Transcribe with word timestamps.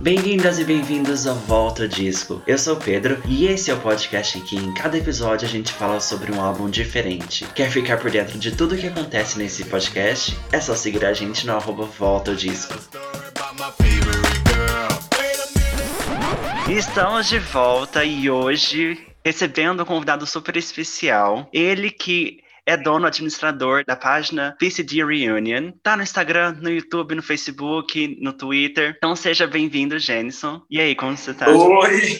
Bem-vindas 0.00 0.58
e 0.58 0.64
bem-vindos 0.64 1.26
ao 1.26 1.36
Volta 1.36 1.86
Disco. 1.86 2.42
Eu 2.46 2.56
sou 2.56 2.74
o 2.74 2.80
Pedro 2.80 3.22
e 3.28 3.46
esse 3.46 3.70
é 3.70 3.74
o 3.74 3.80
podcast 3.80 4.38
em 4.38 4.40
que 4.40 4.56
em 4.56 4.72
cada 4.72 4.96
episódio 4.96 5.46
a 5.46 5.50
gente 5.50 5.74
fala 5.74 6.00
sobre 6.00 6.32
um 6.32 6.40
álbum 6.40 6.70
diferente. 6.70 7.46
Quer 7.54 7.70
ficar 7.70 7.98
por 7.98 8.10
dentro 8.10 8.38
de 8.38 8.50
tudo 8.56 8.74
o 8.74 8.78
que 8.78 8.86
acontece 8.86 9.36
nesse 9.38 9.66
podcast? 9.66 10.34
É 10.50 10.58
só 10.58 10.74
seguir 10.74 11.04
a 11.04 11.12
gente 11.12 11.46
no 11.46 11.54
arroba 11.54 11.84
Volta 11.84 12.34
Disco. 12.34 12.72
Estamos 16.66 17.28
de 17.28 17.38
volta 17.38 18.02
e 18.02 18.30
hoje 18.30 19.06
recebendo 19.22 19.82
um 19.82 19.86
convidado 19.86 20.26
super 20.26 20.56
especial. 20.56 21.46
Ele 21.52 21.90
que 21.90 22.42
é 22.66 22.76
dono 22.76 23.06
administrador 23.06 23.84
da 23.86 23.96
página 23.96 24.56
PCD 24.58 25.04
Reunion. 25.04 25.72
Tá 25.82 25.96
no 25.96 26.02
Instagram, 26.02 26.56
no 26.60 26.70
YouTube, 26.70 27.14
no 27.14 27.22
Facebook, 27.22 28.18
no 28.20 28.32
Twitter. 28.32 28.94
Então 28.96 29.14
seja 29.16 29.46
bem-vindo, 29.46 29.98
Jenison. 29.98 30.62
E 30.70 30.80
aí, 30.80 30.94
como 30.94 31.16
você 31.16 31.34
tá? 31.34 31.50
Oi! 31.50 32.18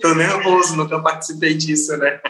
Tô 0.00 0.14
nervoso, 0.14 0.76
nunca 0.76 1.00
participei 1.00 1.54
disso, 1.54 1.96
né? 1.96 2.20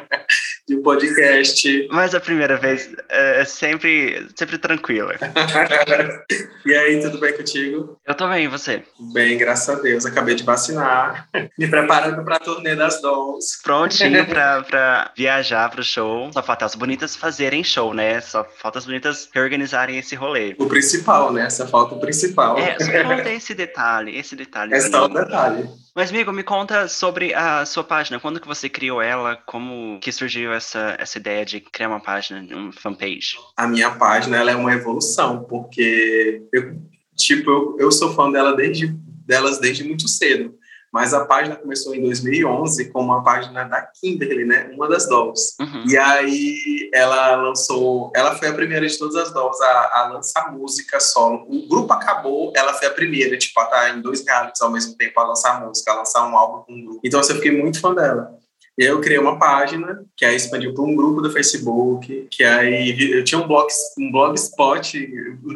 De 0.68 0.76
podcast. 0.76 1.88
Mas 1.90 2.14
a 2.14 2.20
primeira 2.20 2.56
vez 2.56 2.88
é 3.08 3.44
sempre, 3.44 4.28
sempre 4.36 4.56
tranquila. 4.56 5.14
e 6.64 6.74
aí, 6.74 7.00
tudo 7.00 7.18
bem 7.18 7.36
contigo? 7.36 7.98
Eu 8.06 8.14
tô 8.14 8.28
bem, 8.28 8.44
e 8.44 8.48
você? 8.48 8.84
Bem, 9.12 9.36
graças 9.36 9.68
a 9.68 9.80
Deus. 9.80 10.06
Acabei 10.06 10.36
de 10.36 10.44
vacinar. 10.44 11.28
Me 11.58 11.66
preparando 11.66 12.24
pra 12.24 12.38
turnê 12.38 12.76
das 12.76 13.02
Dolls. 13.02 13.60
Prontinho 13.62 14.24
pra, 14.26 14.62
pra 14.62 15.10
viajar 15.16 15.68
pro 15.70 15.82
show. 15.82 16.32
Só 16.32 16.42
falta 16.42 16.64
as 16.64 16.76
bonitas 16.76 17.16
fazerem 17.16 17.64
show, 17.64 17.92
né? 17.92 18.20
Só 18.20 18.46
falta 18.58 18.78
as 18.78 18.86
bonitas 18.86 19.28
reorganizarem 19.34 19.98
esse 19.98 20.14
rolê. 20.14 20.54
O 20.58 20.66
principal, 20.66 21.32
né? 21.32 21.46
Essa 21.46 21.66
falta 21.66 21.96
o 21.96 22.00
principal. 22.00 22.56
É, 22.58 22.78
só 22.78 22.90
falta 22.90 23.30
esse 23.30 23.54
detalhe, 23.54 24.16
esse 24.16 24.36
detalhe. 24.36 24.72
É 24.72 24.80
só 24.80 25.06
o 25.06 25.08
detalhe. 25.08 25.68
Mas, 25.94 26.10
amigo, 26.10 26.32
me 26.32 26.42
conta 26.42 26.88
sobre 26.88 27.32
a 27.32 27.64
sua 27.64 27.84
página. 27.84 28.18
Quando 28.18 28.40
que 28.40 28.48
você 28.48 28.68
criou 28.68 29.00
ela? 29.00 29.36
Como 29.46 30.00
que 30.00 30.10
surgiu 30.10 30.52
essa, 30.52 30.96
essa 30.98 31.18
ideia 31.18 31.44
de 31.44 31.60
criar 31.60 31.88
uma 31.88 32.00
página, 32.00 32.44
uma 32.52 32.72
fanpage? 32.72 33.36
A 33.56 33.68
minha 33.68 33.90
página, 33.92 34.36
ela 34.36 34.50
é 34.50 34.56
uma 34.56 34.72
evolução, 34.72 35.44
porque 35.44 36.42
eu, 36.52 36.76
tipo, 37.14 37.48
eu, 37.48 37.76
eu 37.78 37.92
sou 37.92 38.12
fã 38.12 38.28
dela 38.28 38.56
desde, 38.56 38.88
delas 39.24 39.60
desde 39.60 39.84
muito 39.84 40.08
cedo. 40.08 40.58
Mas 40.94 41.12
a 41.12 41.24
página 41.24 41.56
começou 41.56 41.92
em 41.92 42.00
2011 42.02 42.92
como 42.92 43.06
uma 43.06 43.24
página 43.24 43.64
da 43.64 43.82
Kimberly, 43.82 44.44
né? 44.44 44.70
Uma 44.72 44.88
das 44.88 45.08
dolls. 45.08 45.56
Uhum. 45.58 45.86
E 45.88 45.98
aí 45.98 46.88
ela 46.94 47.34
lançou, 47.34 48.12
ela 48.14 48.36
foi 48.36 48.46
a 48.46 48.52
primeira 48.52 48.86
de 48.86 48.96
todas 48.96 49.16
as 49.16 49.32
dolls 49.32 49.60
a, 49.60 49.90
a, 49.92 50.12
lançar 50.12 50.52
música 50.52 51.00
solo. 51.00 51.46
O 51.48 51.66
grupo 51.66 51.92
acabou, 51.92 52.52
ela 52.54 52.72
foi 52.74 52.86
a 52.86 52.92
primeira, 52.92 53.36
tipo, 53.36 53.58
a 53.58 53.64
estar 53.64 53.76
tá 53.76 53.90
em 53.90 54.00
dois 54.00 54.24
realities 54.24 54.62
ao 54.62 54.70
mesmo 54.70 54.96
tempo 54.96 55.18
a 55.18 55.24
lançar 55.24 55.66
música, 55.66 55.90
a 55.90 55.96
lançar 55.96 56.28
um 56.28 56.38
álbum 56.38 56.62
com 56.62 56.72
um 56.72 56.84
grupo. 56.84 57.00
Então 57.02 57.18
assim, 57.18 57.32
eu 57.32 57.36
fiquei 57.38 57.60
muito 57.60 57.80
fã 57.80 57.92
dela. 57.92 58.38
E 58.76 58.82
aí 58.82 58.88
eu 58.88 59.00
criei 59.00 59.18
uma 59.18 59.38
página, 59.38 60.04
que 60.16 60.24
aí 60.24 60.34
expandiu 60.34 60.74
para 60.74 60.82
um 60.82 60.96
grupo 60.96 61.20
do 61.20 61.30
Facebook, 61.30 62.26
que 62.30 62.42
aí 62.42 63.12
eu 63.12 63.22
tinha 63.22 63.40
um 63.40 63.46
blog, 63.46 63.68
um 63.98 64.10
blogspot, 64.10 65.08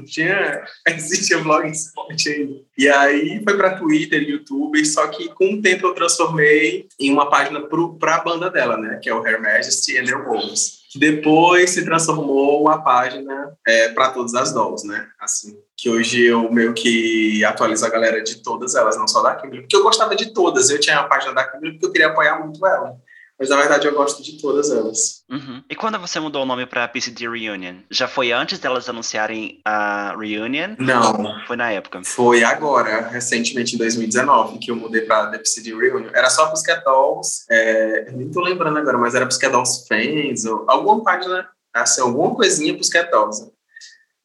tinha, 0.07 0.65
existia 0.87 1.39
blogspot 1.39 2.29
ainda. 2.29 2.61
E 2.77 2.89
aí 2.89 3.43
foi 3.43 3.57
para 3.57 3.77
Twitter, 3.77 4.23
YouTube, 4.23 4.85
só 4.87 5.09
que 5.09 5.29
com 5.31 5.55
o 5.55 5.63
tempo 5.63 5.87
eu 5.87 5.95
transformei 5.95 6.87
em 6.99 7.13
uma 7.13 7.29
página 7.29 7.61
para 7.99 8.15
a 8.15 8.21
banda 8.21 8.49
dela, 8.49 8.77
né, 8.77 9.01
que 9.03 9.09
é 9.09 9.15
o 9.15 9.27
Her 9.27 9.43
Majesty 9.43 9.99
and 9.99 10.05
Their 10.05 10.25
Wolves. 10.25 10.79
Depois 10.95 11.71
se 11.71 11.85
transformou 11.85 12.63
uma 12.63 12.83
página 12.83 13.53
é, 13.67 13.89
para 13.89 14.11
todas 14.11 14.35
as 14.35 14.53
dolls, 14.53 14.87
né, 14.87 15.09
assim 15.21 15.59
que 15.79 15.89
hoje 15.89 16.25
eu 16.25 16.51
meio 16.51 16.75
que 16.75 17.45
atualizo 17.45 17.87
a 17.87 17.89
galera 17.89 18.21
de 18.21 18.43
todas 18.43 18.75
elas, 18.75 18.99
não 18.99 19.07
só 19.07 19.23
da 19.23 19.37
Kimberly, 19.37 19.63
porque 19.63 19.77
eu 19.77 19.85
gostava 19.85 20.17
de 20.17 20.35
todas, 20.35 20.71
eu 20.71 20.81
tinha 20.81 20.99
a 20.99 21.05
página 21.05 21.33
da 21.33 21.45
Kimberly 21.45 21.75
porque 21.75 21.87
eu 21.87 21.93
queria 21.93 22.09
apoiar 22.09 22.41
muito 22.41 22.67
ela. 22.67 22.97
Mas 23.39 23.51
na 23.51 23.57
verdade 23.57 23.87
eu 23.87 23.95
gosto 23.95 24.23
de 24.23 24.41
todas 24.41 24.71
elas. 24.71 25.23
Uhum. 25.31 25.63
E 25.71 25.77
quando 25.77 25.99
você 25.99 26.19
mudou 26.19 26.43
o 26.43 26.47
nome 26.47 26.67
para 26.67 26.89
PCD 26.89 27.29
Reunion? 27.29 27.77
Já 27.89 28.09
foi 28.09 28.33
antes 28.33 28.59
delas 28.59 28.89
anunciarem 28.89 29.61
a 29.65 30.17
Reunion? 30.19 30.75
Não. 30.79 31.39
Foi 31.47 31.57
na 31.57 31.71
época? 31.71 32.03
Foi 32.05 32.43
agora, 32.43 33.09
recentemente 33.09 33.77
em 33.77 33.79
2019, 33.79 34.59
que 34.59 34.71
eu 34.71 34.77
mudei 34.77 35.03
para 35.03 35.31
The 35.31 35.39
PCD 35.39 35.75
Reunion. 35.75 36.11
Era 36.13 36.29
só 36.29 36.49
Pussycat 36.49 36.83
Dolls, 36.83 37.45
é, 37.49 38.11
nem 38.11 38.29
tô 38.31 38.41
lembrando 38.41 38.79
agora, 38.79 38.99
mas 38.99 39.15
era 39.15 39.25
Pussycat 39.25 39.53
Dolls 39.53 39.87
Fans, 39.87 40.45
ou 40.45 40.65
alguma 40.69 41.03
página, 41.05 41.49
assim, 41.73 42.01
alguma 42.01 42.35
coisinha 42.35 42.77
Pussycat 42.77 43.11
Dolls. 43.11 43.53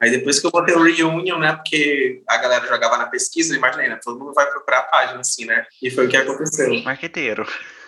Aí 0.01 0.09
depois 0.11 0.39
que 0.39 0.47
eu 0.47 0.51
botei 0.51 0.75
o 0.75 0.83
Reunion, 0.83 1.39
né, 1.39 1.53
porque 1.53 2.21
a 2.27 2.37
galera 2.37 2.67
jogava 2.67 2.97
na 2.97 3.05
pesquisa, 3.05 3.55
imaginei, 3.55 3.87
né, 3.87 3.99
todo 4.03 4.19
mundo 4.19 4.33
vai 4.33 4.49
procurar 4.49 4.79
a 4.79 4.83
página, 4.83 5.19
assim, 5.19 5.45
né, 5.45 5.65
e 5.81 5.89
foi 5.89 6.07
o 6.07 6.09
que 6.09 6.17
aconteceu. 6.17 6.83
Marqueteiro. 6.83 7.47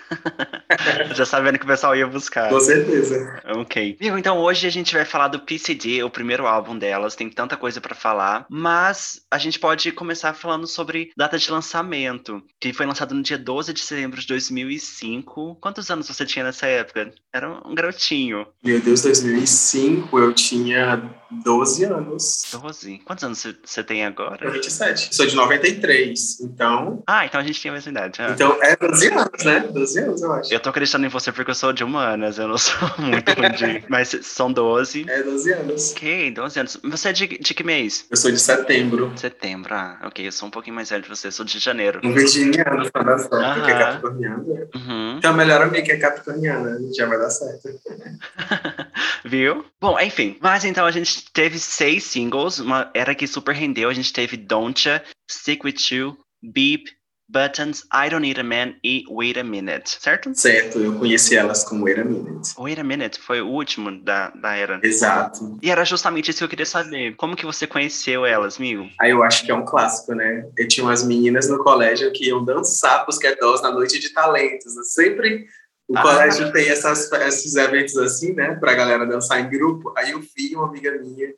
Já 1.16 1.26
sabendo 1.26 1.58
que 1.58 1.66
o 1.66 1.68
pessoal 1.68 1.96
ia 1.96 2.08
buscar. 2.08 2.50
Com 2.50 2.60
certeza. 2.60 3.42
Ok. 3.46 3.98
então 4.00 4.38
hoje 4.40 4.68
a 4.68 4.70
gente 4.70 4.94
vai 4.94 5.06
falar 5.06 5.28
do 5.28 5.40
PCD, 5.40 6.04
o 6.04 6.10
primeiro 6.10 6.46
álbum 6.48 6.78
delas. 6.78 7.16
Tem 7.16 7.30
tanta 7.30 7.58
coisa 7.58 7.82
para 7.82 7.96
falar, 7.96 8.46
mas 8.50 9.22
a 9.32 9.38
gente 9.38 9.60
pode 9.60 9.92
começar 9.92 10.34
falando 10.34 10.68
sobre 10.68 11.12
data 11.18 11.38
de 11.38 11.50
lançamento, 11.50 12.42
que 12.60 12.74
foi 12.74 12.86
lançado 12.86 13.16
no 13.16 13.24
dia 13.24 13.38
12 13.38 13.74
de 13.74 13.82
setembro 13.82 14.20
de 14.20 14.28
2005. 14.28 15.58
Quantos 15.62 15.90
anos 15.90 16.08
você 16.08 16.26
tinha 16.26 16.46
nessa 16.46 16.68
época? 16.68 17.12
Era 17.34 17.50
um 17.66 17.76
garotinho. 17.76 18.48
Meu 18.64 18.80
Deus, 18.80 19.02
2005 19.02 20.20
eu 20.20 20.34
tinha 20.34 21.12
12 21.44 21.84
anos. 21.86 22.44
12? 22.52 23.00
Quantos 23.00 23.24
anos 23.24 23.46
você 23.64 23.84
tem 23.84 24.06
agora? 24.06 24.50
27. 24.50 25.16
Sou 25.16 25.26
de 25.26 25.36
93, 25.36 26.40
então... 26.42 27.04
Ah, 27.08 27.26
então 27.26 27.40
a 27.40 27.44
gente 27.44 27.60
tinha 27.60 27.72
a 27.72 27.76
mesma 27.76 27.92
idade. 27.92 28.22
Ah. 28.22 28.32
Então 28.32 28.58
é 28.62 28.76
12 28.76 29.08
anos, 29.08 29.44
né? 29.44 29.60
12 29.72 29.95
12 29.96 30.00
anos, 30.00 30.22
eu 30.22 30.34
acho. 30.34 30.54
Eu 30.54 30.60
tô 30.60 30.70
acreditando 30.70 31.06
em 31.06 31.10
você 31.10 31.32
porque 31.32 31.52
eu 31.52 31.56
sou 31.56 31.72
de 31.72 31.84
humanas, 31.84 32.38
eu 32.38 32.48
não 32.48 32.58
sou 32.58 32.78
muito 33.00 33.32
ruim 33.32 33.52
de. 33.52 33.84
Mas 33.88 34.18
são 34.22 34.52
12. 34.52 35.06
É, 35.08 35.24
12 35.24 35.54
anos. 35.54 35.92
Ok, 35.92 36.32
12 36.32 36.60
anos. 36.60 36.78
Você 36.84 37.10
é 37.10 37.14
de, 37.14 37.28
de 37.28 37.54
que 37.54 37.64
mês? 37.64 38.06
Eu 38.10 38.18
sou 38.18 38.32
de 38.32 38.40
setembro. 38.40 39.14
Setembro, 39.16 39.74
ah, 39.74 40.00
ok. 40.04 40.28
Eu 40.28 40.32
sou 40.32 40.48
um 40.48 40.52
pouquinho 40.52 40.76
mais 40.76 40.90
velho 40.90 41.04
de 41.04 41.10
você, 41.10 41.28
eu 41.28 41.32
sou 41.32 41.46
de 41.46 41.60
janeiro. 41.60 42.02
Um 42.04 42.14
virginiano, 42.14 42.92
pra 42.92 43.04
dar 43.04 43.20
certo, 43.20 43.36
uh 43.36 43.40
-huh. 43.40 43.66
que 43.66 43.72
é 43.72 43.80
capricorniano. 43.80 44.46
Uhum. 44.76 45.18
Então, 45.18 45.34
melhor 45.34 45.62
amiga 45.62 45.84
que 45.84 45.92
é 45.92 45.98
capricorniana, 45.98 46.80
já 46.96 47.06
vai 47.06 47.18
dar 47.18 47.30
certo. 47.30 47.70
Viu? 49.24 49.66
Bom, 49.80 50.00
enfim. 50.00 50.38
Mas 50.42 50.66
então 50.66 50.86
a 50.86 50.92
gente 50.92 51.32
teve 51.32 51.58
seis 51.58 52.04
singles, 52.04 52.60
uma 52.60 52.90
era 52.94 53.16
que 53.16 53.28
super 53.28 53.56
rendeu. 53.56 53.90
A 53.90 53.94
gente 53.94 54.12
teve 54.12 54.38
Don'tcha, 54.38 55.04
Stick 55.30 55.64
With 55.64 55.76
You, 55.92 56.18
Beep, 56.44 56.90
Buttons, 57.28 57.84
I 57.92 58.10
Don't 58.10 58.22
Need 58.22 58.40
a 58.40 58.44
Man 58.44 58.76
e 58.84 59.04
Wait 59.10 59.38
a 59.38 59.44
Minute, 59.44 59.98
certo? 60.00 60.34
Certo, 60.36 60.80
eu 60.80 60.98
conheci 60.98 61.36
elas 61.36 61.64
com 61.64 61.82
Wait 61.82 62.00
a 62.00 62.04
Minute. 62.04 62.54
Wait 62.58 62.80
a 62.80 62.84
Minute 62.84 63.20
foi 63.20 63.42
o 63.42 63.48
último 63.48 63.92
da, 64.04 64.30
da 64.30 64.56
era. 64.56 64.80
Exato. 64.84 65.58
E 65.62 65.72
era 65.72 65.84
justamente 65.84 66.30
isso 66.30 66.40
que 66.40 66.44
eu 66.44 66.50
queria 66.50 66.66
saber. 66.66 67.16
Como 67.16 67.36
que 67.36 67.46
você 67.46 67.66
conheceu 67.66 68.26
elas, 68.26 68.58
amigo? 68.58 68.88
Aí 69.02 69.12
eu 69.12 69.24
acho 69.24 69.44
que 69.44 69.52
é 69.52 69.56
um 69.56 69.66
clássico, 69.66 70.14
né? 70.14 70.48
Eu 70.58 70.68
tinha 70.68 70.86
umas 70.86 71.04
meninas 71.04 71.50
no 71.50 71.64
colégio 71.64 72.12
que 72.12 72.28
iam 72.28 72.46
dançar 72.46 73.06
os 73.10 73.18
Dolls 73.40 73.64
na 73.64 73.72
noite 73.72 74.00
de 74.00 74.14
talentos. 74.14 74.74
Sempre 74.94 75.48
o 75.88 75.98
ah. 75.98 76.02
colégio 76.02 76.52
tem 76.52 76.70
essas, 76.70 77.12
esses 77.12 77.56
eventos 77.56 77.98
assim, 77.98 78.34
né? 78.34 78.56
Pra 78.56 78.74
galera 78.74 79.06
dançar 79.06 79.40
em 79.40 79.50
grupo. 79.50 79.94
Aí 79.98 80.12
eu 80.12 80.20
vi 80.20 80.56
uma 80.56 80.68
amiga 80.68 80.92
minha 81.00 81.34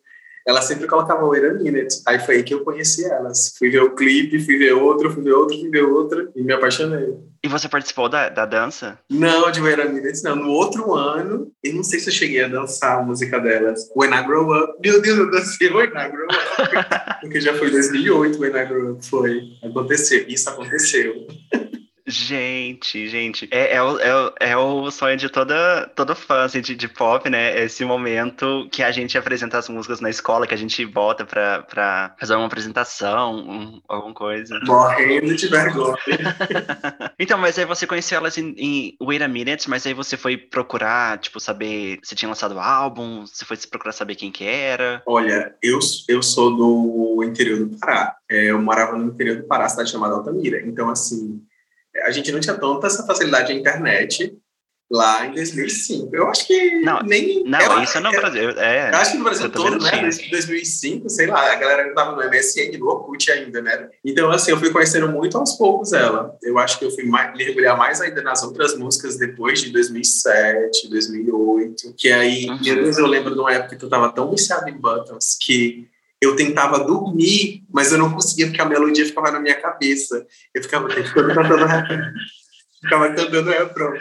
ela 0.48 0.62
sempre 0.62 0.88
colocava 0.88 1.26
Wait 1.26 1.44
a 1.44 1.54
Minute. 1.54 1.98
Aí 2.06 2.18
foi 2.20 2.38
aí 2.38 2.44
que 2.44 2.54
eu 2.54 2.64
conheci 2.64 3.04
elas. 3.04 3.54
Fui 3.60 3.70
ver 3.70 3.82
o 3.82 3.94
clipe, 3.94 4.40
fui 4.40 4.58
ver 4.58 4.72
outro, 4.72 5.12
fui 5.12 5.22
ver 5.22 5.34
outro, 5.34 5.60
fui 5.60 5.70
ver 5.70 5.84
outro 5.84 6.32
e 6.34 6.42
me 6.42 6.54
apaixonei. 6.54 7.18
E 7.44 7.50
você 7.50 7.68
participou 7.68 8.08
da, 8.08 8.30
da 8.30 8.46
dança? 8.46 8.98
Não, 9.10 9.52
de 9.52 9.62
Wait 9.62 9.78
a 9.78 9.86
Minute, 9.86 10.24
não. 10.24 10.38
No 10.38 10.50
outro 10.52 10.96
ano, 10.96 11.52
eu 11.62 11.74
não 11.74 11.84
sei 11.84 12.00
se 12.00 12.08
eu 12.08 12.14
cheguei 12.14 12.46
a 12.46 12.48
dançar 12.48 13.00
a 13.00 13.04
música 13.04 13.40
delas. 13.40 13.90
When 13.94 14.14
I 14.14 14.24
Grow 14.24 14.56
Up. 14.56 14.74
Meu 14.82 15.02
Deus, 15.02 15.18
eu 15.18 15.30
dancei 15.30 15.70
When 15.70 15.90
I 15.90 16.10
Grow 16.10 16.26
Up. 16.26 17.20
Porque 17.22 17.42
já 17.42 17.54
foi 17.54 17.70
2008 17.70 18.40
When 18.40 18.56
I 18.56 18.66
Grow 18.66 18.92
Up. 18.94 19.06
Foi. 19.06 19.42
Aconteceu. 19.62 20.26
Isso 20.30 20.50
aconteceu. 20.50 21.28
Gente, 22.08 23.10
gente, 23.10 23.50
é, 23.52 23.76
é, 23.76 23.84
o, 23.84 24.00
é, 24.00 24.16
o, 24.16 24.34
é 24.40 24.58
o 24.58 24.90
sonho 24.90 25.18
de 25.18 25.28
toda, 25.28 25.92
toda 25.94 26.16
fã 26.16 26.46
assim, 26.46 26.62
de, 26.62 26.74
de 26.74 26.88
pop, 26.88 27.30
né? 27.30 27.62
Esse 27.66 27.84
momento 27.84 28.68
que 28.72 28.82
a 28.82 28.92
gente 28.92 29.18
apresenta 29.18 29.58
as 29.58 29.68
músicas 29.68 30.00
na 30.00 30.10
escola, 30.10 30.48
que 30.48 30.54
a 30.54 30.58
gente 30.58 30.86
volta 30.86 31.26
pra, 31.26 31.64
pra 31.64 32.16
fazer 32.18 32.36
uma 32.36 32.46
apresentação, 32.46 33.36
um, 33.36 33.82
alguma 33.90 34.14
coisa. 34.14 34.58
Morrendo 34.64 35.36
de 35.36 35.48
vergonha. 35.48 35.98
então, 37.20 37.38
mas 37.38 37.60
aí 37.60 37.66
você 37.66 37.86
conheceu 37.86 38.20
elas 38.20 38.38
em, 38.38 38.56
em 38.58 38.98
Wait 39.02 39.22
a 39.22 39.28
Minute, 39.28 39.70
mas 39.70 39.86
aí 39.86 39.94
você 39.94 40.16
foi 40.16 40.38
procurar, 40.38 41.18
tipo, 41.18 41.42
saber 41.42 42.00
se 42.04 42.16
tinha 42.16 42.30
lançado 42.30 42.56
o 42.56 42.60
álbum, 42.60 43.26
você 43.26 43.44
foi 43.44 43.58
procurar 43.70 43.92
saber 43.92 44.16
quem 44.16 44.32
que 44.32 44.46
era? 44.46 45.04
Olha, 45.06 45.54
eu, 45.62 45.80
eu 46.08 46.24
sou 46.24 46.56
do 46.56 47.22
interior 47.26 47.66
do 47.66 47.78
Pará. 47.78 48.16
É, 48.30 48.46
eu 48.46 48.62
morava 48.62 48.98
no 48.98 49.08
interior 49.08 49.38
do 49.38 49.44
Pará, 49.44 49.68
cidade 49.68 49.92
chamada 49.92 50.16
Altamira. 50.16 50.62
Então, 50.66 50.90
assim, 50.90 51.42
a 52.04 52.12
gente 52.12 52.32
não 52.32 52.40
tinha 52.40 52.56
tanta 52.56 52.88
essa 52.88 53.06
facilidade 53.06 53.54
na 53.54 53.60
internet 53.60 54.38
lá 54.90 55.26
em 55.26 55.34
2005. 55.34 56.16
Eu 56.16 56.28
acho 56.28 56.48
que 56.48 56.80
não, 56.82 57.02
nem. 57.02 57.44
Não, 57.44 57.60
ela, 57.60 57.84
isso 57.84 57.98
é 57.98 58.02
no 58.02 58.12
Brasil. 58.12 58.50
É, 58.52 58.90
eu 58.90 58.96
acho 58.96 59.12
que 59.12 59.18
no 59.18 59.24
Brasil 59.24 59.50
todo, 59.50 59.78
né? 59.84 60.02
Desde 60.02 60.30
2005, 60.30 61.10
sei 61.10 61.28
lá, 61.28 61.52
a 61.52 61.56
galera 61.56 61.84
ainda 61.84 61.96
tava 61.96 62.16
no 62.16 62.30
MSN, 62.30 62.78
no 62.78 62.88
Orkut 62.88 63.32
ainda, 63.32 63.62
né? 63.62 63.90
Então, 64.04 64.32
assim, 64.32 64.52
eu 64.52 64.58
fui 64.58 64.72
conhecendo 64.72 65.10
muito 65.10 65.38
aos 65.38 65.54
poucos 65.54 65.94
ela. 65.94 66.36
Eu 66.42 66.58
acho 66.58 66.80
que 66.80 66.86
eu 66.86 66.92
fui 66.92 67.04
mais, 67.04 67.36
mergulhar 67.36 67.78
mais 67.78 68.00
ainda 68.00 68.22
nas 68.22 68.44
outras 68.44 68.78
músicas 68.78 69.18
depois 69.18 69.62
de 69.62 69.72
2007, 69.72 70.90
2008. 70.90 71.94
Que 71.98 72.12
aí, 72.12 72.48
uhum. 72.50 72.92
eu 72.98 73.08
lembro 73.08 73.34
de 73.34 73.40
uma 73.40 73.54
época 73.54 73.76
que 73.76 73.84
eu 73.84 73.90
tava 73.90 74.10
tão 74.10 74.30
viciado 74.32 74.70
em 74.70 74.78
Buttons 74.78 75.38
que 75.40 75.88
eu 76.22 76.36
tentava 76.36 76.84
dormir, 76.84 77.64
mas 77.72 77.92
eu 77.92 77.98
não 77.98 78.12
conseguia 78.12 78.48
porque 78.48 78.62
a 78.62 78.66
melodia 78.66 79.06
ficava 79.06 79.32
na 79.32 79.40
minha 79.40 79.60
cabeça. 79.60 80.26
Eu 80.54 80.64
ficava 80.64 80.88
tentando 80.88 81.34
ficava 82.82 83.10
cantando 83.10 83.50
refrão. 83.50 83.94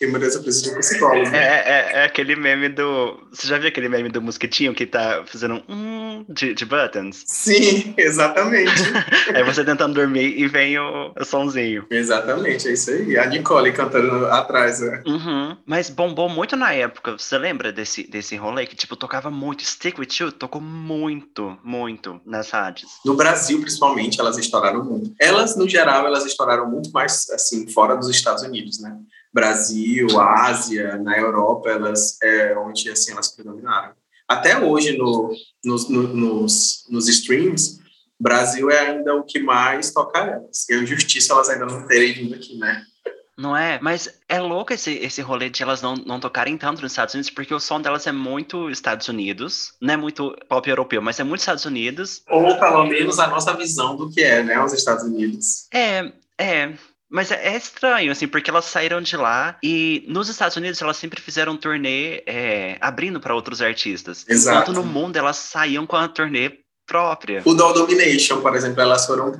E 0.00 0.04
eu 0.04 0.10
preciso 0.12 0.62
de 0.62 0.70
um 0.70 0.78
psicólogo. 0.78 1.34
É, 1.34 1.38
é, 1.38 1.90
é, 1.94 2.04
aquele 2.04 2.36
meme 2.36 2.68
do. 2.68 3.18
Você 3.32 3.46
já 3.46 3.58
viu 3.58 3.68
aquele 3.68 3.88
meme 3.88 4.08
do 4.08 4.22
mosquitinho 4.22 4.74
que 4.74 4.86
tá 4.86 5.24
fazendo 5.26 5.62
um 5.68 6.24
de, 6.28 6.54
de 6.54 6.64
buttons? 6.64 7.24
Sim, 7.26 7.94
exatamente. 7.96 8.72
é 9.32 9.42
você 9.42 9.64
tentando 9.64 9.94
dormir 9.94 10.38
e 10.38 10.46
vem 10.46 10.78
o, 10.78 11.12
o 11.18 11.24
sonzinho. 11.24 11.86
Exatamente, 11.90 12.68
é 12.68 12.72
isso 12.72 12.90
aí. 12.90 13.16
A 13.18 13.26
Nicole 13.26 13.72
cantando 13.72 14.26
atrás. 14.26 14.80
Né? 14.80 15.02
Uhum. 15.06 15.56
Mas 15.66 15.90
bombou 15.90 16.28
muito 16.28 16.56
na 16.56 16.72
época. 16.72 17.16
Você 17.18 17.38
lembra 17.38 17.72
desse, 17.72 18.04
desse 18.08 18.36
rolê 18.36 18.66
que, 18.66 18.76
tipo, 18.76 18.96
tocava 18.96 19.30
muito? 19.30 19.64
Stick 19.64 19.98
With 19.98 20.08
You 20.20 20.32
tocou 20.32 20.60
muito, 20.60 21.56
muito 21.64 22.20
nas 22.24 22.50
rádios. 22.50 22.90
No 23.04 23.14
Brasil, 23.14 23.60
principalmente, 23.60 24.20
elas 24.20 24.36
estouraram 24.38 24.84
muito. 24.84 25.12
Elas, 25.20 25.56
no 25.56 25.68
geral, 25.68 26.06
elas 26.06 26.24
estouraram 26.26 26.68
muito 26.70 26.90
mais, 26.90 27.28
assim, 27.30 27.68
fora 27.68 27.96
dos 27.96 28.17
Estados 28.18 28.42
Unidos, 28.42 28.80
né? 28.80 28.96
Brasil, 29.32 30.20
Ásia, 30.20 30.96
na 30.96 31.18
Europa, 31.18 31.70
elas 31.70 32.16
é 32.22 32.56
onde 32.56 32.90
assim 32.90 33.12
elas 33.12 33.28
predominaram. 33.28 33.92
Até 34.28 34.58
hoje 34.58 34.96
no, 34.96 35.34
nos, 35.64 35.88
no, 35.88 36.02
nos, 36.08 36.84
nos 36.88 37.08
streams, 37.08 37.78
Brasil 38.20 38.70
é 38.70 38.90
ainda 38.90 39.14
o 39.14 39.24
que 39.24 39.38
mais 39.38 39.92
toca 39.92 40.18
elas. 40.18 40.68
E 40.68 40.74
a 40.74 40.78
injustiça 40.78 41.32
elas 41.32 41.48
ainda 41.48 41.66
não 41.66 41.86
terem 41.86 42.12
vindo 42.12 42.34
aqui, 42.34 42.56
né? 42.58 42.84
Não 43.38 43.56
é? 43.56 43.78
Mas 43.80 44.20
é 44.28 44.40
louco 44.40 44.72
esse, 44.72 44.94
esse 44.94 45.22
rolê 45.22 45.48
de 45.48 45.62
elas 45.62 45.80
não, 45.80 45.94
não 45.94 46.18
tocarem 46.18 46.58
tanto 46.58 46.82
nos 46.82 46.90
Estados 46.90 47.14
Unidos, 47.14 47.30
porque 47.30 47.54
o 47.54 47.60
som 47.60 47.80
delas 47.80 48.04
é 48.08 48.10
muito 48.10 48.68
Estados 48.68 49.06
Unidos, 49.06 49.74
não 49.80 49.94
é 49.94 49.96
muito 49.96 50.36
pop 50.48 50.68
europeu, 50.68 51.00
mas 51.00 51.20
é 51.20 51.24
muito 51.24 51.40
Estados 51.40 51.64
Unidos. 51.64 52.20
Ou 52.28 52.58
pelo 52.58 52.84
menos 52.86 53.20
a 53.20 53.28
nossa 53.28 53.54
visão 53.54 53.96
do 53.96 54.10
que 54.10 54.20
é, 54.22 54.42
né, 54.42 54.60
os 54.60 54.72
Estados 54.72 55.04
Unidos. 55.04 55.68
É, 55.72 56.12
é. 56.36 56.74
Mas 57.10 57.30
é, 57.30 57.54
é, 57.54 57.56
estranho, 57.56 58.12
assim, 58.12 58.28
porque 58.28 58.50
elas 58.50 58.66
saíram 58.66 59.00
de 59.00 59.16
lá 59.16 59.56
e 59.62 60.04
nos 60.08 60.28
Estados 60.28 60.56
Unidos 60.56 60.80
elas 60.82 60.96
sempre 60.96 61.20
fizeram 61.20 61.56
turnê 61.56 62.22
é, 62.26 62.76
abrindo 62.80 63.18
para 63.18 63.34
outros 63.34 63.62
artistas. 63.62 64.26
Exato. 64.28 64.70
Enquanto 64.70 64.76
no 64.76 64.84
mundo 64.84 65.16
elas 65.16 65.36
saíam 65.36 65.86
com 65.86 65.96
a 65.96 66.06
turnê 66.06 66.58
própria. 66.86 67.42
O 67.44 67.54
Doll 67.54 67.74
Domination, 67.74 68.40
por 68.40 68.54
exemplo, 68.54 68.80
elas 68.80 69.06
foram 69.06 69.32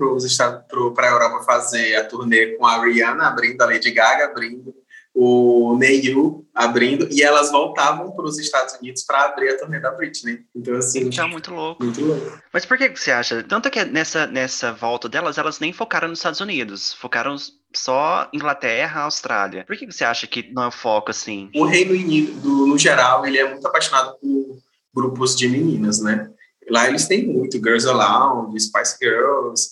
para 0.94 1.08
a 1.08 1.10
Europa 1.10 1.44
fazer 1.44 1.96
a 1.96 2.04
turnê 2.04 2.56
com 2.56 2.66
a 2.66 2.82
Rihanna 2.82 3.26
abrindo, 3.26 3.60
a 3.62 3.66
Lady 3.66 3.90
Gaga 3.90 4.26
abrindo 4.26 4.74
o 5.20 5.76
Neil 5.76 6.46
abrindo, 6.54 7.08
e 7.10 7.24
elas 7.24 7.50
voltavam 7.50 8.12
para 8.12 8.24
os 8.24 8.38
Estados 8.38 8.74
Unidos 8.74 9.02
para 9.02 9.24
abrir 9.24 9.48
a 9.48 9.58
turnê 9.58 9.80
da 9.80 9.90
Britney. 9.90 10.44
Então, 10.54 10.76
assim. 10.76 11.10
Já 11.10 11.26
muito 11.26 11.52
louco. 11.52 11.82
Muito 11.82 12.00
louco. 12.04 12.40
Mas 12.52 12.64
por 12.64 12.78
que 12.78 12.88
você 12.88 13.10
acha? 13.10 13.42
Tanto 13.42 13.68
que 13.68 13.84
nessa, 13.84 14.28
nessa 14.28 14.72
volta 14.72 15.08
delas, 15.08 15.36
elas 15.36 15.58
nem 15.58 15.72
focaram 15.72 16.06
nos 16.06 16.20
Estados 16.20 16.40
Unidos, 16.40 16.92
focaram 16.92 17.34
só 17.74 18.28
Inglaterra, 18.32 19.02
Austrália. 19.02 19.64
Por 19.64 19.76
que 19.76 19.86
você 19.86 20.04
acha 20.04 20.26
que 20.26 20.50
não 20.52 20.64
é 20.64 20.68
o 20.68 20.72
foco 20.72 21.10
assim? 21.10 21.50
O 21.54 21.64
Reino 21.64 21.92
Unido, 21.92 22.66
no 22.66 22.78
geral, 22.78 23.26
ele 23.26 23.38
é 23.38 23.48
muito 23.48 23.66
apaixonado 23.66 24.16
por 24.20 24.58
grupos 24.94 25.36
de 25.36 25.48
meninas, 25.48 26.00
né? 26.00 26.30
Lá 26.70 26.88
eles 26.88 27.06
têm 27.06 27.26
muito 27.26 27.58
Girls 27.58 27.88
Aloud, 27.88 28.58
Spice 28.60 28.96
Girls, 29.00 29.70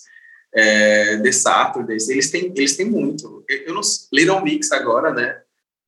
é, 0.53 1.17
The 1.17 1.31
Saturdays, 1.31 2.09
eles 2.09 2.31
têm, 2.31 2.51
eles 2.55 2.75
têm 2.75 2.89
muito. 2.89 3.43
Eu 3.47 3.73
não, 3.73 3.81
Little 4.11 4.41
Mix 4.41 4.71
agora, 4.71 5.13
né? 5.13 5.37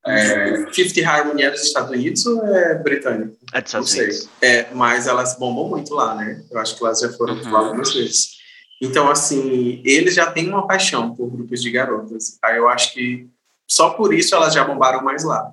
É, 0.05 0.71
Fifth 0.71 0.97
Harmony 1.03 1.43
é 1.43 1.51
dos 1.51 1.61
Estados 1.61 1.91
Unidos 1.91 2.25
ou 2.25 2.45
é 2.45 2.75
britânico? 2.75 3.35
É 3.53 3.61
dos 3.61 3.69
Estados 3.69 3.93
Unidos. 3.93 4.29
É, 4.41 4.73
mas 4.73 5.07
elas 5.07 5.37
bombam 5.37 5.67
muito 5.67 5.93
lá, 5.93 6.15
né? 6.15 6.41
Eu 6.49 6.59
acho 6.59 6.77
que 6.77 6.83
elas 6.83 6.99
já 6.99 7.11
foram 7.13 7.35
uhum. 7.35 7.51
lá 7.51 7.59
algumas 7.59 7.93
vezes. 7.93 8.38
Então, 8.81 9.09
assim, 9.09 9.81
eles 9.83 10.15
já 10.15 10.31
têm 10.31 10.49
uma 10.49 10.65
paixão 10.65 11.13
por 11.13 11.29
grupos 11.29 11.61
de 11.61 11.69
garotas. 11.69 12.37
Aí 12.43 12.57
eu 12.57 12.69
acho 12.69 12.93
que 12.93 13.27
só 13.67 13.91
por 13.91 14.13
isso 14.13 14.33
elas 14.35 14.53
já 14.53 14.63
bombaram 14.63 15.03
mais 15.03 15.23
lá. 15.23 15.51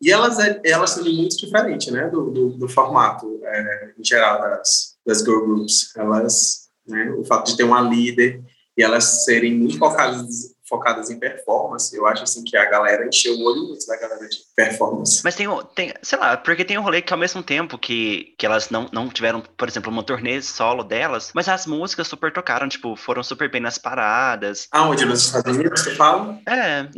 E 0.00 0.10
elas, 0.10 0.38
é, 0.38 0.60
elas 0.64 0.90
são 0.90 1.04
muito 1.04 1.36
diferentes, 1.36 1.92
né? 1.92 2.08
Do, 2.08 2.30
do, 2.30 2.48
do 2.50 2.68
formato 2.68 3.40
é, 3.42 3.92
em 3.98 4.04
geral 4.04 4.40
das, 4.40 4.96
das 5.06 5.20
girl 5.20 5.46
groups. 5.46 5.94
Elas 5.96 6.66
né? 6.86 7.10
O 7.12 7.24
fato 7.24 7.50
de 7.50 7.56
ter 7.56 7.64
uma 7.64 7.80
líder 7.80 8.42
e 8.76 8.82
elas 8.82 9.24
serem 9.24 9.54
muito 9.54 9.78
focadas, 9.78 10.54
focadas 10.68 11.10
em 11.10 11.18
performance, 11.18 11.94
eu 11.96 12.06
acho 12.06 12.24
assim 12.24 12.42
que 12.44 12.56
a 12.56 12.64
galera 12.68 13.06
encheu 13.06 13.34
o 13.34 13.44
olho 13.44 13.68
muito 13.68 13.86
da 13.86 13.96
galera 13.96 14.28
de 14.28 14.36
performance. 14.54 15.20
Mas 15.22 15.34
tem, 15.34 15.46
tem 15.74 15.94
sei 16.02 16.18
lá, 16.18 16.36
porque 16.36 16.64
tem 16.64 16.78
um 16.78 16.82
rolê 16.82 17.00
que 17.00 17.12
ao 17.12 17.18
mesmo 17.18 17.42
tempo 17.42 17.78
que, 17.78 18.34
que 18.38 18.46
elas 18.46 18.70
não, 18.70 18.88
não 18.92 19.08
tiveram, 19.08 19.42
por 19.56 19.68
exemplo, 19.68 19.90
uma 19.90 20.02
turnê 20.02 20.40
solo 20.42 20.82
delas, 20.82 21.30
mas 21.34 21.48
as 21.48 21.66
músicas 21.66 22.08
super 22.08 22.32
tocaram, 22.32 22.68
tipo, 22.68 22.96
foram 22.96 23.22
super 23.22 23.50
bem 23.50 23.60
nas 23.60 23.78
paradas. 23.78 24.68
Aonde? 24.72 25.04
Nos 25.04 25.26
Estados 25.26 25.56
Unidos, 25.56 25.80
você 25.80 25.94
fala? 25.94 26.38
É, 26.48 26.88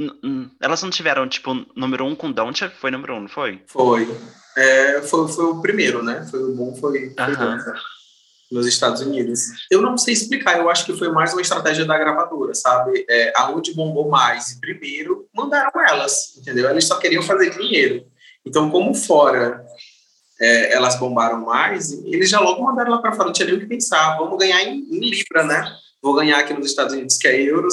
elas 0.60 0.82
não 0.82 0.90
tiveram, 0.90 1.28
tipo, 1.28 1.54
número 1.76 2.06
um 2.06 2.14
com 2.14 2.32
Don't, 2.32 2.68
foi 2.80 2.90
número 2.90 3.16
um, 3.16 3.20
não 3.20 3.28
foi? 3.28 3.62
Foi. 3.66 4.08
É, 4.56 5.02
foi, 5.02 5.28
foi 5.28 5.44
o 5.44 5.60
primeiro, 5.60 6.02
né? 6.02 6.26
Foi 6.30 6.42
o 6.42 6.54
bom, 6.54 6.74
foi, 6.74 7.14
foi 7.14 7.34
uh 7.34 7.38
-huh 7.38 7.97
nos 8.50 8.66
Estados 8.66 9.02
Unidos. 9.02 9.40
Eu 9.70 9.82
não 9.82 9.96
sei 9.96 10.14
explicar, 10.14 10.58
eu 10.58 10.70
acho 10.70 10.86
que 10.86 10.96
foi 10.96 11.10
mais 11.10 11.32
uma 11.32 11.42
estratégia 11.42 11.84
da 11.84 11.98
gravadora, 11.98 12.54
sabe? 12.54 13.04
É, 13.08 13.32
aonde 13.36 13.74
bombou 13.74 14.08
mais 14.08 14.58
primeiro, 14.60 15.28
mandaram 15.34 15.70
elas, 15.86 16.36
entendeu? 16.36 16.68
Eles 16.70 16.86
só 16.86 16.98
queriam 16.98 17.22
fazer 17.22 17.50
dinheiro. 17.50 18.06
Então, 18.44 18.70
como 18.70 18.94
fora 18.94 19.64
é, 20.40 20.72
elas 20.74 20.98
bombaram 20.98 21.44
mais, 21.44 21.92
eles 22.04 22.30
já 22.30 22.40
logo 22.40 22.62
mandaram 22.62 22.92
lá 22.92 22.98
para 22.98 23.12
fora, 23.12 23.26
não 23.26 23.32
tinha 23.32 23.46
nem 23.46 23.56
o 23.56 23.60
que 23.60 23.66
pensar, 23.66 24.16
vamos 24.16 24.38
ganhar 24.38 24.62
em, 24.62 24.78
em, 24.78 25.10
Libra, 25.10 25.44
né? 25.44 25.76
Vou 26.00 26.14
ganhar 26.14 26.38
aqui 26.38 26.54
nos 26.54 26.66
Estados 26.66 26.94
Unidos, 26.94 27.18
que 27.18 27.28
é 27.28 27.40
euro, 27.40 27.68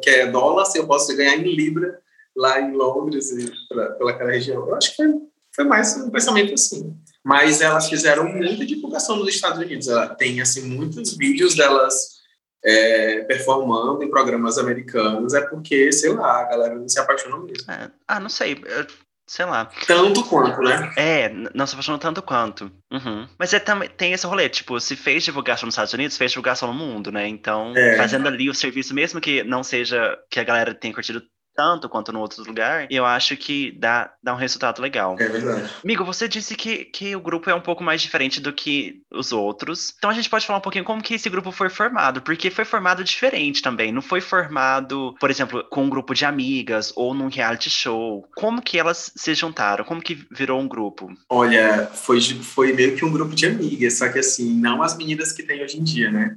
que 0.00 0.08
é 0.08 0.26
dólar, 0.26 0.64
se 0.64 0.78
eu 0.78 0.86
posso 0.86 1.14
ganhar 1.14 1.36
em 1.36 1.54
Libra 1.54 1.98
lá 2.36 2.60
em 2.60 2.72
Londres, 2.72 3.30
e 3.30 3.52
pra, 3.68 3.90
pelaquela 3.92 4.30
região. 4.30 4.66
Eu 4.68 4.74
acho 4.76 4.90
que 4.90 4.96
foi, 4.96 5.06
foi 5.54 5.64
mais 5.64 5.96
um 5.96 6.10
pensamento 6.10 6.54
assim 6.54 6.96
mas 7.24 7.62
elas 7.62 7.88
fizeram 7.88 8.28
muita 8.28 8.66
divulgação 8.66 9.16
nos 9.16 9.28
Estados 9.28 9.58
Unidos. 9.58 9.88
Ela 9.88 10.14
tem 10.14 10.40
assim 10.42 10.62
muitos 10.68 11.16
vídeos 11.16 11.54
delas 11.54 12.22
é, 12.62 13.22
performando 13.24 14.02
em 14.02 14.10
programas 14.10 14.58
americanos. 14.58 15.32
É 15.32 15.40
porque, 15.40 15.90
sei 15.90 16.12
lá, 16.12 16.40
a 16.40 16.44
galera 16.44 16.74
não 16.74 16.88
se 16.88 16.98
apaixonou 16.98 17.40
mesmo. 17.40 17.70
É, 17.70 17.90
ah, 18.06 18.20
não 18.20 18.28
sei. 18.28 18.62
Eu, 18.66 18.86
sei 19.26 19.46
lá. 19.46 19.70
Tanto 19.86 20.22
quanto, 20.24 20.60
né? 20.60 20.92
É, 20.96 21.28
não 21.54 21.66
se 21.66 21.74
apaixonou 21.74 21.98
tanto 21.98 22.20
quanto. 22.20 22.70
Uhum. 22.92 23.26
Mas 23.38 23.54
é, 23.54 23.58
também 23.58 23.88
tem 23.88 24.12
esse 24.12 24.26
rolê, 24.26 24.48
tipo, 24.48 24.78
se 24.78 24.94
fez 24.94 25.24
divulgação 25.24 25.66
nos 25.66 25.74
Estados 25.74 25.94
Unidos, 25.94 26.18
fez 26.18 26.30
divulgação 26.30 26.68
no 26.72 26.74
mundo, 26.74 27.10
né? 27.10 27.26
Então, 27.26 27.72
é. 27.76 27.96
fazendo 27.96 28.28
ali 28.28 28.50
o 28.50 28.54
serviço, 28.54 28.94
mesmo 28.94 29.20
que 29.20 29.42
não 29.42 29.62
seja 29.62 30.18
que 30.30 30.38
a 30.38 30.44
galera 30.44 30.74
tenha 30.74 30.92
curtido 30.92 31.22
tanto 31.54 31.88
quanto 31.88 32.12
no 32.12 32.20
outro 32.20 32.42
lugar, 32.44 32.86
eu 32.90 33.04
acho 33.04 33.36
que 33.36 33.72
dá, 33.78 34.12
dá 34.22 34.34
um 34.34 34.38
resultado 34.38 34.80
legal. 34.80 35.16
É 35.18 35.28
verdade. 35.28 35.70
Amigo, 35.82 36.04
você 36.04 36.28
disse 36.28 36.54
que, 36.54 36.84
que 36.84 37.14
o 37.14 37.20
grupo 37.20 37.48
é 37.48 37.54
um 37.54 37.60
pouco 37.60 37.82
mais 37.82 38.02
diferente 38.02 38.40
do 38.40 38.52
que 38.52 39.02
os 39.10 39.32
outros. 39.32 39.94
Então 39.96 40.10
a 40.10 40.14
gente 40.14 40.28
pode 40.28 40.46
falar 40.46 40.58
um 40.58 40.62
pouquinho 40.62 40.84
como 40.84 41.02
que 41.02 41.14
esse 41.14 41.30
grupo 41.30 41.52
foi 41.52 41.68
formado, 41.68 42.22
porque 42.22 42.50
foi 42.50 42.64
formado 42.64 43.04
diferente 43.04 43.62
também. 43.62 43.92
Não 43.92 44.02
foi 44.02 44.20
formado, 44.20 45.14
por 45.20 45.30
exemplo, 45.30 45.64
com 45.70 45.84
um 45.84 45.90
grupo 45.90 46.14
de 46.14 46.24
amigas 46.24 46.92
ou 46.96 47.14
num 47.14 47.28
reality 47.28 47.70
show. 47.70 48.28
Como 48.36 48.62
que 48.62 48.78
elas 48.78 49.12
se 49.16 49.34
juntaram? 49.34 49.84
Como 49.84 50.02
que 50.02 50.26
virou 50.30 50.60
um 50.60 50.68
grupo? 50.68 51.12
Olha, 51.28 51.86
foi, 51.86 52.20
foi 52.20 52.72
meio 52.72 52.96
que 52.96 53.04
um 53.04 53.12
grupo 53.12 53.34
de 53.34 53.46
amigas, 53.46 53.98
só 53.98 54.08
que 54.08 54.18
assim, 54.18 54.54
não 54.54 54.82
as 54.82 54.96
meninas 54.96 55.32
que 55.32 55.42
tem 55.42 55.62
hoje 55.62 55.78
em 55.78 55.84
dia, 55.84 56.10
né? 56.10 56.36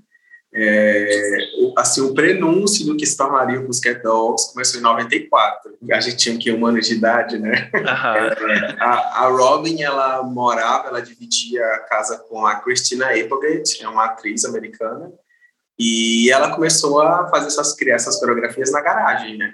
É, 0.53 1.37
assim, 1.77 2.01
o 2.01 2.13
prenúncio 2.13 2.85
do 2.85 2.95
que 2.95 3.05
se 3.05 3.17
tornaria 3.17 3.59
o 3.59 3.65
Pussycat 3.65 4.01
Dolls 4.01 4.51
começou 4.53 4.79
em 4.79 4.83
94. 4.83 5.77
A 5.91 5.99
gente 5.99 6.17
tinha 6.17 6.37
que 6.37 6.51
um 6.51 6.65
ano 6.65 6.79
de 6.79 6.93
idade, 6.93 7.37
né? 7.37 7.69
Uhum. 7.73 7.81
É, 7.85 8.75
a, 8.79 9.25
a, 9.25 9.27
Robin, 9.27 9.81
ela 9.81 10.23
morava, 10.23 10.87
ela 10.87 11.01
dividia 11.01 11.63
a 11.63 11.79
casa 11.79 12.17
com 12.29 12.45
a 12.45 12.55
Christina 12.55 13.07
Applegate, 13.07 13.83
é 13.83 13.89
uma 13.89 14.05
atriz 14.05 14.45
americana, 14.45 15.11
e 15.77 16.31
ela 16.31 16.55
começou 16.55 17.01
a 17.01 17.27
fazer 17.27 17.47
essas, 17.47 17.75
criar 17.75 17.95
essas 17.95 18.19
coreografias 18.19 18.71
na 18.71 18.81
garagem, 18.81 19.37
né? 19.37 19.53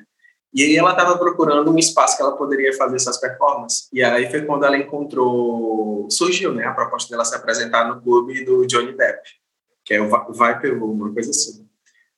E 0.54 0.62
aí 0.62 0.78
ela 0.78 0.92
estava 0.92 1.18
procurando 1.18 1.72
um 1.72 1.80
espaço 1.80 2.16
que 2.16 2.22
ela 2.22 2.38
poderia 2.38 2.72
fazer 2.74 2.96
essas 2.96 3.20
performances. 3.20 3.88
E 3.92 4.04
aí 4.04 4.30
foi 4.30 4.44
quando 4.44 4.64
ela 4.64 4.78
encontrou, 4.78 6.08
surgiu, 6.12 6.54
né, 6.54 6.64
a 6.66 6.74
proposta 6.74 7.10
dela 7.10 7.26
se 7.26 7.36
apresentar 7.36 7.88
no 7.88 8.00
clube 8.00 8.46
do 8.46 8.64
Johnny 8.68 8.96
Depp 8.96 9.43
que 9.86 9.94
é 9.94 10.02
o 10.02 10.32
Viper 10.32 10.80
Room, 10.80 10.94
uma 10.94 11.14
coisa 11.14 11.32
assim, 11.32 11.68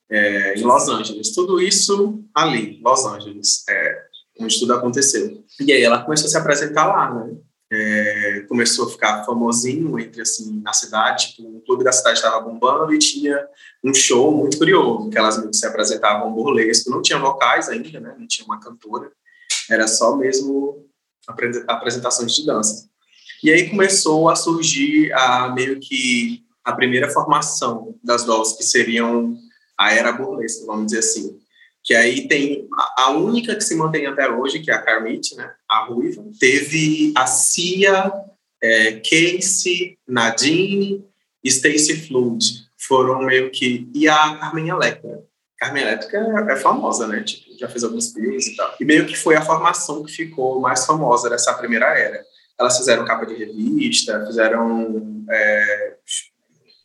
é, 0.10 0.56
em 0.56 0.64
Los 0.64 0.88
Angeles. 0.88 1.34
Tudo 1.34 1.60
isso 1.60 2.24
ali, 2.34 2.80
Los 2.84 3.06
Angeles. 3.06 3.64
É, 3.70 4.06
onde 4.40 4.60
tudo 4.60 4.74
aconteceu. 4.74 5.44
E 5.60 5.72
aí 5.72 5.82
ela 5.82 6.04
começou 6.04 6.28
a 6.28 6.30
se 6.30 6.38
apresentar 6.38 6.86
lá, 6.88 7.14
né? 7.14 7.36
É, 7.72 8.46
começou 8.48 8.86
a 8.86 8.92
ficar 8.92 9.24
famosinho 9.24 9.98
entre 10.00 10.22
assim 10.22 10.62
na 10.62 10.72
cidade, 10.72 11.30
tipo, 11.30 11.58
o 11.58 11.62
clube 11.62 11.84
da 11.84 11.92
cidade 11.92 12.18
estava 12.18 12.40
bombando 12.40 12.94
e 12.94 13.00
tinha 13.00 13.44
um 13.84 13.92
show 13.92 14.32
muito 14.32 14.60
curioso, 14.60 15.10
que 15.10 15.18
elas 15.18 15.42
se 15.52 15.66
apresentavam 15.66 16.32
burlesco, 16.32 16.92
não 16.92 17.02
tinha 17.02 17.18
vocais 17.18 17.68
ainda, 17.68 18.00
né? 18.00 18.16
Não 18.20 18.28
tinha 18.28 18.46
uma 18.46 18.60
cantora, 18.60 19.12
era 19.70 19.88
só 19.88 20.16
mesmo 20.16 20.86
apresentações 21.68 22.36
de 22.36 22.46
dança. 22.46 22.88
E 23.44 23.52
aí 23.52 23.68
começou 23.68 24.30
a 24.30 24.36
surgir 24.36 25.12
a 25.14 25.50
meio 25.50 25.80
que 25.80 26.45
a 26.66 26.74
primeira 26.74 27.10
formação 27.10 27.96
das 28.04 28.26
dolls 28.26 28.58
que 28.58 28.64
seriam 28.64 29.38
a 29.78 29.94
era 29.94 30.12
burlesca, 30.12 30.66
vamos 30.66 30.88
dizer 30.88 31.00
assim 31.00 31.40
que 31.86 31.94
aí 31.94 32.28
tem 32.28 32.68
a 32.98 33.12
única 33.12 33.56
que 33.56 33.64
se 33.64 33.76
mantém 33.76 34.08
até 34.08 34.28
hoje, 34.28 34.60
que 34.60 34.72
é 34.72 34.74
a 34.74 34.82
Carmite, 34.82 35.36
né, 35.36 35.54
a 35.70 35.86
Ruiva. 35.86 36.26
Teve 36.40 37.14
a 37.16 37.28
Cia, 37.28 38.12
é, 38.60 38.94
Casey, 38.94 39.96
Nadine, 40.08 41.06
Stacey 41.46 41.96
Flood, 41.96 42.66
foram 42.76 43.22
meio 43.22 43.52
que... 43.52 43.88
E 43.94 44.08
a 44.08 44.36
Carmen 44.36 44.70
Electra. 44.70 45.24
Carmen 45.60 45.84
Electra 45.84 46.20
é, 46.50 46.54
é 46.54 46.56
famosa, 46.56 47.06
né, 47.08 47.22
tipo, 47.22 47.56
já 47.56 47.70
fez 47.70 47.84
alguns 47.84 48.12
filmes 48.12 48.48
e 48.48 48.56
tal. 48.56 48.74
E 48.80 48.84
meio 48.84 49.06
que 49.06 49.16
foi 49.16 49.36
a 49.36 49.46
formação 49.46 50.04
que 50.04 50.12
ficou 50.12 50.60
mais 50.60 50.88
famosa 50.88 51.30
dessa 51.30 51.54
primeira 51.54 51.86
era. 51.86 52.20
Elas 52.60 52.80
fizeram 52.80 53.06
capa 53.06 53.28
de 53.28 53.36
revista, 53.36 54.26
fizeram 54.26 55.24
é, 55.30 55.98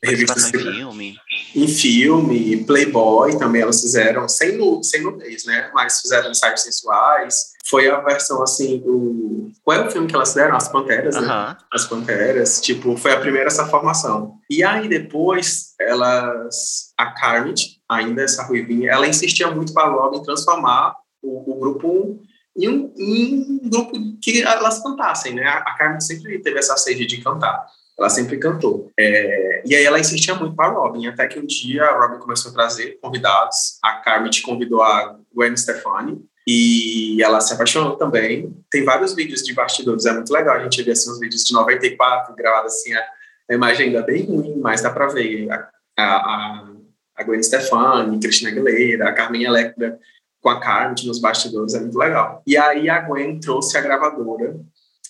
revistas 0.02 0.48
em 0.48 0.58
filme. 0.58 1.16
Em 1.54 1.68
filme, 1.68 2.64
Playboy 2.64 3.38
também 3.38 3.62
elas 3.62 3.80
fizeram, 3.80 4.28
sem, 4.28 4.56
nu, 4.56 4.82
sem 4.82 5.02
nudez, 5.02 5.44
né? 5.44 5.70
Mas 5.74 6.00
fizeram 6.00 6.30
ensaios 6.30 6.62
sensuais. 6.62 7.50
Foi 7.66 7.88
a 7.88 8.00
versão, 8.00 8.42
assim, 8.42 8.78
do... 8.78 9.50
Qual 9.62 9.76
é 9.76 9.86
o 9.86 9.90
filme 9.90 10.06
que 10.06 10.14
elas 10.14 10.30
fizeram? 10.30 10.56
As 10.56 10.68
Panteras, 10.68 11.16
uh 11.16 11.20
-huh. 11.20 11.48
né? 11.48 11.56
As 11.72 11.86
Panteras. 11.86 12.60
Tipo, 12.60 12.96
foi 12.96 13.12
a 13.12 13.20
primeira 13.20 13.48
essa 13.48 13.66
formação. 13.66 14.34
E 14.48 14.64
aí, 14.64 14.88
depois, 14.88 15.74
elas... 15.80 16.92
A 16.96 17.12
Carmit, 17.12 17.80
ainda 17.88 18.22
essa 18.22 18.42
ruivinha, 18.44 18.90
ela 18.90 19.06
insistia 19.06 19.50
muito 19.50 19.72
para 19.72 19.88
logo 19.88 20.16
em 20.16 20.22
transformar 20.22 20.94
o, 21.22 21.52
o 21.52 21.58
grupo 21.58 22.20
em 22.56 22.68
um, 22.68 22.92
em 22.98 23.60
um, 23.64 23.68
grupo 23.68 23.92
que 24.20 24.42
elas 24.42 24.82
cantassem, 24.82 25.34
né? 25.34 25.46
A 25.46 25.76
Carmen 25.76 26.00
sempre 26.00 26.38
teve 26.40 26.58
essa 26.58 26.76
sede 26.76 27.06
de 27.06 27.22
cantar. 27.22 27.64
Ela 28.00 28.08
sempre 28.08 28.38
cantou. 28.38 28.90
É, 28.98 29.62
e 29.66 29.76
aí 29.76 29.84
ela 29.84 30.00
insistia 30.00 30.34
muito 30.34 30.56
para 30.56 30.68
a 30.68 30.72
Robin, 30.72 31.06
até 31.06 31.26
que 31.26 31.38
um 31.38 31.44
dia 31.44 31.84
a 31.84 32.00
Robin 32.00 32.18
começou 32.18 32.50
a 32.50 32.54
trazer 32.54 32.98
convidados. 33.02 33.78
A 33.82 33.96
Carmen 33.96 34.30
convidou 34.42 34.82
a 34.82 35.18
Gwen 35.34 35.54
Stefani, 35.54 36.24
e 36.46 37.22
ela 37.22 37.40
se 37.40 37.52
apaixonou 37.52 37.96
também. 37.96 38.56
Tem 38.70 38.84
vários 38.84 39.14
vídeos 39.14 39.42
de 39.42 39.52
bastidores, 39.54 40.06
é 40.06 40.12
muito 40.12 40.32
legal. 40.32 40.56
A 40.56 40.62
gente 40.62 40.82
vê 40.82 40.92
assim, 40.92 41.10
os 41.10 41.20
vídeos 41.20 41.44
de 41.44 41.52
94, 41.52 42.34
gravados 42.34 42.72
assim, 42.72 42.94
a, 42.94 43.04
a 43.50 43.54
imagem 43.54 43.88
ainda 43.88 44.02
bem 44.02 44.24
ruim, 44.24 44.56
mas 44.56 44.80
dá 44.80 44.90
para 44.90 45.06
ver 45.08 45.50
a, 45.50 45.68
a, 45.98 46.68
a, 47.16 47.22
Gwen 47.22 47.42
Stefani, 47.42 48.18
Cristina 48.18 48.50
Aguilera, 48.50 49.10
a 49.10 49.12
Carmen 49.12 49.44
Electra 49.44 49.98
com 50.40 50.48
a 50.48 50.58
Carmen 50.58 50.94
nos 51.04 51.20
bastidores, 51.20 51.74
é 51.74 51.80
muito 51.80 51.98
legal. 51.98 52.42
E 52.46 52.56
aí 52.56 52.88
a 52.88 52.98
Gwen 53.00 53.38
trouxe 53.38 53.76
a 53.76 53.82
gravadora, 53.82 54.58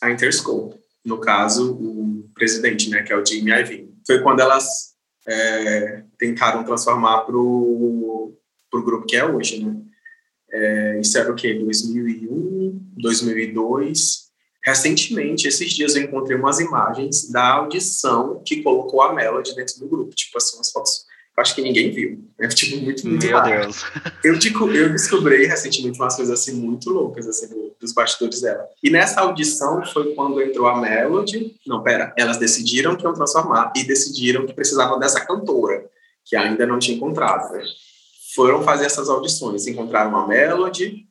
a 0.03 0.11
Interscope 0.11 0.81
no 1.05 1.19
caso, 1.19 1.75
o 1.75 2.20
presidente, 2.41 2.89
né, 2.89 3.03
que 3.03 3.13
é 3.13 3.17
o 3.17 3.25
Jimmy 3.25 3.51
Iovine. 3.51 3.95
Foi 4.07 4.23
quando 4.23 4.41
elas 4.41 4.67
é, 5.29 6.03
tentaram 6.19 6.65
transformar 6.65 7.21
para 7.21 7.37
o 7.37 8.35
grupo 8.73 9.07
que 9.07 9.15
é 9.15 9.25
hoje, 9.25 9.63
né? 9.63 9.77
É, 10.51 11.01
isso 11.01 11.17
era 11.17 11.31
o 11.31 11.35
quê? 11.35 11.55
2001, 11.55 12.93
2002. 12.97 14.31
Recentemente, 14.65 15.47
esses 15.47 15.71
dias, 15.73 15.95
eu 15.95 16.03
encontrei 16.03 16.37
umas 16.37 16.59
imagens 16.59 17.31
da 17.31 17.47
audição 17.53 18.43
que 18.45 18.63
colocou 18.63 19.03
a 19.03 19.15
Melody 19.15 19.55
dentro 19.55 19.79
do 19.79 19.89
grupo. 19.89 20.15
Tipo 20.15 20.39
assim, 20.39 20.57
umas 20.57 20.73
fotos 20.73 21.05
acho 21.37 21.55
que 21.55 21.63
ninguém 21.63 21.91
viu. 21.91 22.29
É 22.39 22.49
tipo 22.49 22.83
muito, 22.83 23.07
muito 23.07 23.27
Meu 23.27 23.37
raro. 23.37 23.63
Deus. 23.63 23.85
Eu, 24.25 24.35
eu 24.75 24.93
descobri 24.93 25.47
recentemente 25.47 25.99
umas 25.99 26.17
coisas 26.17 26.41
assim 26.41 26.55
muito 26.55 26.91
loucas 26.91 27.27
assim 27.27 27.49
dos 27.81 27.93
bastidores 27.93 28.41
dela. 28.41 28.67
E 28.83 28.91
nessa 28.91 29.21
audição 29.21 29.85
foi 29.87 30.15
quando 30.15 30.41
entrou 30.43 30.67
a 30.69 30.81
Melody. 30.81 31.57
Não, 31.67 31.83
pera, 31.83 32.13
elas 32.17 32.37
decidiram 32.37 32.97
que 32.97 33.05
iam 33.05 33.15
transformar 33.15 33.73
e 33.75 33.85
decidiram 33.85 34.47
que 34.47 34.53
precisavam 34.53 34.99
dessa 34.99 35.25
cantora 35.25 35.85
que 36.25 36.37
ainda 36.37 36.67
não 36.67 36.79
tinha 36.79 36.97
encontrado. 36.97 37.53
Né? 37.53 37.65
Foram 38.35 38.63
fazer 38.63 38.87
essas 38.87 39.09
audições, 39.09 39.67
encontraram 39.67 40.17
a 40.17 40.27
Melody, 40.27 41.07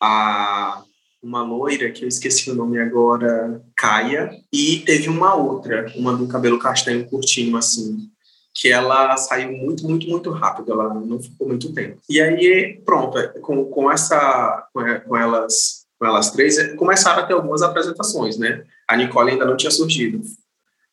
a 0.00 0.82
uma 1.22 1.42
loira 1.42 1.90
que 1.90 2.04
eu 2.04 2.08
esqueci 2.08 2.50
o 2.50 2.54
nome 2.54 2.80
agora, 2.80 3.62
Caia, 3.76 4.30
e 4.50 4.78
teve 4.86 5.08
uma 5.08 5.34
outra, 5.34 5.92
uma 5.94 6.16
do 6.16 6.26
cabelo 6.26 6.58
castanho 6.58 7.06
curtinho 7.10 7.56
assim, 7.58 8.08
que 8.54 8.72
ela 8.72 9.16
saiu 9.16 9.52
muito, 9.52 9.86
muito, 9.86 10.08
muito 10.08 10.30
rápido, 10.30 10.72
ela 10.72 10.94
não 10.94 11.20
ficou 11.20 11.46
muito 11.46 11.72
tempo. 11.74 11.98
E 12.08 12.20
aí, 12.20 12.80
pronto, 12.84 13.18
com, 13.42 13.66
com 13.66 13.92
essa, 13.92 14.66
com 14.72 15.16
elas, 15.16 15.79
com 16.00 16.06
elas 16.06 16.30
três, 16.30 16.56
começaram 16.76 17.22
a 17.22 17.26
ter 17.26 17.34
algumas 17.34 17.60
apresentações, 17.60 18.38
né? 18.38 18.64
A 18.88 18.96
Nicole 18.96 19.32
ainda 19.32 19.44
não 19.44 19.56
tinha 19.56 19.70
surgido. 19.70 20.22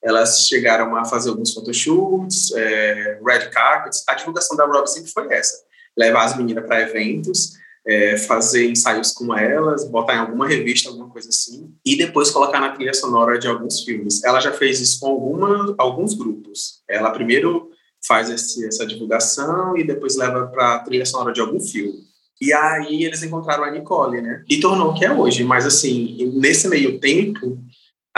Elas 0.03 0.47
chegaram 0.47 0.95
a 0.97 1.05
fazer 1.05 1.29
alguns 1.29 1.53
photoshoots, 1.53 2.51
é, 2.53 3.19
red 3.25 3.49
carpets. 3.49 4.03
A 4.05 4.13
divulgação 4.15 4.57
da 4.57 4.65
Rob 4.65 4.85
sempre 4.85 5.09
foi 5.09 5.33
essa: 5.33 5.63
levar 5.97 6.25
as 6.25 6.37
meninas 6.37 6.65
para 6.65 6.81
eventos 6.81 7.53
é, 7.87 8.17
fazer 8.17 8.69
ensaios 8.69 9.13
com 9.13 9.33
elas, 9.35 9.85
botar 9.85 10.15
em 10.15 10.19
alguma 10.19 10.45
revista, 10.45 10.89
alguma 10.89 11.09
coisa 11.09 11.29
assim, 11.29 11.73
e 11.85 11.95
depois 11.95 12.29
colocar 12.29 12.59
na 12.59 12.71
trilha 12.71 12.93
sonora 12.93 13.39
de 13.39 13.47
alguns 13.47 13.81
filmes. 13.83 14.21
Ela 14.25 14.41
já 14.41 14.51
fez 14.51 14.81
isso 14.81 14.99
com 14.99 15.07
alguma, 15.07 15.73
alguns 15.77 16.13
grupos. 16.13 16.81
Ela 16.87 17.11
primeiro 17.11 17.71
faz 18.05 18.29
esse, 18.29 18.67
essa 18.67 18.85
divulgação 18.85 19.77
e 19.77 19.85
depois 19.85 20.17
leva 20.17 20.47
para 20.47 20.75
a 20.75 20.79
trilha 20.79 21.05
sonora 21.05 21.31
de 21.31 21.39
algum 21.39 21.61
filme. 21.61 22.05
E 22.39 22.53
aí 22.53 23.03
eles 23.03 23.23
encontraram 23.23 23.63
a 23.63 23.71
Nicole, 23.71 24.21
né? 24.21 24.43
E 24.47 24.59
tornou 24.59 24.91
o 24.91 24.93
que 24.93 25.05
é 25.05 25.11
hoje. 25.11 25.43
Mas 25.43 25.65
assim, 25.65 26.31
nesse 26.35 26.67
meio 26.67 26.99
tempo, 26.99 27.57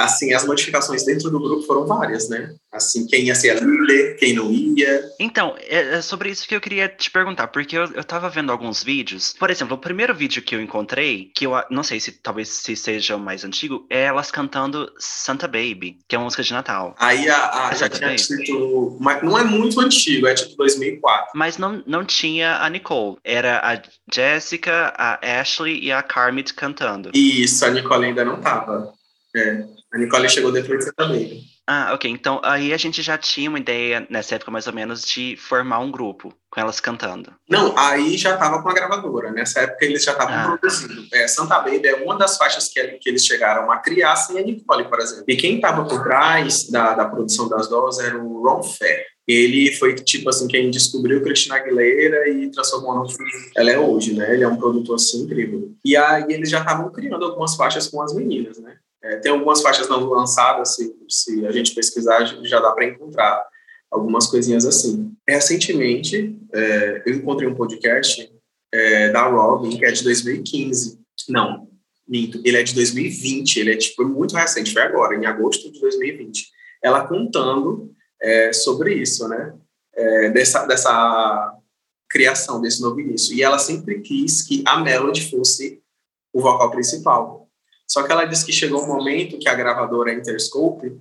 assim, 0.04 0.34
as 0.34 0.46
modificações 0.46 1.04
dentro 1.04 1.30
do 1.30 1.40
grupo 1.40 1.64
foram 1.64 1.86
várias, 1.86 2.30
né? 2.30 2.54
Assim, 2.72 3.08
quem 3.08 3.26
ia 3.26 3.36
ser 3.36 3.52
a 3.52 3.60
líder, 3.60 4.16
quem 4.18 4.34
não 4.34 4.52
ia. 4.52 5.04
Então, 5.20 5.56
é, 5.58 5.96
é 5.96 6.02
sobre 6.02 6.30
isso 6.30 6.48
que 6.48 6.56
eu 6.56 6.62
queria 6.62 6.88
te 6.88 7.10
perguntar, 7.10 7.48
porque 7.48 7.78
eu, 7.78 7.86
eu 7.94 8.04
tava 8.04 8.30
vendo 8.30 8.52
alguns 8.52 8.84
vídeos. 8.84 9.34
Por 9.38 9.50
exemplo, 9.50 9.76
o 9.76 9.80
primeiro 9.80 10.14
vídeo 10.14 10.42
que 10.42 10.56
eu 10.56 10.62
encontrei, 10.62 11.32
que 11.36 11.46
eu 11.46 11.54
não 11.70 11.84
sei 11.84 12.00
se 12.00 12.12
talvez 12.12 12.50
se 12.50 12.76
seja 12.76 13.16
o 13.16 13.20
mais 13.20 13.44
antigo, 13.44 13.86
é 13.90 14.04
elas 14.04 14.32
cantando 14.32 14.92
Santa 14.98 15.48
Baby, 15.48 15.98
que 16.08 16.16
é 16.16 16.20
uma 16.20 16.26
música 16.26 16.44
de 16.44 16.54
Natal. 16.54 16.96
Aí 17.00 17.28
a, 17.28 17.68
a 17.68 17.72
é 17.72 17.76
já 17.76 17.90
tinha. 17.90 18.16
Mas 19.00 19.24
não 19.24 19.38
é 19.38 19.44
muito 19.44 19.80
antigo, 19.80 20.28
é 20.28 20.34
tipo 20.34 20.56
2004. 20.56 21.32
Mas 21.36 21.58
não, 21.58 21.84
não 21.86 22.06
tinha 22.06 22.58
a 22.58 22.70
Nicole. 22.70 23.18
Era 23.24 23.60
a 23.60 23.82
Jessica, 24.14 24.94
a 24.96 25.40
Ashley 25.42 25.84
e 25.84 25.92
a 25.92 26.02
Carmit 26.04 26.54
cantando. 26.54 27.12
Isso, 27.14 27.66
a 27.66 27.70
Nicole 27.70 28.06
ainda 28.06 28.24
não 28.24 28.40
tava. 28.40 28.94
É. 29.36 29.79
A 29.92 29.98
Nicole 29.98 30.30
chegou 30.30 30.52
depois 30.52 30.86
de 30.86 30.92
também. 30.94 31.44
Ah, 31.68 31.92
ok. 31.94 32.10
Então 32.10 32.42
aí 32.44 32.74
a 32.74 32.78
gente 32.78 33.02
já 33.02 33.18
tinha 33.18 33.50
uma 33.50 33.60
ideia 33.60 34.06
nessa 34.10 34.36
época 34.36 34.50
mais 34.50 34.66
ou 34.66 34.74
menos 34.74 35.04
de 35.04 35.36
formar 35.38 35.80
um 35.80 35.92
grupo 35.92 36.34
com 36.50 36.60
elas 36.60 36.80
cantando. 36.80 37.32
Não, 37.48 37.78
aí 37.78 38.18
já 38.18 38.34
estava 38.34 38.62
com 38.62 38.70
a 38.70 38.74
gravadora. 38.74 39.32
Nessa 39.32 39.62
época 39.62 39.86
eles 39.86 40.04
já 40.04 40.14
estavam 40.14 40.36
ah, 40.36 40.58
produzindo. 40.58 41.06
É, 41.14 41.28
Santa 41.28 41.60
Baby 41.60 41.88
é 41.88 41.96
uma 41.96 42.18
das 42.18 42.38
faixas 42.38 42.70
que, 42.70 42.82
que 42.84 43.10
eles 43.10 43.26
chegaram 43.26 43.72
a 43.72 43.78
criar 43.78 44.16
sem 44.16 44.40
a 44.40 44.42
Nicole, 44.42 44.90
por 44.90 45.00
exemplo. 45.00 45.26
E 45.28 45.36
quem 45.36 45.56
estava 45.56 45.86
por 45.86 46.04
trás 46.04 46.70
da, 46.70 46.94
da 46.94 47.06
produção 47.06 47.48
das 47.48 47.68
doses 47.68 48.04
era 48.04 48.18
o 48.18 48.44
Ron 48.44 48.64
Fair. 48.64 49.06
Ele 49.28 49.72
foi, 49.74 49.94
tipo 49.94 50.28
assim, 50.28 50.48
quem 50.48 50.72
descobriu 50.72 51.22
Cristina 51.22 51.58
Aguilera 51.58 52.28
e 52.30 52.50
transformou 52.50 52.96
no 52.96 53.08
que 53.08 53.16
ela 53.56 53.70
é 53.70 53.78
hoje, 53.78 54.16
né? 54.16 54.34
Ele 54.34 54.44
é 54.44 54.48
um 54.48 54.56
produtor, 54.56 54.96
assim, 54.96 55.22
incrível. 55.22 55.72
E 55.86 55.96
aí 55.96 56.26
eles 56.30 56.50
já 56.50 56.62
estavam 56.62 56.92
criando 56.92 57.24
algumas 57.24 57.56
faixas 57.56 57.88
com 57.88 58.02
as 58.02 58.12
meninas, 58.16 58.58
né? 58.58 58.78
É, 59.04 59.18
tem 59.18 59.32
algumas 59.32 59.62
faixas 59.62 59.88
não 59.88 60.04
lançadas, 60.10 60.76
se, 60.76 60.96
se 61.08 61.46
a 61.46 61.52
gente 61.52 61.74
pesquisar, 61.74 62.26
já 62.26 62.60
dá 62.60 62.72
para 62.72 62.86
encontrar 62.86 63.46
algumas 63.90 64.28
coisinhas 64.28 64.66
assim. 64.66 65.14
Recentemente, 65.28 66.38
é, 66.54 67.04
eu 67.06 67.16
encontrei 67.16 67.48
um 67.48 67.56
podcast 67.56 68.32
é, 68.74 69.10
da 69.10 69.28
Robin, 69.28 69.78
que 69.78 69.86
é 69.86 69.92
de 69.92 70.04
2015. 70.04 71.00
Não, 71.30 71.70
minto, 72.08 72.42
ele 72.44 72.58
é 72.58 72.64
de 72.64 72.74
2020, 72.74 73.58
ele 73.58 73.74
é 73.74 73.78
tipo 73.78 74.04
muito 74.06 74.36
recente, 74.36 74.74
foi 74.74 74.82
agora, 74.82 75.16
em 75.16 75.26
agosto 75.26 75.72
de 75.72 75.80
2020. 75.80 76.48
Ela 76.84 77.08
contando 77.08 77.92
é, 78.22 78.54
sobre 78.54 78.96
isso, 78.96 79.28
né? 79.28 79.54
É, 79.94 80.30
dessa, 80.30 80.66
dessa 80.66 81.56
criação, 82.10 82.62
desse 82.62 82.82
novo 82.82 83.00
início. 83.00 83.36
E 83.36 83.44
ela 83.44 83.60
sempre 83.60 84.00
quis 84.02 84.42
que 84.42 84.64
a 84.66 84.80
Melody 84.80 85.30
fosse 85.30 85.82
o 86.34 86.42
vocal 86.42 86.72
principal. 86.72 87.49
Só 87.90 88.04
que 88.04 88.12
ela 88.12 88.26
disse 88.26 88.46
que 88.46 88.54
chegou 88.54 88.84
um 88.84 88.88
momento 88.88 89.40
que 89.40 89.50
a 89.50 89.56
gravadora 89.56 90.14
Interscope 90.14 90.96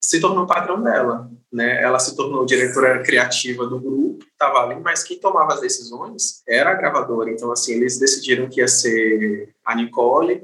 se 0.00 0.20
tornou 0.20 0.46
patrão 0.46 0.82
dela, 0.82 1.30
né? 1.52 1.82
Ela 1.82 1.98
se 1.98 2.16
tornou 2.16 2.46
diretora 2.46 3.02
criativa 3.02 3.66
do 3.66 3.78
grupo, 3.78 4.24
estava 4.24 4.60
ali, 4.60 4.80
mas 4.80 5.02
quem 5.02 5.18
tomava 5.18 5.54
as 5.54 5.60
decisões 5.60 6.42
era 6.48 6.70
a 6.70 6.74
gravadora. 6.74 7.30
Então, 7.30 7.52
assim, 7.52 7.74
eles 7.74 7.98
decidiram 7.98 8.48
que 8.48 8.60
ia 8.60 8.68
ser 8.68 9.54
a 9.64 9.74
Nicole 9.74 10.42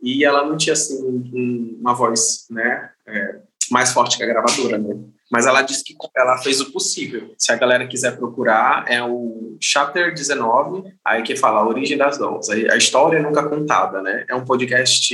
e 0.00 0.24
ela 0.24 0.44
não 0.46 0.56
tinha, 0.56 0.74
assim, 0.74 1.04
um, 1.04 1.78
uma 1.80 1.94
voz, 1.94 2.46
né, 2.50 2.90
é, 3.06 3.40
mais 3.70 3.92
forte 3.92 4.16
que 4.16 4.22
a 4.22 4.26
gravadora, 4.26 4.78
né? 4.78 4.96
Mas 5.30 5.46
ela 5.46 5.62
disse 5.62 5.82
que 5.82 5.94
ela 6.16 6.38
fez 6.38 6.60
o 6.60 6.70
possível. 6.70 7.34
Se 7.36 7.50
a 7.50 7.56
galera 7.56 7.86
quiser 7.86 8.16
procurar, 8.16 8.84
é 8.88 9.02
o 9.02 9.56
Chapter 9.60 10.14
19, 10.14 10.92
aí 11.04 11.22
que 11.22 11.34
fala 11.34 11.60
a 11.60 11.66
origem 11.66 11.98
das 11.98 12.16
dolls. 12.16 12.50
A 12.50 12.76
história 12.76 13.20
nunca 13.20 13.48
contada, 13.48 14.00
né? 14.02 14.24
É 14.28 14.34
um 14.34 14.44
podcast, 14.44 15.12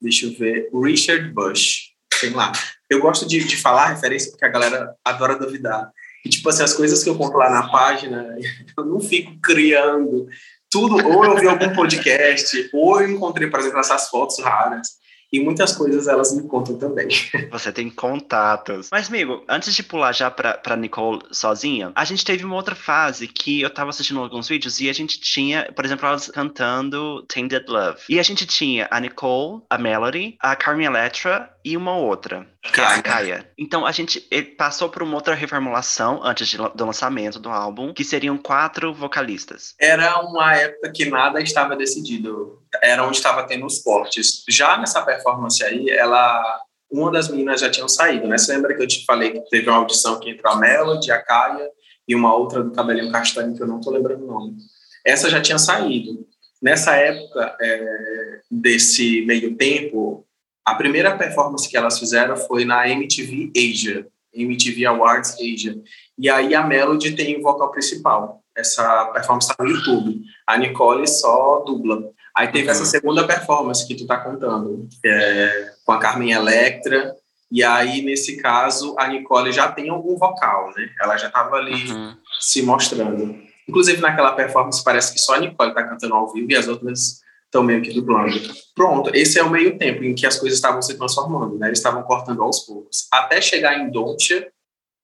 deixa 0.00 0.26
eu 0.26 0.32
ver, 0.32 0.68
Richard 0.74 1.30
Bush 1.32 1.96
sei 2.18 2.30
lá. 2.30 2.52
Eu 2.88 3.00
gosto 3.00 3.26
de, 3.26 3.44
de 3.44 3.56
falar 3.56 3.88
referência 3.88 4.30
porque 4.30 4.44
a 4.44 4.50
galera 4.50 4.94
adora 5.04 5.38
duvidar. 5.38 5.90
E, 6.24 6.28
tipo 6.28 6.48
assim, 6.48 6.62
as 6.62 6.74
coisas 6.74 7.02
que 7.04 7.10
eu 7.10 7.16
conto 7.16 7.36
lá 7.36 7.50
na 7.50 7.68
página, 7.68 8.36
eu 8.76 8.84
não 8.84 9.00
fico 9.00 9.38
criando 9.40 10.26
tudo. 10.70 10.96
Ou 11.06 11.24
eu 11.24 11.36
vi 11.36 11.46
algum 11.46 11.74
podcast, 11.74 12.70
ou 12.72 13.00
eu 13.00 13.10
encontrei, 13.10 13.48
por 13.48 13.60
exemplo, 13.60 13.78
essas 13.78 14.08
fotos 14.08 14.38
raras. 14.40 14.96
E 15.32 15.40
muitas 15.40 15.74
coisas 15.74 16.06
elas 16.06 16.34
me 16.34 16.46
contam 16.46 16.78
também. 16.78 17.08
Você 17.50 17.72
tem 17.72 17.90
contatos. 17.90 18.88
Mas, 18.90 19.08
amigo, 19.08 19.44
antes 19.48 19.74
de 19.74 19.82
pular 19.82 20.12
já 20.12 20.30
pra, 20.30 20.54
pra 20.54 20.76
Nicole 20.76 21.22
sozinha, 21.32 21.92
a 21.94 22.04
gente 22.04 22.24
teve 22.24 22.44
uma 22.44 22.54
outra 22.54 22.74
fase 22.74 23.26
que 23.26 23.60
eu 23.60 23.70
tava 23.70 23.90
assistindo 23.90 24.20
alguns 24.20 24.48
vídeos 24.48 24.80
e 24.80 24.88
a 24.88 24.92
gente 24.92 25.20
tinha, 25.20 25.70
por 25.74 25.84
exemplo, 25.84 26.06
elas 26.06 26.28
cantando 26.28 27.24
Tainted 27.28 27.64
Love. 27.68 28.00
E 28.08 28.18
a 28.18 28.22
gente 28.22 28.46
tinha 28.46 28.86
a 28.90 29.00
Nicole, 29.00 29.62
a 29.68 29.78
Melody, 29.78 30.36
a 30.40 30.54
Carmen 30.54 30.86
Electra 30.86 31.50
e 31.64 31.76
uma 31.76 31.96
outra. 31.96 32.46
Kaia. 32.72 33.50
Então 33.58 33.86
a 33.86 33.92
gente 33.92 34.20
passou 34.56 34.88
por 34.88 35.02
uma 35.02 35.14
outra 35.14 35.34
reformulação 35.34 36.22
antes 36.22 36.48
de, 36.48 36.56
do 36.56 36.86
lançamento 36.86 37.38
do 37.38 37.48
álbum, 37.48 37.92
que 37.92 38.04
seriam 38.04 38.36
quatro 38.36 38.92
vocalistas. 38.94 39.74
Era 39.80 40.20
uma 40.20 40.54
época 40.54 40.92
que 40.92 41.04
nada 41.06 41.40
estava 41.40 41.76
decidido. 41.76 42.62
Era 42.82 43.04
onde 43.04 43.16
estava 43.16 43.44
tendo 43.44 43.66
os 43.66 43.80
cortes. 43.82 44.44
Já 44.48 44.76
nessa 44.78 45.02
performance 45.02 45.62
aí, 45.64 45.90
ela 45.90 46.60
uma 46.90 47.10
das 47.10 47.28
meninas 47.28 47.60
já 47.60 47.70
tinham 47.70 47.88
saído, 47.88 48.28
né? 48.28 48.38
Você 48.38 48.54
lembra 48.54 48.74
que 48.74 48.82
eu 48.82 48.86
te 48.86 49.04
falei 49.04 49.32
que 49.32 49.40
teve 49.50 49.68
uma 49.68 49.78
audição 49.78 50.20
que 50.20 50.30
entrou 50.30 50.52
a 50.52 50.56
Melody, 50.56 51.10
a 51.10 51.20
Kaia 51.20 51.68
e 52.06 52.14
uma 52.14 52.34
outra 52.34 52.62
do 52.62 52.70
cabelinho 52.70 53.10
castanho 53.10 53.54
que 53.54 53.62
eu 53.62 53.66
não 53.66 53.80
tô 53.80 53.90
lembrando 53.90 54.24
o 54.24 54.26
nome. 54.26 54.56
Essa 55.04 55.28
já 55.28 55.40
tinha 55.40 55.58
saído. 55.58 56.26
Nessa 56.62 56.96
época 56.96 57.56
é, 57.60 58.40
desse 58.50 59.22
meio 59.26 59.56
tempo, 59.56 60.26
a 60.66 60.74
primeira 60.74 61.16
performance 61.16 61.68
que 61.68 61.76
elas 61.76 61.96
fizeram 61.96 62.36
foi 62.36 62.64
na 62.64 62.88
MTV 62.88 63.52
Asia, 63.56 64.08
MTV 64.34 64.84
Awards 64.86 65.34
Asia. 65.34 65.80
E 66.18 66.28
aí 66.28 66.56
a 66.56 66.66
Melody 66.66 67.14
tem 67.14 67.38
o 67.38 67.42
vocal 67.42 67.70
principal. 67.70 68.42
Essa 68.52 69.06
performance 69.06 69.48
está 69.48 69.62
no 69.62 69.70
YouTube. 69.70 70.22
A 70.44 70.58
Nicole 70.58 71.06
só 71.06 71.60
dubla. 71.60 72.10
Aí 72.36 72.48
teve 72.48 72.68
essa 72.68 72.84
segunda 72.84 73.24
performance 73.24 73.86
que 73.86 73.94
tu 73.94 74.06
tá 74.06 74.18
contando, 74.18 74.88
é, 75.04 75.70
com 75.84 75.92
a 75.92 75.98
Carmen 75.98 76.32
Electra. 76.32 77.14
E 77.50 77.62
aí, 77.62 78.02
nesse 78.02 78.36
caso, 78.38 78.96
a 78.98 79.06
Nicole 79.06 79.52
já 79.52 79.70
tem 79.70 79.88
algum 79.88 80.16
vocal, 80.18 80.72
né? 80.76 80.90
Ela 81.00 81.16
já 81.16 81.28
estava 81.28 81.56
ali 81.56 81.90
uhum. 81.92 82.16
se 82.40 82.60
mostrando. 82.62 83.38
Inclusive, 83.68 84.00
naquela 84.00 84.32
performance, 84.32 84.82
parece 84.82 85.12
que 85.12 85.20
só 85.20 85.36
a 85.36 85.38
Nicole 85.38 85.72
tá 85.72 85.84
cantando 85.84 86.14
ao 86.14 86.32
vivo 86.32 86.50
e 86.50 86.56
as 86.56 86.66
outras 86.66 87.24
estão 87.56 87.62
meio 87.62 87.82
que 87.82 87.92
dublando. 87.92 88.38
Pronto, 88.74 89.10
esse 89.14 89.38
é 89.38 89.42
o 89.42 89.50
meio 89.50 89.78
tempo 89.78 90.04
em 90.04 90.14
que 90.14 90.26
as 90.26 90.38
coisas 90.38 90.58
estavam 90.58 90.82
se 90.82 90.96
transformando, 90.96 91.58
né? 91.58 91.68
Eles 91.68 91.78
estavam 91.78 92.02
cortando 92.02 92.42
aos 92.42 92.60
poucos. 92.60 93.06
Até 93.10 93.40
chegar 93.40 93.78
em 93.78 93.90
Dontia, 93.90 94.48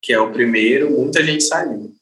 que 0.03 0.13
é 0.13 0.21
o 0.21 0.33
primeiro, 0.33 0.91
muita 0.91 1.25
gente 1.25 1.43
saiu. 1.43 1.93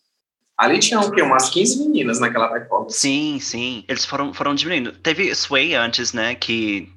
Ali 0.58 0.78
tinha 0.78 1.00
o 1.00 1.10
quê? 1.10 1.22
Umas 1.22 1.48
15 1.48 1.78
meninas 1.78 2.20
naquela 2.20 2.48
performance. 2.48 2.98
Sim, 2.98 3.38
sim. 3.40 3.84
Eles 3.88 4.04
foram, 4.04 4.34
foram 4.34 4.54
diminuindo. 4.54 4.92
Teve 4.92 5.34
Sway 5.34 5.74
antes, 5.74 6.12
né? 6.12 6.34
Que. 6.34 6.88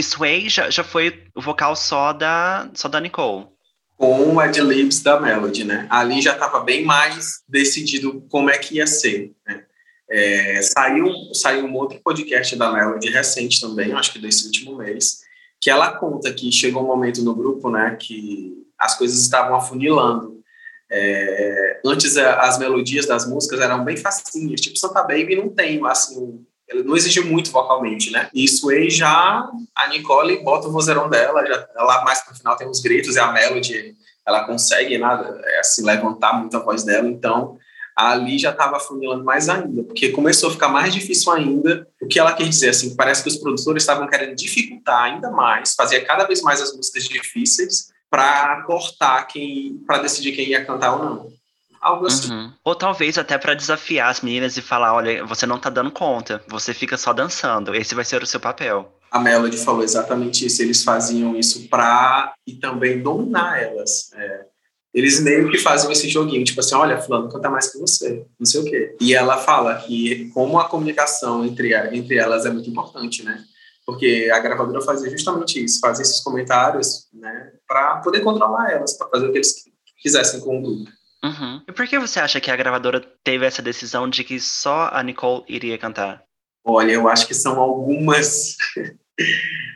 Sway 0.00 0.48
já, 0.48 0.70
já 0.70 0.82
foi 0.82 1.22
o 1.36 1.40
vocal 1.40 1.76
só 1.76 2.12
da, 2.12 2.68
só 2.74 2.88
da 2.88 3.00
Nicole. 3.00 3.46
Com 3.96 4.34
o 4.34 4.40
ad-libs 4.40 5.02
da 5.02 5.20
Melody, 5.20 5.64
né? 5.64 5.86
Ali 5.90 6.20
já 6.20 6.32
estava 6.32 6.60
bem 6.60 6.84
mais 6.84 7.42
decidido 7.48 8.26
como 8.28 8.50
é 8.50 8.58
que 8.58 8.76
ia 8.76 8.86
ser, 8.86 9.32
né? 9.46 9.64
É, 10.10 10.60
saiu, 10.62 11.10
saiu 11.32 11.64
um 11.64 11.74
outro 11.74 12.00
podcast 12.02 12.54
da 12.56 12.72
Melody 12.72 13.10
recente 13.10 13.60
também, 13.60 13.92
acho 13.92 14.12
que 14.12 14.18
desse 14.18 14.44
último 14.44 14.76
mês, 14.76 15.20
que 15.60 15.70
ela 15.70 15.92
conta 15.96 16.32
que 16.32 16.52
chegou 16.52 16.82
um 16.82 16.86
momento 16.86 17.22
no 17.22 17.34
grupo, 17.34 17.70
né, 17.70 17.96
que 17.98 18.52
as 18.78 18.96
coisas 18.98 19.18
estavam 19.20 19.56
afunilando. 19.56 20.34
É, 20.90 21.80
antes 21.84 22.16
as 22.16 22.58
melodias 22.58 23.06
das 23.06 23.26
músicas 23.26 23.60
eram 23.60 23.82
bem 23.82 23.96
facinhas, 23.96 24.60
tipo 24.60 24.78
Santa 24.78 25.02
Baby 25.02 25.36
não 25.36 25.48
tem, 25.48 25.80
assim, 25.86 26.44
não 26.84 26.96
exige 26.96 27.20
muito 27.20 27.50
vocalmente, 27.50 28.10
né? 28.10 28.28
Isso 28.34 28.68
aí 28.70 28.90
já 28.90 29.48
a 29.74 29.88
Nicole 29.88 30.42
bota 30.44 30.68
o 30.68 30.72
vozeirão 30.72 31.08
dela, 31.08 31.44
já 31.46 31.66
lá 31.76 32.04
mais 32.04 32.20
pro 32.22 32.34
final 32.34 32.56
tem 32.56 32.68
os 32.68 32.80
gritos 32.80 33.16
e 33.16 33.18
a 33.18 33.32
Melody 33.32 33.96
ela 34.26 34.44
consegue 34.44 34.96
nada, 34.98 35.40
é, 35.44 35.60
assim 35.60 35.84
levantar 35.84 36.34
muito 36.34 36.56
a 36.56 36.60
voz 36.60 36.84
dela, 36.84 37.08
então 37.08 37.58
ali 37.96 38.38
já 38.38 38.50
estava 38.50 38.80
funilando 38.80 39.24
mais 39.24 39.48
ainda, 39.48 39.84
porque 39.84 40.10
começou 40.10 40.48
a 40.48 40.52
ficar 40.52 40.68
mais 40.68 40.92
difícil 40.92 41.32
ainda. 41.32 41.86
O 42.00 42.06
que 42.06 42.18
ela 42.18 42.32
quer 42.32 42.48
dizer, 42.48 42.70
assim, 42.70 42.96
parece 42.96 43.22
que 43.22 43.28
os 43.28 43.36
produtores 43.36 43.82
estavam 43.82 44.08
querendo 44.08 44.34
dificultar 44.34 45.04
ainda 45.04 45.30
mais, 45.30 45.74
fazer 45.74 46.00
cada 46.00 46.24
vez 46.24 46.42
mais 46.42 46.60
as 46.60 46.74
músicas 46.74 47.04
difíceis 47.04 47.88
para 48.10 48.62
cortar 48.62 49.26
quem, 49.26 49.82
para 49.86 49.98
decidir 49.98 50.32
quem 50.32 50.48
ia 50.48 50.64
cantar 50.64 50.94
ou 50.94 51.04
não. 51.04 51.28
Algo 51.80 52.06
assim. 52.06 52.32
Uhum. 52.32 52.52
Ou 52.64 52.74
talvez 52.74 53.18
até 53.18 53.36
para 53.36 53.54
desafiar 53.54 54.10
as 54.10 54.22
meninas 54.22 54.56
e 54.56 54.62
falar, 54.62 54.94
olha, 54.94 55.24
você 55.26 55.44
não 55.44 55.58
tá 55.58 55.68
dando 55.68 55.90
conta, 55.90 56.42
você 56.48 56.72
fica 56.72 56.96
só 56.96 57.12
dançando, 57.12 57.74
esse 57.74 57.94
vai 57.94 58.04
ser 58.04 58.22
o 58.22 58.26
seu 58.26 58.40
papel. 58.40 58.90
A 59.10 59.20
Melody 59.20 59.58
falou 59.58 59.82
exatamente 59.82 60.46
isso, 60.46 60.62
eles 60.62 60.82
faziam 60.82 61.36
isso 61.36 61.68
para 61.68 62.34
e 62.46 62.54
também 62.54 63.02
dominar 63.02 63.62
elas. 63.62 64.10
É, 64.14 64.46
eles 64.94 65.20
meio 65.20 65.50
que 65.50 65.58
fazem 65.58 65.90
esse 65.90 66.08
joguinho, 66.08 66.44
tipo 66.44 66.60
assim, 66.60 66.76
olha, 66.76 67.00
fulano 67.00 67.28
canta 67.28 67.50
mais 67.50 67.70
que 67.70 67.78
você, 67.78 68.24
não 68.38 68.46
sei 68.46 68.60
o 68.60 68.64
quê. 68.64 68.96
E 69.00 69.12
ela 69.12 69.36
fala 69.38 69.74
que 69.74 70.30
como 70.30 70.58
a 70.58 70.68
comunicação 70.68 71.44
entre, 71.44 71.74
entre 71.92 72.16
elas 72.16 72.46
é 72.46 72.50
muito 72.50 72.70
importante, 72.70 73.24
né? 73.24 73.44
Porque 73.84 74.30
a 74.32 74.38
gravadora 74.38 74.80
fazia 74.80 75.10
justamente 75.10 75.62
isso, 75.62 75.80
fazia 75.80 76.02
esses 76.02 76.20
comentários, 76.20 77.08
né, 77.12 77.52
para 77.68 77.96
poder 77.96 78.20
controlar 78.20 78.70
elas, 78.70 78.96
para 78.96 79.08
fazer 79.08 79.26
o 79.26 79.32
que 79.32 79.38
eles 79.38 79.64
quisessem 79.98 80.40
com 80.40 80.58
o 80.58 80.62
grupo. 80.62 80.90
Uhum. 81.24 81.62
E 81.68 81.72
por 81.72 81.86
que 81.86 81.98
você 81.98 82.20
acha 82.20 82.40
que 82.40 82.50
a 82.50 82.56
gravadora 82.56 83.00
teve 83.22 83.44
essa 83.44 83.60
decisão 83.60 84.08
de 84.08 84.22
que 84.22 84.38
só 84.38 84.90
a 84.92 85.02
Nicole 85.02 85.42
iria 85.48 85.76
cantar? 85.76 86.22
Olha, 86.64 86.92
eu 86.92 87.08
acho 87.08 87.26
que 87.26 87.34
são 87.34 87.58
algumas 87.58 88.56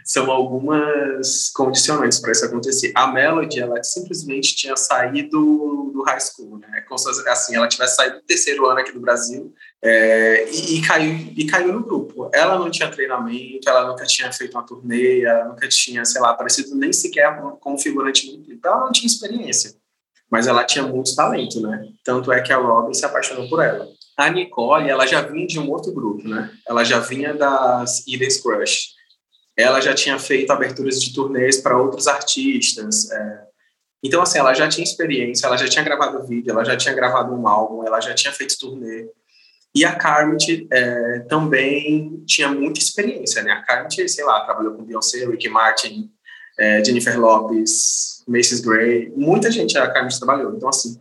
são 0.05 0.31
algumas 0.31 1.51
condicionantes 1.51 2.18
para 2.18 2.33
isso 2.33 2.44
acontecer. 2.44 2.92
A 2.94 3.09
Melody, 3.09 3.61
ela 3.61 3.83
simplesmente 3.83 4.57
tinha 4.57 4.74
saído 4.74 5.90
do 5.92 6.03
high 6.07 6.18
school, 6.18 6.59
né? 6.59 6.81
Como 6.88 6.98
se, 6.98 7.29
assim, 7.29 7.55
ela 7.55 7.68
tivesse 7.68 7.96
saído 7.96 8.16
do 8.16 8.22
terceiro 8.22 8.66
ano 8.66 8.81
aqui 8.81 8.90
do 8.90 9.01
Brasil 9.01 9.53
é, 9.83 10.48
e, 10.51 10.79
e, 10.79 10.83
caiu, 10.83 11.12
e 11.37 11.44
caiu 11.44 11.74
no 11.74 11.85
grupo. 11.85 12.31
Ela 12.33 12.59
não 12.59 12.70
tinha 12.70 12.90
treinamento, 12.90 13.68
ela 13.68 13.87
nunca 13.87 14.07
tinha 14.07 14.33
feito 14.33 14.55
uma 14.55 14.66
turnê, 14.66 15.24
ela 15.24 15.44
nunca 15.44 15.68
tinha, 15.68 16.03
sei 16.07 16.22
lá, 16.22 16.31
aparecido 16.31 16.74
nem 16.74 16.90
sequer 16.90 17.38
como 17.61 17.79
figurante 17.79 18.33
no 18.33 18.42
clipe. 18.42 18.66
Ela 18.66 18.81
não 18.81 18.92
tinha 18.92 19.07
experiência, 19.07 19.74
mas 20.31 20.46
ela 20.46 20.64
tinha 20.64 20.87
muito 20.87 21.14
talento, 21.14 21.61
né? 21.61 21.87
Tanto 22.03 22.33
é 22.33 22.40
que 22.40 22.53
a 22.53 22.57
Robin 22.57 22.94
se 22.94 23.05
apaixonou 23.05 23.46
por 23.46 23.62
ela. 23.62 23.87
A 24.16 24.31
Nicole, 24.31 24.88
ela 24.88 25.07
já 25.07 25.20
vinha 25.20 25.46
de 25.46 25.61
um 25.61 25.70
outro 25.70 25.92
grupo, 25.92 26.27
né? 26.27 26.51
Ela 26.66 26.83
já 26.83 26.98
vinha 26.98 27.35
das 27.35 28.03
Eden's 28.09 28.40
Crush 28.40 28.98
ela 29.59 29.81
já 29.81 29.92
tinha 29.92 30.16
feito 30.21 30.53
aberturas 30.53 31.03
de 31.03 31.12
turnês 31.12 31.61
para 31.61 31.77
outros 31.77 32.07
artistas. 32.07 33.11
É. 33.11 33.40
Então, 34.05 34.23
assim, 34.23 34.38
ela 34.38 34.55
já 34.55 34.68
tinha 34.68 34.85
experiência, 34.85 35.49
ela 35.49 35.57
já 35.57 35.66
tinha 35.66 35.85
gravado 35.85 36.25
vídeo, 36.25 36.53
ela 36.53 36.64
já 36.64 36.77
tinha 36.77 36.94
gravado 36.94 37.35
um 37.35 37.49
álbum, 37.49 37.85
ela 37.85 38.01
já 38.01 38.14
tinha 38.14 38.33
feito 38.33 38.57
turnê. 38.57 39.09
E 39.75 39.85
a 39.85 39.97
Carmit 39.97 40.68
é, 40.71 41.18
também 41.29 42.23
tinha 42.25 42.49
muita 42.49 42.79
experiência, 42.79 43.42
né? 43.42 43.51
A 43.51 43.62
Carmit, 43.62 44.09
sei 44.09 44.25
lá, 44.25 44.44
trabalhou 44.44 44.75
com 44.75 44.85
Beyoncé, 44.85 45.27
Ricky 45.27 45.49
Martin, 45.49 46.09
é, 46.57 46.83
Jennifer 46.85 47.18
Lopez, 47.21 48.23
Macy's 48.29 48.61
Gray, 48.61 49.12
muita 49.16 49.51
gente 49.51 49.77
a 49.77 49.90
Carmit 49.90 50.16
trabalhou. 50.18 50.55
Então, 50.55 50.68
assim, 50.68 50.97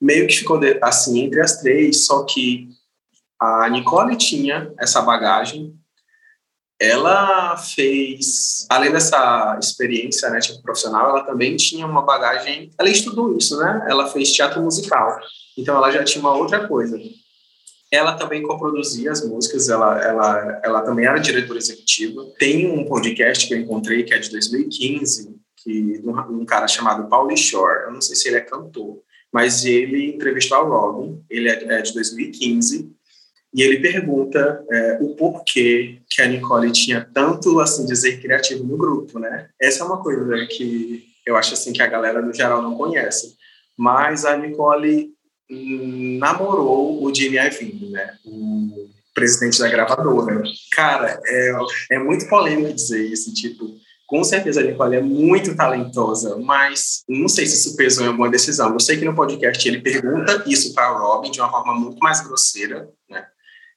meio 0.00 0.28
que 0.28 0.36
ficou 0.36 0.60
de, 0.60 0.78
assim 0.80 1.18
entre 1.24 1.40
as 1.40 1.60
três, 1.60 2.06
só 2.06 2.22
que 2.22 2.68
a 3.40 3.68
Nicole 3.68 4.16
tinha 4.16 4.72
essa 4.78 5.02
bagagem 5.02 5.74
ela 6.80 7.58
fez, 7.58 8.66
além 8.70 8.90
dessa 8.90 9.58
experiência 9.62 10.30
né, 10.30 10.40
tipo, 10.40 10.62
profissional, 10.62 11.10
ela 11.10 11.24
também 11.24 11.54
tinha 11.54 11.86
uma 11.86 12.00
bagagem, 12.00 12.70
ela 12.78 12.88
estudou 12.88 13.36
isso, 13.36 13.58
né? 13.58 13.86
Ela 13.86 14.06
fez 14.06 14.32
teatro 14.32 14.62
musical, 14.62 15.20
então 15.58 15.76
ela 15.76 15.90
já 15.90 16.02
tinha 16.02 16.22
uma 16.22 16.34
outra 16.34 16.66
coisa. 16.66 16.98
Ela 17.92 18.14
também 18.14 18.42
coproduzia 18.42 19.10
as 19.10 19.26
músicas, 19.28 19.68
ela, 19.68 20.00
ela, 20.02 20.60
ela 20.64 20.80
também 20.80 21.04
era 21.04 21.18
diretora 21.18 21.58
executiva. 21.58 22.24
Tem 22.38 22.70
um 22.70 22.86
podcast 22.86 23.46
que 23.46 23.52
eu 23.52 23.58
encontrei, 23.58 24.02
que 24.04 24.14
é 24.14 24.18
de 24.18 24.30
2015, 24.30 25.36
que 25.62 26.00
um, 26.02 26.40
um 26.40 26.44
cara 26.46 26.66
chamado 26.66 27.08
Paulie 27.08 27.36
Shore, 27.36 27.84
eu 27.86 27.92
não 27.92 28.00
sei 28.00 28.16
se 28.16 28.28
ele 28.28 28.38
é 28.38 28.40
cantor, 28.40 29.02
mas 29.30 29.66
ele 29.66 30.14
entrevistou 30.14 30.56
a 30.56 30.62
Robin, 30.62 31.22
ele 31.28 31.50
é, 31.50 31.62
é 31.62 31.82
de 31.82 31.92
2015, 31.92 32.90
e 33.52 33.62
ele 33.62 33.80
pergunta 33.80 34.64
é, 34.70 34.98
o 35.00 35.14
porquê 35.16 35.98
que 36.08 36.22
a 36.22 36.26
Nicole 36.26 36.70
tinha 36.70 37.06
tanto, 37.12 37.58
assim, 37.58 37.84
dizer 37.84 38.20
criativo 38.20 38.64
no 38.64 38.76
grupo, 38.76 39.18
né? 39.18 39.48
Essa 39.60 39.82
é 39.82 39.86
uma 39.86 40.02
coisa 40.02 40.46
que 40.46 41.04
eu 41.26 41.36
acho, 41.36 41.54
assim, 41.54 41.72
que 41.72 41.82
a 41.82 41.86
galera, 41.86 42.22
no 42.22 42.32
geral, 42.32 42.62
não 42.62 42.76
conhece. 42.76 43.34
Mas 43.76 44.24
a 44.24 44.36
Nicole 44.36 45.10
namorou 46.18 47.04
o 47.04 47.14
Jimmy 47.14 47.36
Iovine, 47.38 47.90
né? 47.90 48.14
O 48.24 48.88
presidente 49.12 49.58
da 49.58 49.68
gravadora. 49.68 50.42
Cara, 50.72 51.20
é, 51.26 51.52
é 51.92 51.98
muito 51.98 52.28
polêmico 52.28 52.72
dizer 52.72 53.02
isso, 53.02 53.34
tipo, 53.34 53.66
com 54.06 54.22
certeza 54.22 54.60
a 54.60 54.64
Nicole 54.64 54.96
é 54.96 55.00
muito 55.00 55.56
talentosa, 55.56 56.36
mas 56.36 57.02
não 57.08 57.28
sei 57.28 57.46
se 57.46 57.56
isso 57.56 57.76
pesou 57.76 58.04
em 58.04 58.08
alguma 58.08 58.30
decisão. 58.30 58.72
Eu 58.72 58.80
sei 58.80 58.96
que 58.96 59.04
no 59.04 59.14
podcast 59.14 59.66
ele 59.68 59.80
pergunta 59.80 60.44
isso 60.46 60.72
para 60.72 60.86
a 60.86 60.98
Robin 60.98 61.30
de 61.30 61.40
uma 61.40 61.50
forma 61.50 61.74
muito 61.74 61.98
mais 61.98 62.20
grosseira, 62.20 62.88
né? 63.08 63.24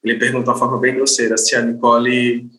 Ele 0.04 0.20
pergunta 0.20 0.44
de 0.44 0.50
uma 0.50 0.58
forma 0.58 0.80
bem 0.80 0.96
grosseira 0.96 1.38
se 1.38 1.56
a 1.56 1.62
Nicole... 1.62 2.50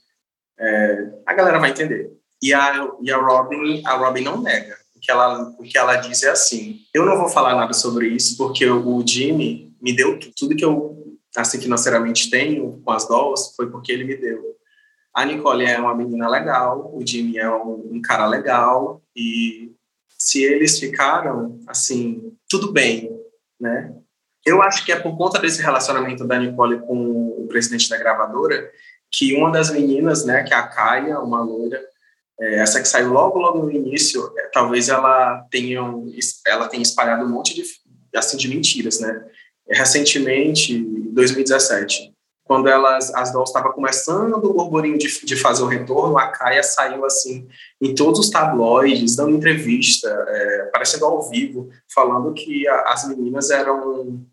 É, 0.58 1.08
a 1.26 1.34
galera 1.34 1.58
vai 1.58 1.70
entender. 1.70 2.10
E 2.40 2.52
a, 2.52 2.88
e 3.02 3.10
a 3.10 3.16
Robin, 3.16 3.82
a 3.84 3.96
Robin 3.96 4.22
não 4.22 4.40
nega. 4.40 4.76
O 4.94 5.00
que, 5.00 5.10
ela, 5.10 5.54
o 5.58 5.62
que 5.62 5.76
ela 5.76 5.96
diz 5.96 6.22
é 6.22 6.30
assim, 6.30 6.80
eu 6.94 7.04
não 7.04 7.18
vou 7.18 7.28
falar 7.28 7.54
nada 7.54 7.72
sobre 7.72 8.08
isso 8.08 8.36
porque 8.36 8.66
o 8.68 9.04
Jimmy 9.06 9.74
me 9.80 9.94
deu 9.94 10.18
tudo, 10.36 10.56
que 10.56 10.64
eu, 10.64 11.18
assim, 11.36 11.60
financeiramente 11.60 12.30
tenho 12.30 12.80
com 12.82 12.90
as 12.90 13.06
dolls 13.06 13.54
foi 13.56 13.70
porque 13.70 13.92
ele 13.92 14.04
me 14.04 14.16
deu. 14.16 14.42
A 15.14 15.24
Nicole 15.24 15.64
é 15.64 15.78
uma 15.78 15.94
menina 15.94 16.28
legal, 16.28 16.90
o 16.94 17.06
Jimmy 17.06 17.38
é 17.38 17.50
um, 17.50 17.92
um 17.92 18.02
cara 18.02 18.26
legal 18.26 19.02
e 19.14 19.72
se 20.18 20.42
eles 20.42 20.78
ficaram, 20.78 21.60
assim, 21.66 22.32
tudo 22.48 22.72
bem, 22.72 23.10
né? 23.60 23.94
Eu 24.46 24.62
acho 24.62 24.84
que 24.84 24.92
é 24.92 24.96
por 24.96 25.16
conta 25.16 25.38
desse 25.38 25.62
relacionamento 25.62 26.24
da 26.26 26.38
Nicole 26.38 26.80
com 26.80 27.28
o 27.38 27.46
presidente 27.48 27.88
da 27.88 27.96
gravadora 27.96 28.70
que 29.10 29.34
uma 29.34 29.50
das 29.50 29.70
meninas, 29.70 30.24
né, 30.24 30.42
que 30.42 30.52
é 30.52 30.56
a 30.56 30.66
Kaia, 30.66 31.20
uma 31.20 31.40
loira, 31.40 31.80
é, 32.40 32.56
essa 32.56 32.80
que 32.80 32.88
saiu 32.88 33.12
logo 33.12 33.38
logo 33.38 33.60
no 33.60 33.70
início, 33.70 34.32
é, 34.36 34.48
talvez 34.48 34.88
ela 34.88 35.46
tenha 35.50 35.80
ela 36.46 36.68
tenha 36.68 36.82
espalhado 36.82 37.24
um 37.24 37.28
monte 37.28 37.54
de 37.54 37.62
assim 38.14 38.36
de 38.36 38.48
mentiras, 38.48 39.00
né? 39.00 39.24
Recentemente, 39.68 40.72
em 40.74 41.12
2017, 41.12 42.12
quando 42.44 42.68
elas 42.68 43.14
as 43.14 43.32
dolls 43.32 43.50
estavam 43.50 43.72
começando 43.72 44.34
o 44.34 44.52
burburinho 44.52 44.98
de, 44.98 45.24
de 45.24 45.36
fazer 45.36 45.62
o 45.62 45.68
retorno, 45.68 46.18
a 46.18 46.26
Kaia 46.28 46.62
saiu 46.62 47.04
assim 47.04 47.46
em 47.80 47.94
todos 47.94 48.18
os 48.18 48.30
tabloides, 48.30 49.16
dando 49.16 49.36
entrevista, 49.36 50.08
é, 50.08 50.60
aparecendo 50.62 51.04
ao 51.06 51.22
vivo, 51.28 51.70
falando 51.92 52.34
que 52.34 52.66
a, 52.66 52.92
as 52.92 53.08
meninas 53.08 53.50
eram 53.50 54.26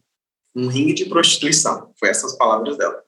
um 0.55 0.67
ringue 0.67 0.93
de 0.93 1.05
prostituição. 1.05 1.91
Foi 1.99 2.09
essas 2.09 2.37
palavras 2.37 2.77
dela. 2.77 3.01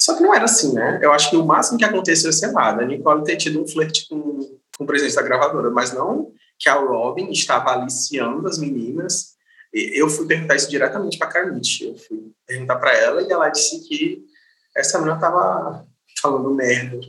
Só 0.00 0.16
que 0.16 0.22
não 0.22 0.34
era 0.34 0.44
assim, 0.44 0.72
né? 0.72 0.98
Eu 1.02 1.12
acho 1.12 1.30
que 1.30 1.36
o 1.36 1.44
máximo 1.44 1.78
que 1.78 1.84
aconteceu 1.84 2.30
é 2.30 2.32
ser 2.32 2.50
nada. 2.52 2.82
A 2.82 2.86
Nicole 2.86 3.24
ter 3.24 3.36
tido 3.36 3.62
um 3.62 3.68
flerte 3.68 4.08
com, 4.08 4.40
com 4.76 4.84
o 4.84 4.86
presidente 4.86 5.14
da 5.14 5.22
gravadora, 5.22 5.70
mas 5.70 5.92
não 5.92 6.32
que 6.58 6.68
a 6.68 6.74
Robin 6.74 7.30
estava 7.30 7.72
aliciando 7.72 8.46
as 8.46 8.58
meninas. 8.58 9.34
Eu 9.72 10.08
fui 10.08 10.26
perguntar 10.26 10.54
isso 10.54 10.70
diretamente 10.70 11.18
para 11.18 11.28
a 11.28 11.32
Carmite. 11.32 11.84
Eu 11.84 11.96
fui 11.96 12.32
perguntar 12.46 12.76
para 12.76 12.96
ela 12.96 13.22
e 13.22 13.30
ela 13.30 13.48
disse 13.48 13.86
que 13.88 14.24
essa 14.76 14.98
menina 14.98 15.16
estava 15.16 15.86
falando 16.20 16.54
merda 16.54 17.00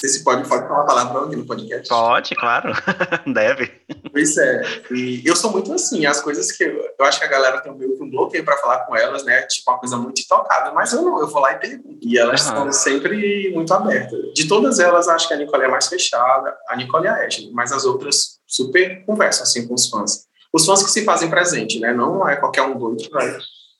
sei 0.00 0.10
se 0.10 0.24
pode, 0.24 0.48
pode 0.48 0.68
falar 0.68 0.84
palavra 0.84 1.24
aqui 1.24 1.36
no 1.36 1.44
podcast. 1.44 1.88
Pode, 1.88 2.34
claro. 2.36 2.72
Deve. 3.26 3.70
Pois 4.12 4.36
é. 4.36 4.62
E 4.92 5.22
eu 5.26 5.34
sou 5.34 5.50
muito 5.50 5.72
assim, 5.72 6.06
as 6.06 6.20
coisas 6.20 6.52
que 6.52 6.62
eu, 6.62 6.84
eu 6.98 7.04
acho 7.04 7.18
que 7.18 7.24
a 7.24 7.28
galera 7.28 7.60
tem 7.60 7.74
meio 7.76 7.96
que 7.96 8.02
um 8.04 8.10
bloqueio 8.10 8.44
para 8.44 8.56
falar 8.58 8.80
com 8.86 8.96
elas, 8.96 9.24
né? 9.24 9.42
Tipo, 9.42 9.72
uma 9.72 9.78
coisa 9.78 9.96
muito 9.96 10.20
intocável, 10.20 10.72
mas 10.72 10.92
eu 10.92 11.02
não, 11.02 11.20
eu 11.20 11.26
vou 11.26 11.40
lá 11.40 11.52
e 11.52 11.58
pergunto. 11.58 11.98
E 12.00 12.16
elas 12.16 12.48
uhum. 12.48 12.56
são 12.56 12.72
sempre 12.72 13.50
muito 13.52 13.74
abertas. 13.74 14.32
De 14.34 14.46
todas 14.46 14.78
elas, 14.78 15.08
acho 15.08 15.26
que 15.26 15.34
a 15.34 15.36
Nicole 15.36 15.64
é 15.64 15.68
mais 15.68 15.88
fechada, 15.88 16.56
a 16.68 16.76
Nicole 16.76 17.06
e 17.06 17.08
a 17.08 17.26
Ashley, 17.26 17.50
mas 17.52 17.72
as 17.72 17.84
outras 17.84 18.38
super 18.46 19.04
conversam 19.04 19.42
assim 19.42 19.66
com 19.66 19.74
os 19.74 19.88
fãs. 19.88 20.26
Os 20.52 20.64
fãs 20.64 20.82
que 20.82 20.90
se 20.90 21.04
fazem 21.04 21.28
presente, 21.28 21.80
né? 21.80 21.92
Não 21.92 22.26
é 22.28 22.36
qualquer 22.36 22.62
um 22.62 22.78
doido 22.78 23.02
que 23.02 23.10
vai 23.10 23.36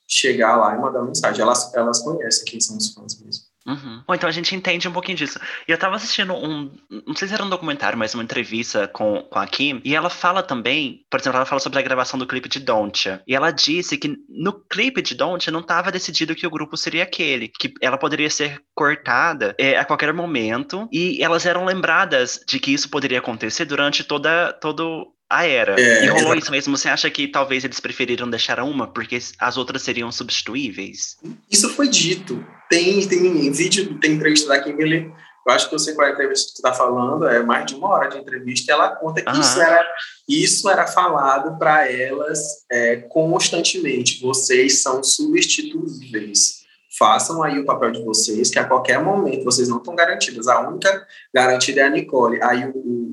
chegar 0.07 0.57
lá 0.57 0.75
e 0.75 0.79
mandar 0.79 1.01
mensagem. 1.01 1.41
Elas, 1.41 1.73
elas 1.73 1.99
conhecem 1.99 2.45
quem 2.45 2.59
são 2.59 2.77
os 2.77 2.93
fãs 2.93 3.19
mesmo. 3.21 3.48
Uhum. 3.69 4.03
Bom, 4.07 4.15
então 4.15 4.27
a 4.27 4.31
gente 4.31 4.55
entende 4.55 4.87
um 4.87 4.91
pouquinho 4.91 5.17
disso. 5.17 5.39
E 5.67 5.71
eu 5.71 5.77
tava 5.77 5.95
assistindo 5.95 6.33
um. 6.33 6.71
Não 7.05 7.15
sei 7.15 7.27
se 7.27 7.33
era 7.35 7.43
um 7.43 7.49
documentário, 7.49 7.97
mas 7.97 8.15
uma 8.15 8.23
entrevista 8.23 8.87
com, 8.87 9.21
com 9.21 9.37
a 9.37 9.45
Kim. 9.45 9.79
E 9.85 9.95
ela 9.95 10.09
fala 10.09 10.41
também, 10.41 11.05
por 11.09 11.19
exemplo, 11.19 11.37
ela 11.37 11.45
fala 11.45 11.59
sobre 11.59 11.77
a 11.77 11.83
gravação 11.83 12.17
do 12.17 12.25
clipe 12.25 12.49
de 12.49 12.59
Don't. 12.59 13.19
E 13.27 13.35
ela 13.35 13.51
disse 13.51 13.95
que 13.95 14.17
no 14.27 14.53
clipe 14.53 15.03
de 15.03 15.13
Don't 15.13 15.51
não 15.51 15.59
estava 15.59 15.91
decidido 15.91 16.35
que 16.35 16.47
o 16.47 16.49
grupo 16.49 16.75
seria 16.75 17.03
aquele. 17.03 17.47
Que 17.47 17.71
ela 17.79 17.97
poderia 17.97 18.29
ser 18.29 18.59
cortada 18.73 19.55
é, 19.59 19.77
a 19.77 19.85
qualquer 19.85 20.11
momento. 20.13 20.89
E 20.91 21.23
elas 21.23 21.45
eram 21.45 21.63
lembradas 21.63 22.43
de 22.47 22.59
que 22.59 22.73
isso 22.73 22.89
poderia 22.89 23.19
acontecer 23.19 23.65
durante 23.65 24.03
toda, 24.03 24.51
todo 24.53 25.13
a 25.29 25.45
era. 25.45 25.79
É, 25.79 26.05
e 26.05 26.07
rolou 26.07 26.33
isso 26.35 26.49
mesmo. 26.49 26.75
Você 26.75 26.89
acha 26.89 27.09
que 27.09 27.27
talvez 27.27 27.63
eles 27.63 27.79
preferiram 27.79 28.29
deixar 28.29 28.59
uma 28.61 28.87
porque 28.87 29.19
as 29.37 29.57
outras 29.57 29.83
seriam 29.83 30.11
substituíveis? 30.11 31.17
Isso 31.49 31.69
foi 31.69 31.87
dito. 31.87 32.43
Tem, 32.69 33.07
tem 33.07 33.51
vídeo, 33.51 33.99
tem 33.99 34.13
entrevista 34.13 34.47
da 34.47 34.59
Kimberly. 34.59 35.11
Eu 35.47 35.53
acho 35.53 35.69
que 35.69 35.75
eu 35.75 35.79
sei 35.79 35.93
qual 35.93 36.07
é 36.07 36.11
a 36.11 36.13
entrevista 36.13 36.49
que 36.49 36.55
tu 36.55 36.61
tá 36.61 36.73
falando. 36.73 37.27
É 37.27 37.43
mais 37.43 37.65
de 37.65 37.75
uma 37.75 37.89
hora 37.89 38.09
de 38.09 38.17
entrevista. 38.17 38.71
E 38.71 38.73
ela 38.73 38.95
conta 38.95 39.21
que 39.21 39.39
isso 39.39 39.61
era, 39.61 39.87
isso 40.27 40.69
era 40.69 40.87
falado 40.87 41.57
para 41.57 41.91
elas 41.91 42.39
é, 42.71 42.97
constantemente. 42.97 44.21
Vocês 44.21 44.81
são 44.81 45.03
substituíveis. 45.03 46.59
Façam 46.97 47.43
aí 47.43 47.57
o 47.59 47.65
papel 47.65 47.91
de 47.91 48.03
vocês, 48.03 48.49
que 48.49 48.59
a 48.59 48.65
qualquer 48.65 49.01
momento 49.01 49.43
vocês 49.43 49.69
não 49.69 49.77
estão 49.77 49.95
garantidas. 49.95 50.47
A 50.47 50.67
única 50.67 51.07
garantida 51.33 51.81
é 51.81 51.83
a 51.85 51.89
Nicole. 51.89 52.41
Aí 52.41 52.65
o 52.65 53.08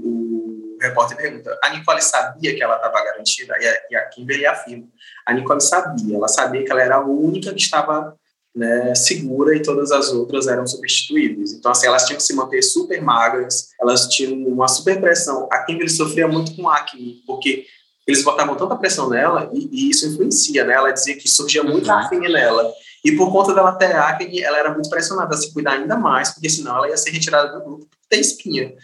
repórter 0.88 1.16
pergunta: 1.16 1.58
a 1.62 1.70
Nicole 1.70 2.02
sabia 2.02 2.54
que 2.54 2.62
ela 2.62 2.76
estava 2.76 3.04
garantida? 3.04 3.54
E 3.60 3.66
a, 3.66 3.76
e 3.90 3.96
a 3.96 4.08
Kimberly 4.08 4.46
afirma: 4.46 4.86
a 5.24 5.32
Nicole 5.32 5.60
sabia, 5.60 6.16
ela 6.16 6.28
sabia 6.28 6.64
que 6.64 6.70
ela 6.70 6.82
era 6.82 6.96
a 6.96 7.04
única 7.04 7.52
que 7.52 7.60
estava 7.60 8.16
né, 8.54 8.94
segura 8.94 9.54
e 9.54 9.62
todas 9.62 9.92
as 9.92 10.10
outras 10.10 10.46
eram 10.46 10.66
substituíveis. 10.66 11.52
Então, 11.52 11.70
assim, 11.70 11.86
elas 11.86 12.06
tinham 12.06 12.16
que 12.16 12.22
se 12.22 12.34
manter 12.34 12.62
super 12.62 13.02
magras, 13.02 13.68
elas 13.78 14.08
tinham 14.08 14.48
uma 14.48 14.66
super 14.66 14.98
pressão. 14.98 15.46
A 15.52 15.58
Kimberly 15.64 15.90
sofria 15.90 16.26
muito 16.26 16.56
com 16.56 16.68
acne, 16.68 17.22
porque 17.26 17.66
eles 18.06 18.24
botavam 18.24 18.54
tanta 18.54 18.76
pressão 18.76 19.10
nela 19.10 19.50
e, 19.52 19.68
e 19.70 19.90
isso 19.90 20.06
influencia, 20.06 20.64
né? 20.64 20.72
Ela 20.72 20.92
dizia 20.92 21.16
que 21.16 21.28
surgia 21.28 21.62
muito 21.62 21.90
uhum. 21.90 21.98
acne 21.98 22.28
nela. 22.28 22.72
E 23.04 23.12
por 23.12 23.30
conta 23.30 23.54
dela 23.54 23.72
ter 23.72 23.94
acne, 23.94 24.40
ela 24.40 24.58
era 24.58 24.72
muito 24.72 24.88
pressionada 24.88 25.34
a 25.34 25.38
se 25.38 25.52
cuidar 25.52 25.72
ainda 25.72 25.96
mais, 25.96 26.30
porque 26.30 26.48
senão 26.48 26.76
ela 26.76 26.88
ia 26.88 26.96
ser 26.96 27.10
retirada 27.10 27.52
do 27.52 27.64
grupo 27.64 27.86
por 27.86 27.98
ter 28.08 28.18
espinha. 28.18 28.74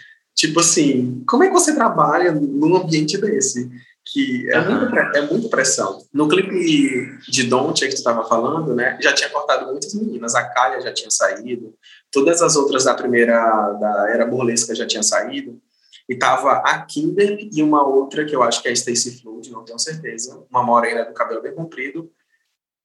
Tipo 0.42 0.58
assim, 0.58 1.22
como 1.28 1.44
é 1.44 1.46
que 1.46 1.52
você 1.52 1.72
trabalha 1.72 2.32
num 2.32 2.74
ambiente 2.74 3.16
desse? 3.16 3.70
Que 4.04 4.50
é, 4.50 4.58
uhum. 4.58 4.80
muito, 5.28 5.46
é 5.46 5.48
pressão. 5.48 6.04
No 6.12 6.26
clipe 6.26 7.20
de 7.28 7.44
Don't, 7.44 7.80
que 7.80 7.94
tu 7.94 7.98
estava 7.98 8.28
falando, 8.28 8.74
né, 8.74 8.98
já 9.00 9.12
tinha 9.12 9.30
cortado 9.30 9.70
muitas 9.70 9.94
meninas. 9.94 10.34
A 10.34 10.42
Kaia 10.42 10.80
já 10.80 10.92
tinha 10.92 11.12
saído, 11.12 11.72
todas 12.10 12.42
as 12.42 12.56
outras 12.56 12.82
da 12.82 12.92
primeira, 12.92 13.38
da 13.74 14.10
era 14.10 14.26
burlesca 14.26 14.74
já 14.74 14.84
tinham 14.84 15.04
saído. 15.04 15.62
E 16.08 16.16
tava 16.16 16.54
a 16.54 16.84
Kimber 16.86 17.48
e 17.52 17.62
uma 17.62 17.86
outra 17.86 18.24
que 18.24 18.34
eu 18.34 18.42
acho 18.42 18.60
que 18.62 18.66
é 18.66 18.72
a 18.72 18.74
Stacey 18.74 19.20
Flood, 19.20 19.48
não 19.52 19.64
tenho 19.64 19.78
certeza, 19.78 20.42
uma 20.50 20.64
morena 20.64 21.04
do 21.04 21.14
cabelo 21.14 21.40
bem 21.40 21.54
comprido, 21.54 22.10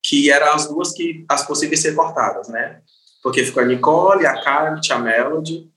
que 0.00 0.30
eram 0.30 0.52
as 0.52 0.68
duas 0.68 0.92
que 0.92 1.24
as 1.28 1.44
possíveis 1.44 1.80
ser 1.80 1.96
cortadas, 1.96 2.46
né? 2.46 2.82
Porque 3.20 3.42
ficou 3.42 3.64
a 3.64 3.66
Nicole, 3.66 4.26
a 4.26 4.44
Carly, 4.44 4.80
a 4.92 4.98
Melody, 5.00 5.68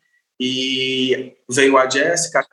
e 0.43 1.33
veio 1.47 1.77
a 1.77 1.87
Jessica, 1.87 2.43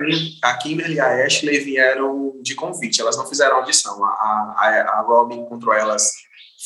a 0.42 0.54
Kimberly 0.58 0.96
e 0.96 1.00
a 1.00 1.24
Ashley 1.24 1.58
vieram 1.60 2.34
de 2.42 2.54
convite, 2.54 3.00
elas 3.00 3.16
não 3.16 3.26
fizeram 3.26 3.56
audição. 3.56 4.04
A, 4.04 4.08
a, 4.08 4.98
a 4.98 5.00
Robin 5.00 5.36
encontrou 5.36 5.72
elas 5.72 6.12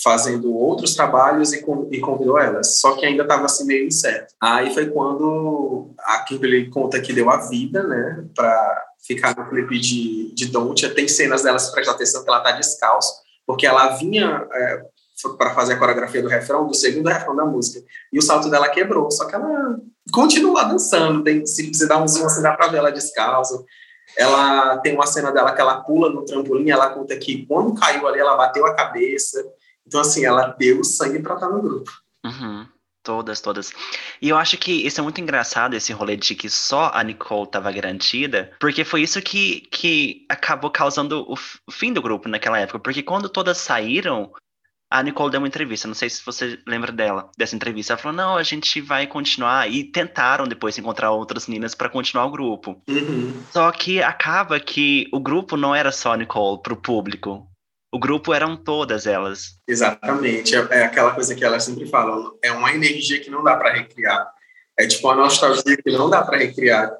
fazendo 0.03 0.53
outros 0.53 0.97
trabalhos 0.97 1.53
e, 1.53 1.65
e 1.93 2.01
convidou 2.01 2.41
elas, 2.41 2.81
só 2.81 2.97
que 2.97 3.07
ainda 3.07 3.23
estava 3.23 3.45
assim 3.45 3.65
meio 3.65 3.87
incerto. 3.87 4.35
Aí 4.41 4.75
foi 4.75 4.87
quando 4.91 5.95
a 6.01 6.19
Kimberly 6.25 6.69
conta 6.71 7.01
que 7.01 7.13
deu 7.13 7.31
a 7.31 7.37
vida, 7.49 7.85
né, 7.85 8.25
para 8.35 8.85
ficar 9.07 9.37
no 9.37 9.49
clipe 9.49 9.79
de, 9.79 10.35
de 10.35 10.47
Don't. 10.47 10.89
Tem 10.89 11.07
cenas 11.07 11.45
dela, 11.45 11.59
se 11.61 11.71
prestar 11.71 11.93
atenção, 11.93 12.25
que 12.25 12.31
ela 12.31 12.41
tá 12.41 12.51
descalço, 12.51 13.13
porque 13.47 13.65
ela 13.65 13.95
vinha 13.95 14.45
é, 14.53 14.83
para 15.37 15.55
fazer 15.55 15.75
a 15.75 15.79
coreografia 15.79 16.23
do 16.23 16.29
refrão, 16.29 16.67
do 16.67 16.75
segundo 16.75 17.09
refrão 17.09 17.37
da 17.37 17.45
música. 17.45 17.85
E 18.13 18.19
o 18.19 18.23
salto 18.23 18.51
dela 18.51 18.69
quebrou, 18.69 19.11
só 19.11 19.27
que 19.27 19.35
ela 19.35 19.77
continua 20.13 20.65
dançando, 20.65 21.23
tem, 21.23 21.47
se 21.47 21.73
você 21.73 21.87
dar 21.87 22.03
um 22.03 22.09
zoom 22.09 22.27
assim, 22.27 22.43
dá 22.43 22.53
para 22.53 22.69
ver 22.69 22.79
ela 22.79 22.91
descalço. 22.91 23.65
Ela 24.17 24.79
tem 24.79 24.95
uma 24.95 25.07
cena 25.07 25.31
dela 25.31 25.53
que 25.53 25.61
ela 25.61 25.81
pula 25.81 26.11
no 26.11 26.25
trampolim, 26.25 26.71
ela 26.71 26.91
conta 26.91 27.17
que 27.17 27.47
quando 27.47 27.75
caiu 27.75 28.07
ali, 28.07 28.19
ela 28.19 28.37
bateu 28.37 28.67
a 28.67 28.75
cabeça. 28.75 29.43
Então, 29.87 30.01
assim, 30.01 30.25
ela 30.25 30.55
deu 30.59 30.83
sangue 30.85 31.21
para 31.21 31.35
estar 31.35 31.49
no 31.49 31.63
grupo. 31.63 31.91
Uhum. 32.25 32.67
Todas, 33.03 33.41
todas. 33.41 33.73
E 34.21 34.29
eu 34.29 34.37
acho 34.37 34.57
que 34.57 34.87
isso 34.87 35.01
é 35.01 35.03
muito 35.03 35.21
engraçado, 35.21 35.75
esse 35.75 35.93
rolê 35.93 36.17
de 36.17 36.37
que 36.37 36.49
só 36.49 36.91
a 36.95 37.03
Nicole 37.03 37.45
estava 37.45 37.73
garantida, 37.73 38.53
porque 38.61 38.85
foi 38.85 39.03
isso 39.03 39.21
que, 39.21 39.63
que 39.73 40.25
acabou 40.29 40.71
causando 40.71 41.23
o, 41.29 41.35
o 41.35 41.73
fim 41.73 41.93
do 41.93 42.01
grupo 42.01 42.29
naquela 42.29 42.61
época. 42.61 42.79
Porque 42.79 43.03
quando 43.03 43.29
todas 43.29 43.59
saíram, 43.59 44.33
a 44.93 45.03
Nicole 45.03 45.31
deu 45.31 45.41
uma 45.41 45.49
entrevista, 45.49 45.89
não 45.89 45.95
sei 45.95 46.11
se 46.11 46.23
você 46.25 46.59
lembra 46.67 46.93
dela, 46.93 47.31
dessa 47.37 47.57
entrevista. 47.57 47.95
Ela 47.95 48.03
falou: 48.03 48.17
não, 48.17 48.37
a 48.37 48.43
gente 48.43 48.79
vai 48.79 49.07
continuar. 49.07 49.71
E 49.71 49.85
tentaram 49.85 50.47
depois 50.47 50.77
encontrar 50.77 51.11
outras 51.11 51.47
meninas 51.47 51.75
para 51.75 51.89
continuar 51.89 52.27
o 52.27 52.31
grupo. 52.31 52.83
Uhum. 52.87 53.43
Só 53.51 53.73
que 53.73 54.03
acaba 54.03 54.61
que 54.61 55.09
o 55.11 55.19
grupo 55.19 55.57
não 55.57 55.75
era 55.75 55.91
só 55.91 56.13
a 56.13 56.17
Nicole 56.17 56.61
pro 56.63 56.77
público. 56.77 57.49
O 57.91 57.99
grupo 57.99 58.35
eram 58.35 58.55
todas 58.55 59.07
elas. 59.07 59.59
Exatamente. 59.67 60.55
É, 60.55 60.67
é 60.71 60.85
aquela 60.85 61.13
coisa 61.13 61.35
que 61.35 61.45
elas 61.45 61.65
sempre 61.65 61.87
falam. 61.87 62.37
É 62.43 62.53
uma 62.53 62.73
energia 62.73 63.21
que 63.21 63.31
não 63.31 63.43
dá 63.43 63.57
para 63.57 63.73
recriar. 63.73 64.31
É 64.79 64.87
tipo 64.87 65.09
uma 65.09 65.17
nostalgia 65.17 65.77
que 65.77 65.91
não 65.91 66.11
dá 66.11 66.23
para 66.23 66.37
recriar. 66.37 66.93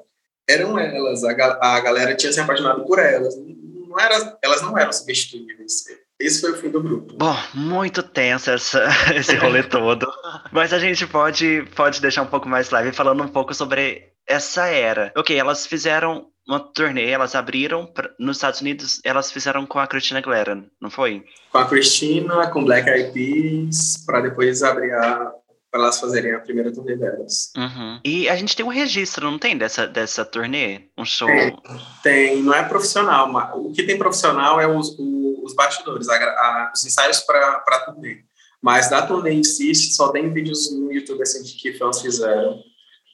Eram 0.49 0.77
elas, 0.79 1.23
a, 1.23 1.31
a 1.31 1.79
galera 1.79 2.15
tinha 2.15 2.33
se 2.33 2.39
apaixonado 2.39 2.85
por 2.85 2.97
elas. 2.99 3.35
Não 3.37 3.99
era, 3.99 4.37
elas 4.43 4.61
não 4.63 4.77
eram 4.77 4.91
substituíveis. 4.91 5.83
Esse 6.23 6.39
foi 6.39 6.51
o 6.51 6.55
fim 6.55 6.69
do 6.69 6.81
grupo. 6.81 7.13
Bom, 7.15 7.35
muito 7.53 8.01
tenso 8.01 8.49
essa, 8.49 8.87
esse 9.13 9.35
rolê 9.35 9.61
todo. 9.61 10.07
Mas 10.51 10.71
a 10.71 10.79
gente 10.79 11.05
pode, 11.05 11.67
pode 11.75 11.99
deixar 11.99 12.21
um 12.21 12.27
pouco 12.27 12.47
mais 12.47 12.69
leve 12.69 12.93
falando 12.93 13.23
um 13.23 13.27
pouco 13.27 13.53
sobre 13.53 14.13
essa 14.25 14.67
era. 14.67 15.11
Ok, 15.17 15.35
elas 15.35 15.67
fizeram 15.67 16.27
uma 16.47 16.59
turnê, 16.59 17.09
elas 17.09 17.35
abriram 17.35 17.85
pra, 17.85 18.09
nos 18.17 18.37
Estados 18.37 18.61
Unidos, 18.61 19.01
elas 19.03 19.31
fizeram 19.31 19.65
com 19.65 19.79
a 19.79 19.87
Christina 19.87 20.19
Aguilera, 20.19 20.63
não 20.81 20.89
foi? 20.89 21.25
Com 21.51 21.57
a 21.57 21.67
Christina, 21.67 22.47
com 22.47 22.63
Black 22.63 22.89
Eyed 22.89 23.11
Peas, 23.11 24.03
para 24.05 24.21
depois 24.21 24.63
abrir 24.63 24.93
a 24.93 25.31
para 25.73 25.81
elas 25.81 25.99
fazerem 25.99 26.35
a 26.35 26.39
primeira 26.39 26.71
turnê 26.71 26.95
delas. 26.95 27.51
Uhum. 27.57 27.99
E 28.05 28.29
a 28.29 28.35
gente 28.35 28.55
tem 28.55 28.63
um 28.63 28.69
registro, 28.69 29.31
não 29.31 29.39
tem, 29.39 29.57
dessa, 29.57 29.87
dessa 29.87 30.23
turnê? 30.23 30.81
Um 30.95 31.03
show? 31.03 31.27
Tem, 31.27 31.57
tem 32.03 32.43
não 32.43 32.53
é 32.53 32.61
profissional, 32.61 33.27
mas 33.31 33.49
o 33.55 33.71
que 33.71 33.81
tem 33.81 33.97
profissional 33.97 34.61
é 34.61 34.67
os, 34.67 34.95
os 34.99 35.55
bastidores, 35.55 36.07
a, 36.09 36.15
a, 36.15 36.71
os 36.75 36.85
ensaios 36.85 37.21
para 37.21 37.63
a 37.67 37.79
turnê. 37.79 38.19
Mas 38.61 38.87
da 38.91 39.01
turnê 39.01 39.31
em 39.31 39.43
si, 39.43 39.73
só 39.73 40.09
tem 40.09 40.31
vídeos 40.31 40.71
no 40.71 40.93
YouTube 40.93 41.23
assim, 41.23 41.41
que 41.43 41.73
fãs 41.73 41.99
fizeram 41.99 42.61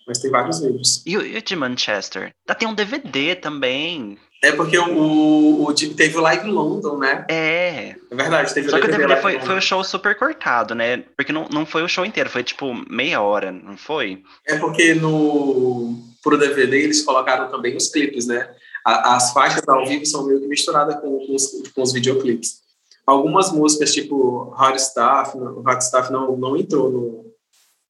mas 0.06 0.18
tem 0.18 0.32
vários 0.32 0.60
vídeos. 0.60 1.04
E 1.06 1.16
o, 1.16 1.24
e 1.24 1.38
o 1.38 1.42
de 1.42 1.56
Manchester? 1.56 2.34
Tá, 2.44 2.56
tem 2.56 2.68
um 2.68 2.74
DVD 2.74 3.36
também. 3.36 4.18
É 4.42 4.54
porque 4.54 4.78
o, 4.78 4.98
o, 4.98 5.66
o 5.66 5.74
teve 5.74 6.18
o 6.18 6.22
Live 6.22 6.48
London, 6.50 6.98
né? 6.98 7.26
É. 7.30 7.96
É 8.12 8.16
verdade, 8.16 8.54
teve 8.54 8.70
Só 8.70 8.78
o 8.78 8.82
que 8.82 8.88
o 8.88 8.92
DVD. 8.92 9.18
Foi, 9.18 9.40
foi 9.40 9.58
o 9.58 9.62
show 9.62 9.84
super 9.84 10.18
cortado, 10.18 10.74
né? 10.74 11.04
Porque 11.16 11.34
não, 11.34 11.48
não 11.50 11.66
foi 11.66 11.84
o 11.84 11.88
show 11.88 12.06
inteiro, 12.06 12.30
foi 12.30 12.44
tipo 12.44 12.74
meia 12.90 13.22
hora, 13.22 13.52
não 13.52 13.78
foi? 13.78 14.24
É 14.48 14.58
porque 14.58 14.96
no 14.96 15.96
pro 16.24 16.38
DVD 16.38 16.82
eles 16.82 17.02
colocaram 17.02 17.50
também 17.50 17.76
os 17.76 17.90
clipes, 17.90 18.26
né? 18.28 18.50
A, 18.86 19.16
as 19.16 19.32
faixas 19.34 19.68
ao 19.68 19.86
vivo 19.86 20.06
são 20.06 20.26
meio 20.26 20.40
que 20.40 20.48
misturadas 20.48 20.96
com, 20.96 21.26
com, 21.26 21.36
os, 21.36 21.70
com 21.76 21.82
os 21.82 21.94
videoclipes. 21.94 22.62
Algumas 23.06 23.52
músicas, 23.52 23.94
tipo 23.94 24.56
Hot 24.58 24.80
Stuff, 24.82 25.38
Hot 25.38 25.84
Stuff 25.84 26.12
não, 26.12 26.36
não 26.38 26.58
entrou 26.58 26.90
no, 26.90 27.34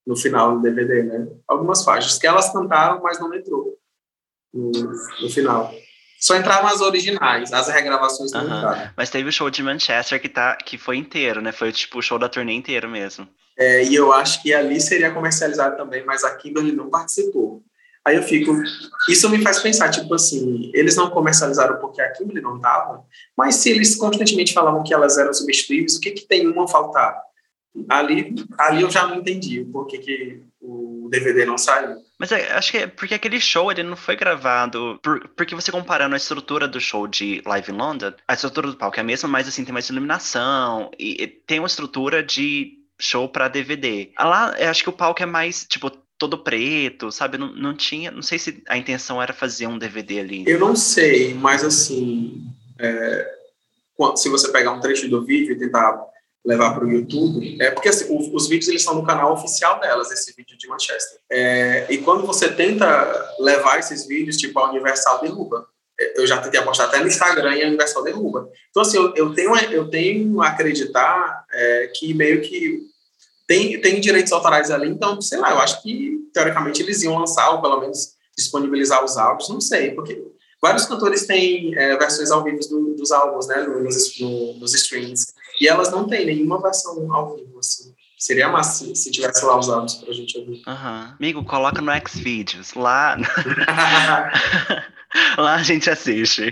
no 0.06 0.16
final 0.16 0.56
do 0.56 0.62
DVD, 0.62 1.04
né? 1.04 1.28
Algumas 1.48 1.84
faixas 1.84 2.18
que 2.18 2.28
elas 2.28 2.52
cantaram, 2.52 3.02
mas 3.02 3.20
não 3.20 3.34
entrou 3.34 3.78
no, 4.54 4.72
no 5.22 5.30
final. 5.30 5.72
Só 6.20 6.36
entraram 6.36 6.68
as 6.68 6.82
originais, 6.82 7.54
as 7.54 7.70
regravações 7.70 8.32
não 8.32 8.44
entraram. 8.44 8.90
Mas 8.96 9.10
teve 9.10 9.30
o 9.30 9.32
show 9.32 9.50
de 9.50 9.64
Manchester 9.64 10.22
que, 10.22 10.28
tá, 10.28 10.56
que 10.58 10.78
foi 10.78 10.98
inteiro, 10.98 11.42
né? 11.42 11.52
Foi 11.52 11.72
tipo 11.72 12.00
o 12.00 12.02
show 12.02 12.20
da 12.20 12.28
turnê 12.28 12.54
inteiro 12.54 12.90
mesmo. 12.90 13.28
É, 13.58 13.84
e 13.84 13.96
eu 13.96 14.12
acho 14.12 14.42
que 14.42 14.54
ali 14.54 14.80
seria 14.80 15.12
comercializado 15.12 15.78
também, 15.78 16.04
mas 16.06 16.24
a 16.24 16.36
Kimberly 16.36 16.72
não 16.72 16.90
participou. 16.90 17.64
Aí 18.06 18.16
eu 18.16 18.24
fico. 18.24 18.54
Isso 19.08 19.30
me 19.30 19.42
faz 19.42 19.60
pensar, 19.60 19.90
tipo 19.90 20.14
assim, 20.14 20.72
eles 20.74 20.96
não 20.96 21.10
comercializaram 21.10 21.78
porque 21.80 22.02
a 22.02 22.12
Kimberly 22.12 22.42
não 22.42 22.56
estava, 22.58 23.04
mas 23.38 23.56
se 23.56 23.70
eles 23.70 23.96
constantemente 23.96 24.54
falavam 24.54 24.84
que 24.84 24.94
elas 24.94 25.18
eram 25.18 25.34
substituíveis, 25.34 25.96
o 25.96 26.00
que, 26.00 26.12
que 26.12 26.28
tem 26.28 26.48
uma 26.48 26.66
a 26.66 26.68
faltar? 26.68 27.18
Ali, 27.88 28.36
ali 28.58 28.82
eu 28.82 28.90
já 28.90 29.08
não 29.08 29.18
entendi 29.18 29.64
por 29.64 29.88
que, 29.88 29.98
que 29.98 30.42
o 30.62 31.08
DVD 31.10 31.46
não 31.46 31.58
saiu. 31.58 31.98
Mas 32.18 32.32
é, 32.32 32.52
acho 32.54 32.72
que 32.72 32.78
é 32.80 32.88
porque 32.88 33.14
aquele 33.14 33.40
show 33.40 33.72
ele 33.72 33.84
não 33.84 33.96
foi 33.96 34.16
gravado. 34.16 35.00
Por, 35.02 35.28
porque 35.30 35.56
você 35.56 35.72
comparando 35.72 36.14
a 36.14 36.18
estrutura 36.18 36.68
do 36.68 36.80
show 36.80 37.08
de 37.08 37.42
Live 37.46 37.72
in 37.72 37.76
London, 37.76 38.14
a 38.28 38.34
estrutura 38.34 38.68
do 38.68 38.78
palco 38.78 38.98
é 38.98 39.02
a 39.02 39.04
mesma, 39.04 39.30
mas 39.30 39.48
assim, 39.48 39.64
tem 39.64 39.74
mais 39.74 39.90
iluminação 39.90 40.92
e, 41.00 41.24
e 41.24 41.28
tem 41.28 41.60
uma 41.60 41.68
estrutura 41.68 42.22
de 42.24 42.74
show 43.00 43.30
para 43.30 43.48
DVD. 43.48 44.12
Lá, 44.20 44.54
acho 44.70 44.84
que 44.84 44.90
o 44.90 44.94
palco 44.94 45.24
é 45.24 45.26
mais, 45.26 45.66
tipo, 45.66 45.90
todo 46.18 46.44
preto, 46.44 47.12
sabe? 47.12 47.38
Não, 47.38 47.54
não 47.56 47.74
tinha. 47.74 48.12
Não 48.12 48.22
sei 48.22 48.38
se 48.38 48.62
a 48.68 48.78
intenção 48.78 49.22
era 49.22 49.34
fazer 49.34 49.68
um 49.68 49.78
DVD 49.78 50.20
ali. 50.20 50.44
Eu 50.46 50.60
não 50.60 50.76
sei, 50.76 51.34
mas 51.34 51.64
assim. 51.64 52.44
É, 52.78 53.40
se 54.16 54.30
você 54.30 54.50
pegar 54.52 54.72
um 54.72 54.80
trecho 54.80 55.10
do 55.10 55.26
vídeo 55.26 55.54
e 55.54 55.60
tentar 55.60 55.98
levar 56.46 56.74
para 56.74 56.86
o 56.86 56.92
YouTube, 56.92 57.58
é 57.62 57.70
porque 57.70 57.90
assim, 57.90 58.06
os, 58.16 58.30
os, 58.34 58.48
vídeos 58.48 58.70
eles 58.70 58.82
estão 58.82 58.96
no 58.96 59.06
canal 59.06 59.34
oficial 59.34 59.80
delas, 59.80 60.10
esse 60.12 60.34
vídeo 60.36 60.58
de 60.58 60.68
Manchester. 60.68 61.20
É, 61.30 61.86
e 61.90 61.98
quando 62.00 62.26
você 62.26 62.50
tenta 62.50 63.36
levar 63.40 63.80
esses 63.80 64.08
vídeos, 64.08 64.38
tipo 64.38 64.58
a 64.60 64.70
Universal 64.70 65.22
derruba. 65.22 65.68
É, 66.00 66.22
eu 66.22 66.26
já 66.26 66.38
tentei 66.38 66.60
apostar 66.60 66.88
até 66.88 67.00
no 67.00 67.08
Instagram 67.08 67.56
e 67.56 67.64
a 67.64 67.68
Universal 67.68 68.04
derruba. 68.04 68.50
Então 68.70 68.82
assim, 68.82 68.98
eu, 68.98 69.14
eu 69.16 69.34
tenho 69.34 69.56
eu 69.56 69.90
tenho 69.90 70.42
a 70.42 70.48
acreditar 70.48 71.46
é, 71.52 71.92
que 71.94 72.14
meio 72.14 72.42
que 72.42 72.80
tem 73.46 73.80
tem 73.82 74.00
direitos 74.00 74.32
autorais 74.32 74.72
ali, 74.72 74.88
então 74.90 75.22
sei 75.22 75.40
lá, 75.40 75.52
eu 75.52 75.60
acho 75.60 75.82
que 75.84 76.20
teoricamente 76.34 76.82
eles 76.82 77.04
iam 77.04 77.18
lançar 77.18 77.50
ou 77.52 77.62
pelo 77.62 77.82
menos 77.82 78.14
disponibilizar 78.38 79.04
os 79.04 79.18
áudios, 79.18 79.50
não 79.50 79.60
sei, 79.60 79.92
porque 79.92 80.24
vários 80.62 80.86
cantores 80.86 81.26
têm 81.26 81.78
é, 81.78 81.98
versões 81.98 82.32
ao 82.32 82.44
vivo 82.44 82.60
do, 82.70 82.96
dos 82.96 83.12
álbuns, 83.12 83.48
né, 83.48 83.62
nos, 83.64 84.20
no, 84.20 84.54
nos 84.54 84.74
streams. 84.74 85.26
E 85.60 85.68
elas 85.68 85.92
não 85.92 86.08
têm 86.08 86.26
nenhuma 86.26 86.62
versão 86.62 87.14
ao 87.14 87.36
vivo, 87.36 87.60
assim. 87.60 87.94
Seria 88.18 88.50
massa 88.50 88.94
se 88.96 89.12
tivesse 89.12 89.46
lá 89.46 89.58
os 89.58 89.70
áudios 89.70 89.96
pra 89.96 90.14
gente 90.14 90.38
ouvir. 90.38 90.62
Uhum. 90.68 91.14
Amigo, 91.18 91.44
coloca 91.46 91.82
no 91.82 91.92
Xvideos. 92.08 92.74
Lá. 92.74 93.16
Lá 95.38 95.56
a 95.56 95.64
gente 95.64 95.90
assiste. 95.90 96.52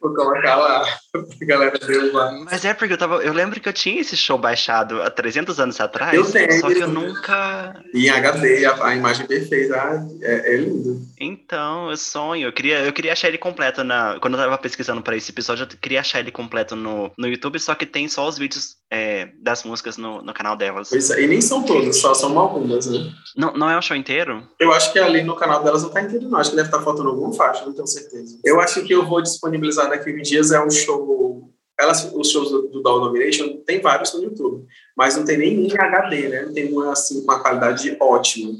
Vou 0.00 0.14
colocar 0.14 0.56
lá 0.56 0.84
pra 1.10 1.46
galera 1.46 1.78
ver 1.78 2.12
lá. 2.12 2.30
Mas 2.44 2.64
é 2.64 2.74
porque 2.74 2.92
eu 2.92 2.98
tava. 2.98 3.16
Eu 3.22 3.32
lembro 3.32 3.58
que 3.58 3.68
eu 3.68 3.72
tinha 3.72 4.00
esse 4.00 4.16
show 4.16 4.36
baixado 4.36 5.02
há 5.02 5.10
300 5.10 5.58
anos 5.58 5.80
atrás. 5.80 6.14
Eu 6.14 6.30
tenho. 6.30 6.60
Só 6.60 6.68
que 6.68 6.78
eu 6.78 6.88
nunca. 6.88 7.74
Em 7.94 8.10
HD, 8.10 8.66
a, 8.66 8.86
a 8.86 8.94
imagem 8.94 9.26
perfeita. 9.26 9.76
Ah, 9.76 10.06
é, 10.22 10.54
é, 10.54 10.56
lindo. 10.58 11.00
Então, 11.18 11.90
eu 11.90 11.96
sonho. 11.96 12.48
Eu 12.48 12.52
queria, 12.52 12.80
eu 12.80 12.92
queria 12.92 13.12
achar 13.12 13.28
ele 13.28 13.38
completo 13.38 13.82
na. 13.82 14.18
Quando 14.20 14.34
eu 14.34 14.40
tava 14.40 14.58
pesquisando 14.58 15.00
pra 15.00 15.16
esse 15.16 15.30
episódio, 15.30 15.64
eu 15.64 15.78
queria 15.78 16.00
achar 16.00 16.20
ele 16.20 16.30
completo 16.30 16.76
no, 16.76 17.10
no 17.16 17.26
YouTube, 17.26 17.58
só 17.58 17.74
que 17.74 17.86
tem 17.86 18.08
só 18.08 18.28
os 18.28 18.36
vídeos 18.36 18.76
é, 18.90 19.26
das 19.40 19.64
músicas 19.64 19.96
no, 19.96 20.22
no 20.22 20.32
canal 20.32 20.56
delas. 20.56 20.88
Pois 20.90 21.10
é, 21.10 21.22
e 21.22 21.26
nem 21.26 21.40
são 21.40 21.62
todos, 21.62 21.96
só 21.96 22.14
são 22.14 22.38
algumas, 22.38 22.86
né? 22.86 23.12
Não, 23.36 23.52
não 23.52 23.70
é 23.70 23.76
o 23.76 23.82
show 23.82 23.96
inteiro? 23.96 24.46
Eu 24.60 24.72
acho 24.72 24.92
que 24.92 24.98
ali 24.98 25.22
no 25.22 25.34
canal 25.34 25.62
delas 25.62 25.82
não 25.82 25.90
tá 25.90 26.02
inteiro, 26.02 26.28
não. 26.28 26.38
Acho 26.38 26.50
que 26.50 26.56
deve 26.56 26.68
estar 26.68 26.78
tá 26.78 26.84
faltando 26.84 27.08
alguma 27.08 27.32
faixa, 27.32 27.64
não 27.64 27.72
tenho 27.72 27.86
certeza. 27.86 28.38
Eu 28.44 28.60
acho 28.60 28.84
que 28.84 28.92
eu 28.92 29.06
vou 29.06 29.20
disponibilizar 29.20 29.88
daqui 29.88 30.10
a 30.10 30.22
dias 30.22 30.52
é 30.52 30.64
um 30.64 30.70
show. 30.70 31.52
Elas, 31.78 32.10
os 32.14 32.30
shows 32.30 32.50
do, 32.50 32.68
do 32.68 32.80
Doll 32.80 33.00
Domination 33.00 33.58
tem 33.66 33.80
vários 33.80 34.14
no 34.14 34.22
YouTube, 34.22 34.64
mas 34.96 35.16
não 35.16 35.24
tem 35.24 35.36
nem 35.36 35.66
em 35.66 35.72
HD, 35.78 36.28
né? 36.28 36.42
Não 36.42 36.54
tem 36.54 36.72
uma, 36.72 36.92
assim, 36.92 37.22
uma 37.22 37.40
qualidade 37.40 37.94
ótima. 38.00 38.54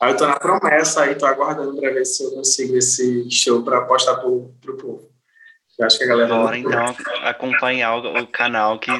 Aí 0.00 0.12
eu 0.12 0.16
tô 0.16 0.26
na 0.26 0.38
promessa 0.38 1.02
aí, 1.02 1.14
tô 1.14 1.24
aguardando 1.24 1.74
para 1.80 1.90
ver 1.90 2.04
se 2.04 2.22
eu 2.22 2.30
consigo 2.32 2.76
esse 2.76 3.28
show 3.30 3.62
para 3.62 3.80
postar 3.86 4.16
pro, 4.16 4.54
pro 4.60 4.76
povo. 4.76 5.15
Eu 5.78 5.86
acho 5.86 5.98
que 5.98 6.04
a 6.04 6.06
galera. 6.06 6.28
Bora 6.28 6.58
então 6.58 6.96
acompanhar 7.22 7.96
o, 7.96 8.22
o, 8.22 8.26
canal 8.26 8.78
que. 8.78 8.90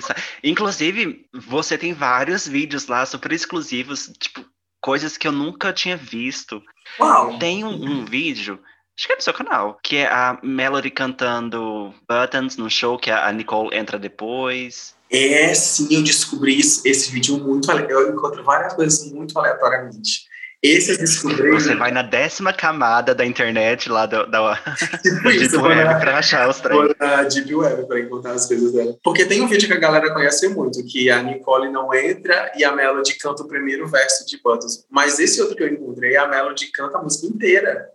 Inclusive, 0.44 1.26
você 1.32 1.78
tem 1.78 1.92
vários 1.92 2.46
vídeos 2.46 2.86
lá 2.86 3.06
super 3.06 3.32
exclusivos, 3.32 4.12
tipo, 4.18 4.44
coisas 4.80 5.16
que 5.16 5.26
eu 5.26 5.32
nunca 5.32 5.72
tinha 5.72 5.96
visto. 5.96 6.62
Uau! 7.00 7.38
Tem 7.38 7.64
um, 7.64 7.70
um 7.70 8.04
vídeo 8.04 8.60
Acho 8.98 9.08
que 9.08 9.12
é 9.12 9.16
do 9.16 9.22
seu 9.22 9.34
canal. 9.34 9.78
Que 9.82 9.98
é 9.98 10.06
a 10.06 10.38
Melody 10.42 10.90
cantando 10.90 11.94
Buttons 12.08 12.56
no 12.56 12.70
show, 12.70 12.98
que 12.98 13.10
a 13.10 13.30
Nicole 13.30 13.76
entra 13.76 13.98
depois. 13.98 14.94
É, 15.10 15.52
sim, 15.54 15.94
eu 15.94 16.02
descobri 16.02 16.58
esse 16.58 17.12
vídeo 17.12 17.38
muito. 17.38 17.70
Eu 17.70 18.12
encontro 18.12 18.42
várias 18.42 18.72
coisas 18.72 19.12
muito 19.12 19.38
aleatoriamente. 19.38 20.26
Esse 20.62 20.92
eu 20.92 20.98
descobri. 20.98 21.50
Você 21.50 21.74
vai 21.74 21.90
na 21.90 22.02
décima 22.02 22.52
camada 22.52 23.14
da 23.14 23.24
internet 23.24 23.88
lá 23.88 24.06
da, 24.06 24.24
da, 24.24 24.56
tipo 25.02 25.22
da 25.22 25.30
Deep 25.30 25.56
Web 25.56 25.84
na, 25.84 25.98
pra 26.00 26.18
achar 26.18 26.48
os. 26.48 26.60
Vou 26.60 26.94
na 26.98 27.22
Deep 27.24 27.54
Web 27.54 27.86
pra 27.86 28.00
encontrar 28.00 28.32
as 28.32 28.46
coisas 28.46 28.72
dela. 28.72 28.96
Porque 29.02 29.26
tem 29.26 29.42
um 29.42 29.48
vídeo 29.48 29.68
que 29.68 29.74
a 29.74 29.78
galera 29.78 30.12
conhece 30.12 30.48
muito, 30.48 30.84
que 30.84 31.10
a 31.10 31.22
Nicole 31.22 31.70
não 31.70 31.94
entra 31.94 32.52
e 32.56 32.64
a 32.64 32.72
Melody 32.72 33.14
canta 33.18 33.42
o 33.42 33.48
primeiro 33.48 33.86
verso 33.86 34.26
de 34.26 34.40
Buttons. 34.42 34.84
Mas 34.90 35.18
esse 35.18 35.40
outro 35.40 35.56
que 35.56 35.62
eu 35.62 35.68
encontrei, 35.68 36.16
a 36.16 36.26
Melody 36.26 36.66
canta 36.72 36.98
a 36.98 37.02
música 37.02 37.26
inteira. 37.26 37.88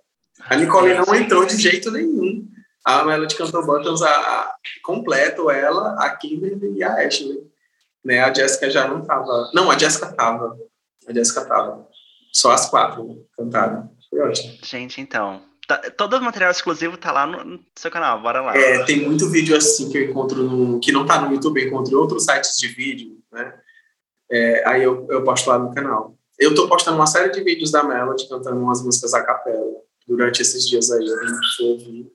A 0.45 0.55
Nicole 0.55 0.93
não 0.93 1.15
entrou 1.15 1.45
de 1.45 1.57
jeito 1.57 1.91
nenhum. 1.91 2.47
A 2.85 3.03
Melody 3.03 3.35
cantou 3.35 3.65
Buttons 3.65 4.01
a, 4.01 4.09
a, 4.09 4.55
completo, 4.83 5.51
ela, 5.51 5.95
a 6.03 6.09
Kimberly 6.15 6.77
e 6.77 6.83
a 6.83 7.05
Ashley. 7.05 7.43
Né? 8.03 8.19
A 8.19 8.33
Jessica 8.33 8.69
já 8.69 8.87
não 8.87 9.01
tava. 9.01 9.51
Não, 9.53 9.69
a 9.69 9.77
Jessica 9.77 10.11
tava. 10.13 10.57
A 11.07 11.13
Jéssica 11.13 11.45
tava. 11.45 11.87
Só 12.31 12.51
as 12.51 12.69
quatro 12.69 13.25
cantaram. 13.37 13.89
Foi 14.09 14.19
ótimo. 14.19 14.57
Gente, 14.63 15.01
então. 15.01 15.41
Tá, 15.67 15.77
todo 15.91 16.17
o 16.17 16.21
material 16.21 16.51
exclusivo 16.51 16.97
tá 16.97 17.11
lá 17.11 17.25
no, 17.25 17.43
no, 17.43 17.59
seu 17.75 17.91
canal, 17.91 18.21
bora 18.21 18.41
lá. 18.41 18.57
É, 18.57 18.83
tem 18.83 19.05
muito 19.07 19.29
vídeo 19.29 19.55
assim 19.55 19.89
que 19.89 19.97
eu 19.97 20.09
encontro 20.09 20.43
no, 20.43 20.79
que 20.79 20.91
não 20.91 21.05
tá 21.05 21.21
no 21.21 21.31
YouTube, 21.33 21.61
eu 21.61 21.67
encontro 21.67 21.93
em 21.93 21.95
outros 21.95 22.25
sites 22.25 22.57
de 22.57 22.67
vídeo, 22.67 23.17
né? 23.31 23.53
É, 24.29 24.67
aí 24.67 24.83
eu, 24.83 25.07
eu 25.09 25.23
posto 25.23 25.49
lá 25.49 25.59
no 25.59 25.73
canal. 25.73 26.17
Eu 26.39 26.55
tô 26.55 26.67
postando 26.67 26.97
uma 26.97 27.05
série 27.05 27.29
de 27.29 27.43
vídeos 27.43 27.71
da 27.71 27.83
Melody 27.83 28.27
cantando 28.27 28.59
umas 28.59 28.81
músicas 28.81 29.13
a 29.13 29.23
capela 29.23 29.81
durante 30.07 30.41
esses 30.41 30.67
dias 30.67 30.91
aí. 30.91 31.05
Eu 31.05 31.67
ouvir 31.67 32.11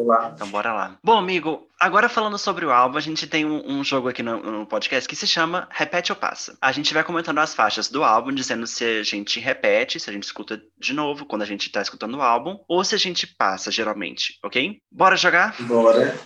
lá. 0.00 0.32
Então 0.34 0.48
bora 0.48 0.72
lá. 0.72 0.96
Bom, 1.02 1.18
amigo, 1.18 1.68
agora 1.78 2.08
falando 2.08 2.38
sobre 2.38 2.64
o 2.64 2.72
álbum, 2.72 2.98
a 2.98 3.00
gente 3.00 3.26
tem 3.26 3.44
um, 3.44 3.78
um 3.78 3.84
jogo 3.84 4.08
aqui 4.08 4.22
no, 4.22 4.42
no, 4.42 4.66
podcast 4.66 5.08
que 5.08 5.16
se 5.16 5.26
chama 5.26 5.68
Repete 5.70 6.12
ou 6.12 6.16
Passa. 6.16 6.56
A 6.60 6.72
gente 6.72 6.92
vai 6.92 7.04
comentando 7.04 7.38
as 7.38 7.54
faixas 7.54 7.88
do 7.88 8.02
álbum, 8.02 8.32
dizendo 8.32 8.66
se 8.66 8.84
a 8.84 9.02
gente 9.02 9.40
repete, 9.40 10.00
se 10.00 10.10
a 10.10 10.12
gente 10.12 10.24
escuta 10.24 10.60
de 10.78 10.92
novo 10.92 11.26
quando 11.26 11.42
a 11.42 11.46
gente 11.46 11.70
tá 11.70 11.82
escutando 11.82 12.16
o 12.16 12.22
álbum, 12.22 12.58
ou 12.68 12.82
se 12.82 12.94
a 12.94 12.98
gente 12.98 13.26
passa, 13.26 13.70
geralmente, 13.70 14.38
ok? 14.44 14.80
Bora 14.90 15.16
jogar? 15.16 15.54
Bora. 15.60 16.18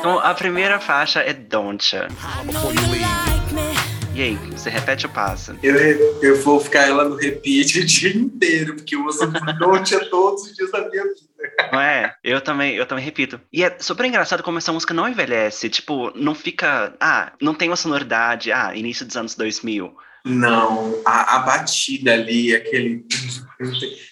Então, 0.00 0.18
a 0.18 0.34
primeira 0.34 0.80
faixa 0.80 1.20
é 1.20 1.32
Don'tcha. 1.32 2.08
E 3.26 3.29
aí, 4.22 4.36
você 4.50 4.70
repete 4.70 5.06
ou 5.06 5.12
passa? 5.12 5.56
Eu, 5.62 5.76
eu 6.20 6.42
vou 6.42 6.60
ficar 6.60 6.88
ela 6.88 7.04
no 7.04 7.16
repeat 7.16 7.80
o 7.80 7.84
dia 7.86 8.16
inteiro, 8.16 8.76
porque 8.76 8.94
eu 8.94 9.04
uso 9.06 9.26
Don'tcha 9.58 10.04
todos 10.10 10.42
os 10.44 10.54
dias 10.54 10.70
da 10.70 10.88
minha 10.88 11.04
vida. 11.04 11.30
Não 11.72 11.80
é? 11.80 12.14
Eu 12.22 12.40
também, 12.40 12.74
eu 12.74 12.86
também 12.86 13.04
repito. 13.04 13.40
E 13.52 13.64
é 13.64 13.76
super 13.78 14.04
engraçado 14.04 14.42
como 14.42 14.58
essa 14.58 14.72
música 14.72 14.92
não 14.92 15.08
envelhece. 15.08 15.68
Tipo, 15.68 16.12
não 16.14 16.34
fica. 16.34 16.94
Ah, 17.00 17.32
não 17.40 17.54
tem 17.54 17.68
uma 17.68 17.76
sonoridade. 17.76 18.52
Ah, 18.52 18.74
início 18.74 19.06
dos 19.06 19.16
anos 19.16 19.34
2000. 19.34 19.94
Não, 20.24 21.00
a, 21.04 21.36
a 21.36 21.38
batida 21.40 22.12
ali, 22.12 22.54
aquele. 22.54 23.06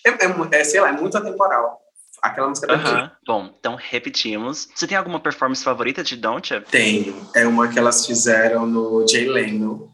É, 0.05 0.11
é, 0.11 0.61
é, 0.61 0.65
sei 0.65 0.81
lá, 0.81 0.89
é 0.89 0.93
muito 0.93 1.17
atemporal. 1.17 1.81
Aquela 2.23 2.49
música 2.49 2.75
uh 2.75 2.79
-huh. 2.79 3.11
Bom, 3.27 3.55
então 3.59 3.77
repetimos. 3.77 4.69
Você 4.75 4.87
tem 4.87 4.97
alguma 4.97 5.21
performance 5.21 5.63
favorita 5.63 6.03
de 6.03 6.17
Don't 6.17 6.61
Tenho. 6.71 7.15
É 7.35 7.47
uma 7.47 7.69
que 7.69 7.79
elas 7.79 8.07
fizeram 8.07 8.67
no 8.67 9.07
Jay 9.07 9.29
Leno. 9.29 9.89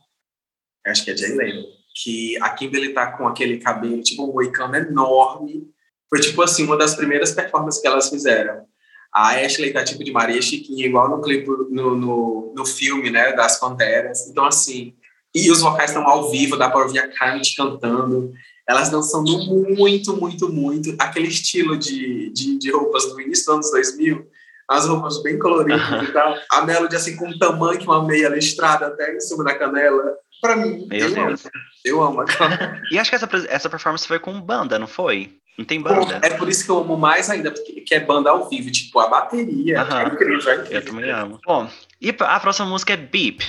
Acho 0.86 1.04
que 1.04 1.10
é 1.10 1.16
Jay 1.16 1.34
Leno. 1.34 1.64
Que 1.94 2.36
a 2.40 2.50
Kimberly 2.50 2.92
tá 2.92 3.12
com 3.12 3.26
aquele 3.26 3.58
cabelo, 3.58 4.02
tipo 4.02 4.28
um 4.28 4.32
moicano 4.32 4.76
enorme. 4.76 5.68
Foi 6.08 6.20
tipo 6.20 6.42
assim, 6.42 6.64
uma 6.64 6.76
das 6.76 6.94
primeiras 6.94 7.32
performances 7.32 7.80
que 7.80 7.86
elas 7.86 8.08
fizeram. 8.08 8.64
A 9.12 9.30
Ashley 9.36 9.72
tá 9.72 9.84
tipo 9.84 10.02
de 10.02 10.10
Maria 10.10 10.42
Chiquinha, 10.42 10.86
igual 10.86 11.08
no 11.08 11.22
clipe, 11.22 11.46
no, 11.46 11.96
no, 11.96 12.52
no 12.56 12.66
filme, 12.66 13.10
né, 13.10 13.32
das 13.32 13.60
Panteras. 13.60 14.28
Então, 14.28 14.44
assim, 14.44 14.94
e 15.32 15.50
os 15.50 15.60
vocais 15.60 15.90
estão 15.90 16.06
ao 16.06 16.30
vivo, 16.30 16.56
dá 16.56 16.68
para 16.68 16.82
ouvir 16.82 16.98
a 16.98 17.08
Carmen 17.08 17.42
cantando 17.56 18.32
elas 18.68 18.88
dançando 18.88 19.30
muito, 19.76 20.16
muito, 20.16 20.48
muito 20.48 20.94
aquele 20.98 21.28
estilo 21.28 21.76
de, 21.76 22.30
de, 22.30 22.58
de 22.58 22.70
roupas 22.70 23.06
do 23.06 23.20
início 23.20 23.44
dos 23.44 23.54
anos 23.54 23.70
2000, 23.70 24.26
as 24.68 24.86
roupas 24.86 25.22
bem 25.22 25.38
coloridas 25.38 26.08
e 26.08 26.12
tal. 26.12 26.34
A 26.50 26.64
Melody, 26.64 26.96
assim, 26.96 27.16
com 27.16 27.28
um 27.28 27.38
tamanho 27.38 27.82
uma 27.82 28.02
meia 28.04 28.28
listrada 28.28 28.86
até 28.86 29.14
em 29.14 29.20
cima 29.20 29.44
da 29.44 29.54
canela. 29.54 30.16
Pra 30.44 30.56
mim, 30.56 30.86
Meu 30.90 30.98
eu 30.98 31.14
Deus. 31.14 31.46
amo. 31.46 31.52
Eu 31.82 32.02
amo 32.02 32.20
aquela. 32.20 32.78
e 32.92 32.98
acho 32.98 33.08
que 33.08 33.16
essa, 33.16 33.28
essa 33.48 33.70
performance 33.70 34.06
foi 34.06 34.18
com 34.18 34.38
banda, 34.38 34.78
não 34.78 34.86
foi? 34.86 35.38
Não 35.56 35.64
tem 35.64 35.80
banda. 35.80 36.20
É 36.22 36.28
por 36.28 36.50
isso 36.50 36.66
que 36.66 36.70
eu 36.70 36.80
amo 36.80 36.98
mais 36.98 37.30
ainda, 37.30 37.50
porque 37.50 37.80
que 37.80 37.94
é 37.94 38.00
banda 38.00 38.28
ao 38.28 38.46
vivo, 38.46 38.70
tipo, 38.70 38.98
a 38.98 39.08
bateria. 39.08 39.78
É 39.78 40.06
incrível, 40.06 40.50
é 40.50 40.54
incrível. 40.56 40.66
Eu 40.70 40.84
também 40.84 41.10
amo. 41.10 41.40
Bom, 41.46 41.66
e 41.98 42.10
a 42.10 42.40
próxima 42.40 42.68
música 42.68 42.92
é 42.92 42.96
Beep. 42.98 43.40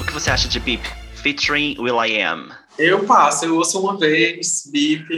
O 0.00 0.04
que 0.04 0.12
você 0.12 0.30
acha 0.30 0.48
de 0.48 0.58
Beep? 0.58 0.82
featuring 1.26 1.76
Will 1.78 2.04
I 2.04 2.22
Am? 2.22 2.48
Eu 2.76 3.04
passo, 3.04 3.44
eu 3.44 3.56
ouço 3.56 3.80
uma 3.80 3.96
vez, 3.96 4.68
Bip. 4.70 5.08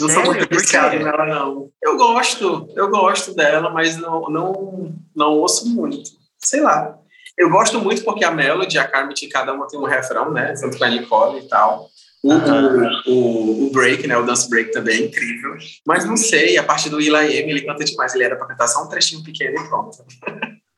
Não 0.00 0.08
sou 0.08 0.24
muito 0.24 0.48
viciado 0.48 0.96
nela, 0.96 1.26
não. 1.26 1.70
Eu 1.82 1.96
gosto, 1.96 2.68
eu 2.76 2.88
gosto 2.88 3.34
dela, 3.34 3.68
mas 3.70 3.96
não, 3.96 4.22
não, 4.30 4.94
não 5.14 5.32
ouço 5.32 5.68
muito. 5.68 6.10
Sei 6.38 6.60
lá. 6.60 6.98
Eu 7.38 7.50
gosto 7.50 7.80
muito 7.80 8.04
porque 8.04 8.24
a 8.24 8.30
Melody, 8.30 8.78
a 8.78 8.86
Carmen, 8.86 9.14
cada 9.30 9.52
uma 9.52 9.66
tem 9.66 9.78
um 9.78 9.84
refrão, 9.84 10.30
né? 10.30 10.54
Tanto 10.60 10.78
com 10.78 10.84
a 10.84 10.88
Nicole 10.88 11.40
e 11.40 11.48
tal. 11.48 11.88
O, 12.22 12.32
o, 12.32 13.12
o, 13.12 13.66
o, 13.66 13.70
break, 13.72 14.06
né? 14.06 14.16
O 14.16 14.24
dance 14.24 14.48
break 14.48 14.70
também 14.70 14.96
é 14.96 15.06
incrível. 15.06 15.56
Mas 15.84 16.04
não 16.04 16.16
sei, 16.16 16.56
a 16.56 16.62
parte 16.62 16.88
do 16.88 16.98
Will 16.98 17.16
I 17.16 17.42
Am, 17.42 17.50
ele 17.50 17.62
canta 17.62 17.84
demais. 17.84 18.14
Ele 18.14 18.24
era 18.24 18.36
pra 18.36 18.46
cantar 18.46 18.68
só 18.68 18.84
um 18.84 18.88
trechinho 18.88 19.24
pequeno 19.24 19.60
e 19.60 19.68
pronto. 19.68 19.98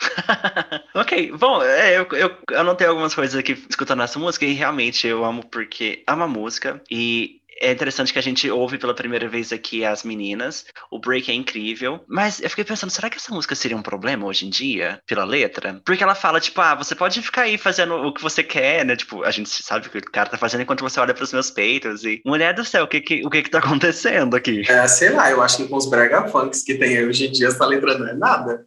ok, 0.95 1.33
bom, 1.33 1.62
é, 1.62 1.99
eu, 1.99 2.07
eu 2.12 2.59
anotei 2.59 2.87
algumas 2.87 3.14
coisas 3.14 3.37
aqui 3.38 3.53
escutando 3.69 4.03
essa 4.03 4.19
música 4.19 4.45
e 4.45 4.53
realmente 4.53 5.07
eu 5.07 5.25
amo 5.25 5.45
porque 5.47 6.03
amo 6.07 6.25
a 6.25 6.29
música 6.29 6.83
e 6.90 7.40
é 7.64 7.72
interessante 7.72 8.12
que 8.12 8.18
a 8.18 8.22
gente 8.22 8.50
ouve 8.50 8.79
pela 8.79 8.94
primeira 8.94 9.29
vez 9.29 9.53
aqui 9.53 9.85
as 9.85 10.03
meninas. 10.03 10.64
O 10.90 10.98
break 10.98 11.31
é 11.31 11.35
incrível. 11.35 12.05
Mas 12.07 12.40
eu 12.40 12.50
fiquei 12.50 12.64
pensando, 12.64 12.90
será 12.90 13.09
que 13.09 13.16
essa 13.16 13.33
música 13.33 13.55
seria 13.55 13.77
um 13.77 13.83
problema 13.83 14.27
hoje 14.27 14.46
em 14.46 14.50
dia, 14.50 15.00
pela 15.07 15.24
letra? 15.24 15.81
Porque 15.85 16.03
ela 16.03 16.14
fala, 16.14 16.40
tipo, 16.40 16.61
ah, 16.61 16.74
você 16.74 16.94
pode 16.94 17.20
ficar 17.22 17.42
aí 17.42 17.57
fazendo 17.57 17.94
o 17.94 18.12
que 18.12 18.22
você 18.22 18.42
quer, 18.42 18.85
né? 18.85 18.96
Tipo, 18.96 19.24
a 19.24 19.31
gente 19.31 19.48
sabe 19.48 19.87
o 19.87 19.90
que 19.90 19.98
o 19.98 20.03
cara 20.12 20.29
tá 20.29 20.37
fazendo 20.37 20.62
enquanto 20.62 20.83
você 20.83 21.00
olha 21.00 21.14
pros 21.14 21.33
meus 21.33 21.50
peitos. 21.50 22.05
E, 22.05 22.20
mulher 22.24 22.55
do 22.55 22.64
céu, 22.64 22.85
o 22.85 22.88
que 22.88 23.00
que, 23.00 23.27
o 23.27 23.31
que, 23.31 23.42
que 23.42 23.50
tá 23.50 23.59
acontecendo 23.59 24.37
aqui? 24.37 24.62
É, 24.68 24.87
sei 24.87 25.11
lá, 25.11 25.31
eu 25.31 25.42
acho 25.42 25.57
que 25.57 25.68
com 25.68 25.77
os 25.77 25.88
brega 25.88 26.29
funks 26.29 26.62
que 26.62 26.74
tem 26.74 27.05
hoje 27.07 27.27
em 27.27 27.33
dia, 27.33 27.48
essa 27.48 27.66
letra 27.66 27.98
não 27.98 28.09
é 28.09 28.14
nada. 28.14 28.64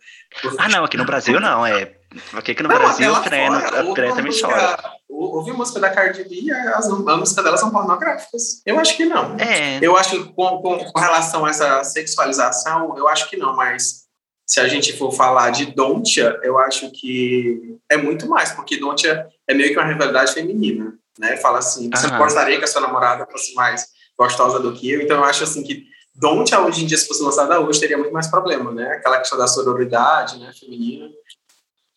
Ah, 0.57 0.69
não, 0.69 0.83
aqui 0.83 0.97
no 0.97 1.05
Brasil 1.05 1.39
não, 1.39 1.65
é 1.65 1.97
porque 2.31 2.51
aqui 2.51 2.63
no 2.63 2.69
não, 2.69 2.77
Brasil 2.77 3.11
o 3.11 3.21
treino, 3.21 3.59
fora, 3.59 3.93
treino 3.93 4.15
também 4.15 4.39
chora. 4.39 4.77
Ouvi 5.09 5.51
música 5.51 5.79
da 5.79 5.89
Cardi 5.89 6.23
B, 6.23 6.51
as, 6.51 6.85
as 6.85 7.17
músicas 7.17 7.43
dela 7.43 7.57
são 7.57 7.71
pornográficas. 7.71 8.61
Eu 8.65 8.79
acho 8.79 8.95
que 8.95 9.05
não. 9.05 9.35
É. 9.39 9.79
Eu 9.81 9.97
acho 9.97 10.11
que 10.11 10.33
com, 10.33 10.61
com, 10.61 10.77
com, 10.77 10.99
relação 10.99 11.45
a 11.45 11.49
essa 11.49 11.83
sexualização, 11.83 12.95
eu 12.97 13.07
acho 13.07 13.29
que 13.29 13.37
não, 13.37 13.55
mas 13.55 14.05
se 14.45 14.59
a 14.59 14.67
gente 14.67 14.93
for 14.93 15.11
falar 15.11 15.49
de 15.49 15.67
Dontia, 15.67 16.39
eu 16.43 16.57
acho 16.57 16.91
que 16.91 17.77
é 17.89 17.97
muito 17.97 18.27
mais, 18.27 18.51
porque 18.51 18.77
Dontia 18.77 19.27
é 19.47 19.53
meio 19.53 19.71
que 19.71 19.79
uma 19.79 19.87
rivalidade 19.87 20.33
feminina, 20.33 20.93
né? 21.17 21.37
Fala 21.37 21.59
assim, 21.59 21.89
você 21.89 22.07
Aham. 22.07 22.17
gostaria 22.19 22.57
que 22.57 22.63
a 22.63 22.67
sua 22.67 22.81
namorada 22.81 23.27
fosse 23.31 23.53
mais 23.55 23.87
gostosa 24.17 24.59
do 24.59 24.73
que 24.73 24.89
eu, 24.89 25.01
então 25.01 25.17
eu 25.17 25.23
acho 25.23 25.43
assim 25.43 25.63
que 25.63 25.85
Dontia 26.15 26.59
hoje 26.59 26.83
em 26.83 26.87
dia, 26.87 26.97
se 26.97 27.07
fosse 27.07 27.21
lançada 27.21 27.59
hoje, 27.59 27.79
teria 27.79 27.97
muito 27.97 28.13
mais 28.13 28.27
problema, 28.27 28.71
né? 28.71 28.93
Aquela 28.93 29.19
questão 29.19 29.37
da 29.37 29.47
sororidade, 29.47 30.39
né, 30.39 30.51
feminina 30.59 31.07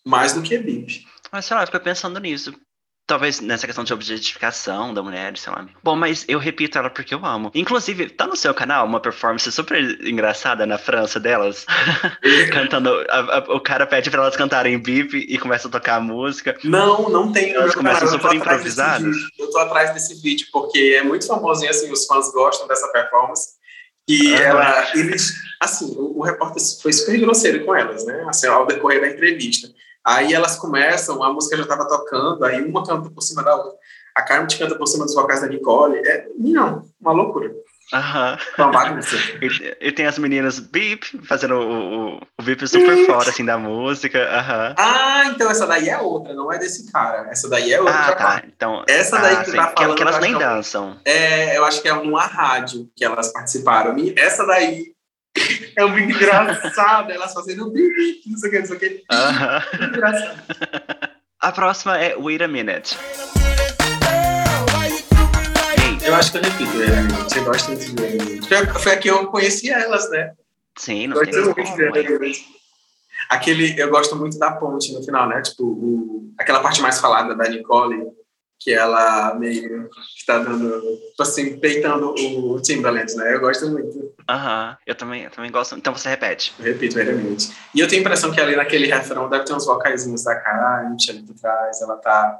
mais 0.06 0.32
do 0.32 0.42
que 0.42 0.58
BIP. 0.58 1.04
Mas 1.32 1.44
sei 1.44 1.56
lá, 1.56 1.62
eu 1.62 1.66
fico 1.66 1.80
pensando 1.80 2.18
nisso. 2.18 2.54
Talvez 3.06 3.40
nessa 3.40 3.66
questão 3.66 3.82
de 3.82 3.92
objetificação 3.92 4.94
da 4.94 5.02
mulher, 5.02 5.36
sei 5.36 5.52
lá. 5.52 5.66
Bom, 5.82 5.96
mas 5.96 6.24
eu 6.28 6.38
repito 6.38 6.78
ela 6.78 6.88
porque 6.88 7.12
eu 7.12 7.26
amo. 7.26 7.50
Inclusive, 7.56 8.08
tá 8.08 8.24
no 8.24 8.36
seu 8.36 8.54
canal 8.54 8.86
uma 8.86 9.00
performance 9.00 9.50
super 9.50 10.00
engraçada 10.06 10.64
na 10.64 10.78
França 10.78 11.18
delas. 11.18 11.66
cantando. 12.52 12.88
A, 13.08 13.38
a, 13.38 13.38
o 13.56 13.60
cara 13.60 13.84
pede 13.84 14.10
pra 14.10 14.22
elas 14.22 14.36
cantarem 14.36 14.78
bip 14.78 15.16
e 15.16 15.38
começa 15.38 15.66
a 15.66 15.70
tocar 15.72 15.96
a 15.96 16.00
música. 16.00 16.56
Não, 16.62 17.08
não 17.08 17.32
tem. 17.32 17.52
Elas 17.52 17.74
começam 17.74 18.06
super 18.06 18.32
improvisadas. 18.32 19.16
Eu 19.36 19.50
tô 19.50 19.58
atrás 19.58 19.92
desse 19.92 20.22
vídeo 20.22 20.46
porque 20.52 20.96
é 20.96 21.02
muito 21.02 21.26
famosinho, 21.26 21.70
assim, 21.70 21.90
os 21.90 22.06
fãs 22.06 22.30
gostam 22.30 22.68
dessa 22.68 22.86
performance. 22.92 23.58
E 24.06 24.34
ah, 24.34 24.40
ela, 24.40 24.90
eles, 24.94 25.34
assim, 25.60 25.94
o, 25.96 26.18
o 26.18 26.22
repórter 26.22 26.62
foi 26.80 26.92
super 26.92 27.18
grosseiro 27.18 27.64
com 27.64 27.74
elas, 27.74 28.04
né? 28.06 28.24
Assim, 28.28 28.46
ao 28.46 28.66
decorrer 28.66 29.00
da 29.00 29.08
entrevista. 29.08 29.68
Aí 30.04 30.32
elas 30.32 30.56
começam, 30.56 31.22
a 31.22 31.32
música 31.32 31.56
já 31.56 31.62
estava 31.62 31.86
tocando, 31.86 32.44
aí 32.44 32.62
uma 32.64 32.84
canta 32.84 33.10
por 33.10 33.22
cima 33.22 33.42
da 33.42 33.54
outra. 33.54 33.72
A 34.14 34.22
Carmen 34.22 34.48
canta 34.58 34.74
por 34.74 34.86
cima 34.86 35.04
dos 35.04 35.14
vocais 35.14 35.40
da 35.40 35.46
Nicole. 35.46 35.98
É, 35.98 36.26
não, 36.36 36.84
uma 37.00 37.12
loucura. 37.12 37.50
Aham. 37.92 38.38
Uma 38.56 38.70
bagunça. 38.70 39.16
e, 39.42 39.76
e, 39.88 39.92
tem 39.92 40.06
as 40.06 40.18
meninas 40.18 40.60
Beep 40.60 41.04
fazendo 41.24 41.54
o, 41.54 42.16
o, 42.16 42.20
o 42.38 42.42
Beep 42.42 42.60
super 42.66 42.94
beep. 42.94 43.06
fora, 43.06 43.30
assim, 43.30 43.44
da 43.44 43.58
música. 43.58 44.18
Aham. 44.30 44.74
Ah, 44.78 45.24
então 45.26 45.50
essa 45.50 45.66
daí 45.66 45.88
é 45.88 45.98
outra, 45.98 46.32
não 46.34 46.52
é 46.52 46.58
desse 46.58 46.90
cara. 46.90 47.28
Essa 47.30 47.48
daí 47.48 47.72
é 47.72 47.80
outra. 47.80 47.94
Ah, 47.94 48.14
tá. 48.14 48.42
Então, 48.46 48.84
essa 48.88 49.18
daí 49.18 49.34
ah, 49.34 49.44
que 49.44 49.50
sim. 49.50 49.56
tá 49.56 49.72
falando. 49.76 49.96
Que, 49.96 50.02
elas 50.02 50.20
nem 50.20 50.34
é 50.34 50.38
dançam. 50.38 50.96
É, 51.04 51.58
eu 51.58 51.64
acho 51.64 51.82
que 51.82 51.88
é 51.88 51.92
numa 51.92 52.26
rádio 52.26 52.88
que 52.94 53.04
elas 53.04 53.32
participaram. 53.32 53.96
Essa 54.16 54.46
daí 54.46 54.94
é 55.76 55.84
um 55.84 55.94
vídeo 55.94 56.16
engraçado, 56.16 57.10
elas 57.10 57.32
fazendo 57.32 57.72
não 58.26 58.38
sei 58.38 58.48
o 58.48 58.52
que, 58.52 58.58
não 58.58 58.66
sei 58.66 58.76
o 58.76 58.80
que. 58.80 58.86
Uh 58.86 59.16
-huh. 59.16 59.88
Engraçado. 59.88 60.40
A 61.40 61.52
próxima 61.52 61.96
é 61.96 62.14
Wait 62.16 62.42
a 62.42 62.48
Minute. 62.48 62.98
Eu 66.04 66.14
acho 66.14 66.32
que 66.32 66.38
eu 66.38 66.42
repito, 66.42 66.82
é, 66.82 67.02
você 67.24 67.40
gosta 67.40 67.76
de 67.76 68.46
foi, 68.46 68.66
foi 68.66 68.92
a 68.92 68.98
que 68.98 69.08
eu 69.08 69.26
conheci 69.28 69.70
elas, 69.70 70.10
né? 70.10 70.34
Sim, 70.76 71.06
não 71.06 71.24
tem 71.24 71.32
como, 71.32 71.54
Aquele, 73.30 73.80
eu 73.80 73.88
gosto 73.90 74.16
muito 74.16 74.38
da 74.38 74.52
ponte 74.52 74.92
no 74.92 75.02
final, 75.02 75.28
né? 75.28 75.40
Tipo, 75.40 75.64
o, 75.64 76.34
aquela 76.38 76.60
parte 76.60 76.82
mais 76.82 77.00
falada 77.00 77.34
da 77.34 77.48
Nicole, 77.48 78.02
que 78.60 78.72
ela 78.72 79.34
meio 79.34 79.88
está 80.14 80.38
dando, 80.38 80.80
tipo 80.80 81.22
assim, 81.22 81.58
peitando 81.58 82.14
o 82.14 82.60
Timbaland, 82.60 83.16
né? 83.16 83.34
Eu 83.34 83.40
gosto 83.40 83.66
muito. 83.70 84.14
Aham, 84.28 84.76
eu, 84.86 84.94
também, 84.94 85.24
eu 85.24 85.30
também 85.30 85.50
gosto. 85.50 85.76
Então 85.76 85.94
você 85.94 86.10
repete. 86.10 86.54
Eu 86.58 86.66
repito, 86.66 86.98
realmente. 86.98 87.50
E 87.74 87.80
eu 87.80 87.88
tenho 87.88 88.00
a 88.00 88.04
impressão 88.04 88.30
que 88.30 88.40
ali 88.40 88.54
naquele 88.54 88.86
refrão 88.86 89.30
deve 89.30 89.44
ter 89.44 89.54
uns 89.54 89.64
vocaizinhos 89.64 90.24
da 90.24 90.36
Kate 90.36 91.10
ali 91.10 91.22
por 91.22 91.34
trás, 91.34 91.80
ela 91.80 91.96
tá 91.96 92.38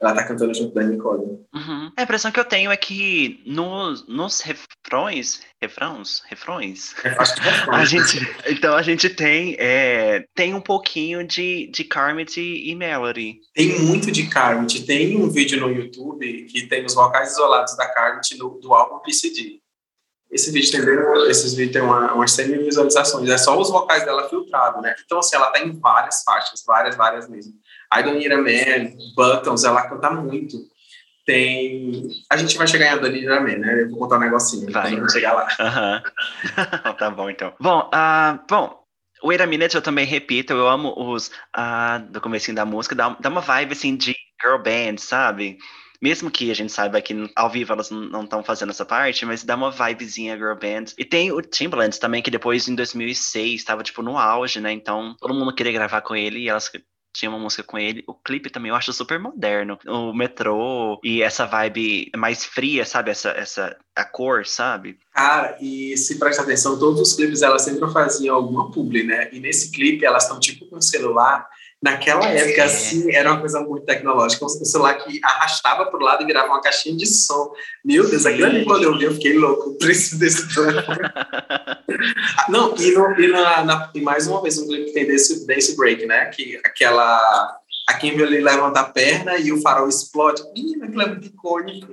ela 0.00 0.14
tá 0.14 0.24
cantando 0.24 0.54
junto 0.54 0.74
da 0.74 0.82
Nicole. 0.82 1.22
Uhum. 1.54 1.92
A 1.96 2.02
impressão 2.02 2.30
que 2.30 2.38
eu 2.38 2.44
tenho 2.44 2.70
é 2.70 2.76
que 2.76 3.42
nos, 3.46 4.06
nos 4.06 4.40
refrões, 4.40 5.40
refrãos, 5.60 6.22
refrões, 6.28 6.92
que 6.94 7.08
é 7.08 7.16
a 7.70 7.84
gente, 7.84 8.18
então 8.48 8.76
a 8.76 8.82
gente 8.82 9.08
tem, 9.08 9.56
é, 9.58 10.26
tem 10.34 10.54
um 10.54 10.60
pouquinho 10.60 11.26
de, 11.26 11.68
de 11.68 11.84
Carmit 11.84 12.40
e, 12.40 12.74
Melody. 12.74 13.40
Tem 13.54 13.78
muito 13.80 14.10
de 14.10 14.28
Carmit. 14.28 14.84
Tem 14.84 15.16
um 15.16 15.30
vídeo 15.30 15.60
no 15.60 15.70
YouTube 15.70 16.44
que 16.44 16.66
tem 16.66 16.84
os 16.84 16.94
vocais 16.94 17.32
isolados 17.32 17.76
da 17.76 17.86
Carmit 17.88 18.36
no, 18.36 18.58
do 18.60 18.74
álbum 18.74 18.98
PCD. 18.98 19.63
Esse 20.34 20.50
vídeo 20.50 20.72
tem, 20.72 21.30
esses 21.30 21.54
vídeos 21.54 21.72
tem 21.72 21.80
uma, 21.80 22.12
umas 22.12 22.32
100 22.32 22.48
mil 22.48 22.64
visualizações. 22.64 23.30
É 23.30 23.38
só 23.38 23.56
os 23.56 23.70
vocais 23.70 24.04
dela 24.04 24.28
filtrado, 24.28 24.82
né? 24.82 24.92
Então, 25.04 25.20
assim, 25.20 25.36
ela 25.36 25.46
tá 25.52 25.60
em 25.60 25.78
várias 25.78 26.24
faixas, 26.24 26.64
várias, 26.66 26.96
várias 26.96 27.28
mesmo. 27.28 27.52
I 27.96 28.02
Don't 28.02 28.18
Need 28.18 28.32
a 28.32 28.38
Man, 28.38 28.96
Buttons, 29.14 29.62
ela 29.62 29.88
canta 29.88 30.10
muito. 30.10 30.56
Tem. 31.24 32.02
A 32.28 32.36
gente 32.36 32.58
vai 32.58 32.66
chegar 32.66 32.86
em 32.86 32.96
I 32.96 33.00
Don't 33.00 33.14
Need 33.14 33.28
a 33.28 33.40
Man, 33.40 33.58
né? 33.58 33.82
Eu 33.82 33.90
vou 33.90 34.00
contar 34.00 34.16
um 34.16 34.20
negocinho. 34.20 34.72
Vai. 34.72 34.96
Vamos 34.96 35.12
chegar 35.12 35.34
lá. 35.34 35.46
Uhum. 35.60 36.92
tá 36.98 37.10
bom, 37.10 37.30
então. 37.30 37.52
Bom, 37.60 37.88
uh, 37.94 38.40
bom, 38.50 38.84
Wait 39.22 39.40
a 39.40 39.46
Minute 39.46 39.76
eu 39.76 39.82
também 39.82 40.04
repito, 40.04 40.52
eu 40.52 40.66
amo 40.66 40.92
os 40.96 41.28
uh, 41.56 42.00
do 42.10 42.20
comecinho 42.20 42.56
da 42.56 42.64
música, 42.64 42.96
dá, 42.96 43.16
dá 43.20 43.28
uma 43.28 43.40
vibe 43.40 43.72
assim 43.72 43.96
de 43.96 44.16
girl 44.42 44.58
band, 44.58 44.98
sabe? 44.98 45.58
Mesmo 46.04 46.30
que 46.30 46.50
a 46.50 46.54
gente 46.54 46.70
saiba 46.70 47.00
que 47.00 47.14
ao 47.34 47.48
vivo 47.48 47.72
elas 47.72 47.88
não 47.88 48.24
estão 48.24 48.44
fazendo 48.44 48.68
essa 48.68 48.84
parte, 48.84 49.24
mas 49.24 49.42
dá 49.42 49.56
uma 49.56 49.70
vibezinha 49.70 50.36
girl 50.36 50.52
band. 50.52 50.92
E 50.98 51.04
tem 51.04 51.32
o 51.32 51.40
Timbaland 51.40 51.98
também, 51.98 52.20
que 52.20 52.30
depois 52.30 52.68
em 52.68 52.74
2006 52.74 53.54
estava 53.54 53.82
tipo 53.82 54.02
no 54.02 54.18
auge, 54.18 54.60
né? 54.60 54.70
Então 54.70 55.16
todo 55.18 55.32
mundo 55.32 55.54
queria 55.54 55.72
gravar 55.72 56.02
com 56.02 56.14
ele 56.14 56.40
e 56.40 56.48
elas 56.50 56.70
tinha 57.14 57.30
uma 57.30 57.38
música 57.38 57.62
com 57.62 57.78
ele. 57.78 58.04
O 58.06 58.12
clipe 58.12 58.50
também 58.50 58.68
eu 58.68 58.74
acho 58.74 58.92
super 58.92 59.18
moderno. 59.18 59.78
O 59.86 60.12
metrô 60.12 61.00
e 61.02 61.22
essa 61.22 61.46
vibe 61.46 62.10
mais 62.14 62.44
fria, 62.44 62.84
sabe? 62.84 63.10
Essa, 63.10 63.30
essa 63.30 63.74
a 63.96 64.04
cor, 64.04 64.44
sabe? 64.44 64.98
Cara, 65.14 65.56
e 65.58 65.96
se 65.96 66.18
presta 66.18 66.42
atenção, 66.42 66.78
todos 66.78 67.00
os 67.00 67.14
clipes 67.14 67.40
elas 67.40 67.62
sempre 67.62 67.90
faziam 67.90 68.36
alguma 68.36 68.70
publi, 68.70 69.04
né? 69.04 69.30
E 69.32 69.40
nesse 69.40 69.70
clipe 69.70 70.04
elas 70.04 70.24
estão 70.24 70.38
tipo 70.38 70.66
com 70.66 70.76
o 70.76 70.82
celular 70.82 71.48
Naquela 71.84 72.26
época, 72.26 72.62
é. 72.62 72.64
assim, 72.64 73.14
era 73.14 73.30
uma 73.30 73.40
coisa 73.40 73.60
muito 73.60 73.84
tecnológica. 73.84 74.42
Um 74.42 74.48
celular 74.48 74.94
que 74.94 75.20
arrastava 75.22 75.84
para 75.84 76.00
o 76.00 76.02
lado 76.02 76.22
e 76.22 76.26
virava 76.26 76.48
uma 76.48 76.62
caixinha 76.62 76.96
de 76.96 77.04
som. 77.04 77.52
Meu 77.84 78.08
Deus, 78.08 78.24
aquilo 78.24 78.46
ali, 78.46 78.64
quando 78.64 78.84
eu 78.84 78.96
vi, 78.96 79.04
eu 79.04 79.12
fiquei 79.12 79.34
louco. 79.36 79.74
Preciso 79.74 80.18
desse 80.18 80.48
telefone. 80.54 80.98
Não, 82.48 82.74
e, 82.78 82.90
no, 82.90 83.20
e, 83.20 83.28
na, 83.28 83.64
na, 83.64 83.90
e, 83.94 84.00
mais 84.00 84.26
uma 84.26 84.40
vez, 84.40 84.56
um 84.56 84.66
clipe 84.66 84.86
que 84.86 84.92
tem 84.92 85.06
desse 85.06 85.46
Dance 85.46 85.76
Break, 85.76 86.06
né? 86.06 86.24
Que 86.26 86.58
aquela... 86.64 87.58
A 87.86 87.92
Kimberly 87.92 88.40
levanta 88.40 88.80
a 88.80 88.84
perna 88.84 89.36
e 89.36 89.52
o 89.52 89.60
farol 89.60 89.86
explode. 89.86 90.42
Menina, 90.54 90.86
aquilo 90.86 91.02
é 91.02 91.06
muito 91.06 91.26
icônico. 91.26 91.92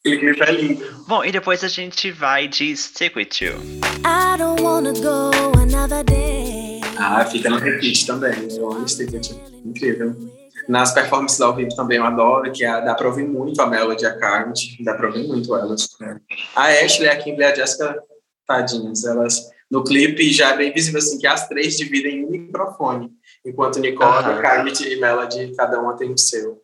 Aquele 0.00 0.18
clipe 0.20 0.42
é 0.42 0.52
lindo. 0.52 1.04
Bom, 1.06 1.22
e 1.22 1.30
depois 1.30 1.62
a 1.62 1.68
gente 1.68 2.10
vai 2.10 2.48
de 2.48 2.74
Stick 2.74 3.14
With 3.14 3.28
You. 3.42 3.58
I 4.06 4.38
don't 4.38 4.62
wanna 4.62 4.94
go. 4.94 5.51
Ah, 6.98 7.24
fica 7.24 7.50
no 7.50 7.58
repeat 7.58 8.06
também. 8.06 8.32
Eu 8.50 8.70
amo. 8.70 8.86
Incrível. 9.64 10.16
Nas 10.68 10.92
performances 10.92 11.40
ao 11.40 11.54
vivo 11.54 11.74
também 11.74 11.98
eu 11.98 12.04
adoro, 12.04 12.52
que 12.52 12.64
é, 12.64 12.80
dá 12.80 12.94
pra 12.94 13.08
ouvir 13.08 13.24
muito 13.24 13.60
a 13.60 13.66
Melody 13.66 14.04
e 14.04 14.06
a 14.06 14.16
Carmit, 14.16 14.82
dá 14.84 14.94
pra 14.94 15.08
ouvir 15.08 15.26
muito 15.26 15.56
elas. 15.56 15.88
Né? 16.00 16.20
A 16.54 16.66
Ashley, 16.66 17.08
a 17.08 17.16
Kimberly 17.16 17.42
e 17.42 17.52
a 17.52 17.54
Jessica, 17.54 18.00
tadinhas, 18.46 19.04
elas 19.04 19.50
no 19.72 19.82
clipe 19.82 20.30
já 20.30 20.50
é 20.52 20.56
bem 20.56 20.72
visível 20.72 20.98
assim 20.98 21.18
que 21.18 21.26
as 21.26 21.48
três 21.48 21.78
dividem 21.78 22.26
um 22.26 22.30
microfone, 22.30 23.10
enquanto 23.44 23.80
Nicole, 23.80 24.26
ah. 24.26 24.38
Carmit 24.40 24.86
e 24.86 25.00
Melody, 25.00 25.54
cada 25.56 25.80
uma 25.80 25.96
tem 25.96 26.12
o 26.12 26.18
seu. 26.18 26.61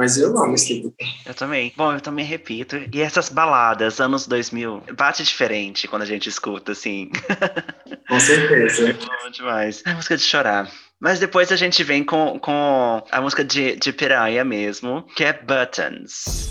Mas 0.00 0.16
eu 0.16 0.34
amo 0.38 0.54
esse 0.54 0.80
tipo. 0.80 0.94
Eu 1.26 1.34
também. 1.34 1.74
Bom, 1.76 1.92
eu 1.92 2.00
também 2.00 2.24
repito. 2.24 2.74
E 2.90 3.02
essas 3.02 3.28
baladas, 3.28 4.00
anos 4.00 4.26
2000, 4.26 4.82
bate 4.96 5.22
diferente 5.22 5.86
quando 5.86 6.00
a 6.00 6.06
gente 6.06 6.26
escuta, 6.26 6.72
assim. 6.72 7.10
Com 8.08 8.18
certeza. 8.18 8.88
É 8.88 8.92
bom 8.94 9.30
demais. 9.30 9.82
É 9.84 9.92
música 9.92 10.16
de 10.16 10.22
chorar. 10.22 10.72
Mas 10.98 11.20
depois 11.20 11.52
a 11.52 11.56
gente 11.56 11.84
vem 11.84 12.02
com, 12.02 12.38
com 12.38 13.02
a 13.10 13.20
música 13.20 13.44
de, 13.44 13.76
de 13.76 13.92
Piranha 13.92 14.42
mesmo, 14.42 15.02
que 15.14 15.22
é 15.22 15.34
Buttons. 15.34 16.48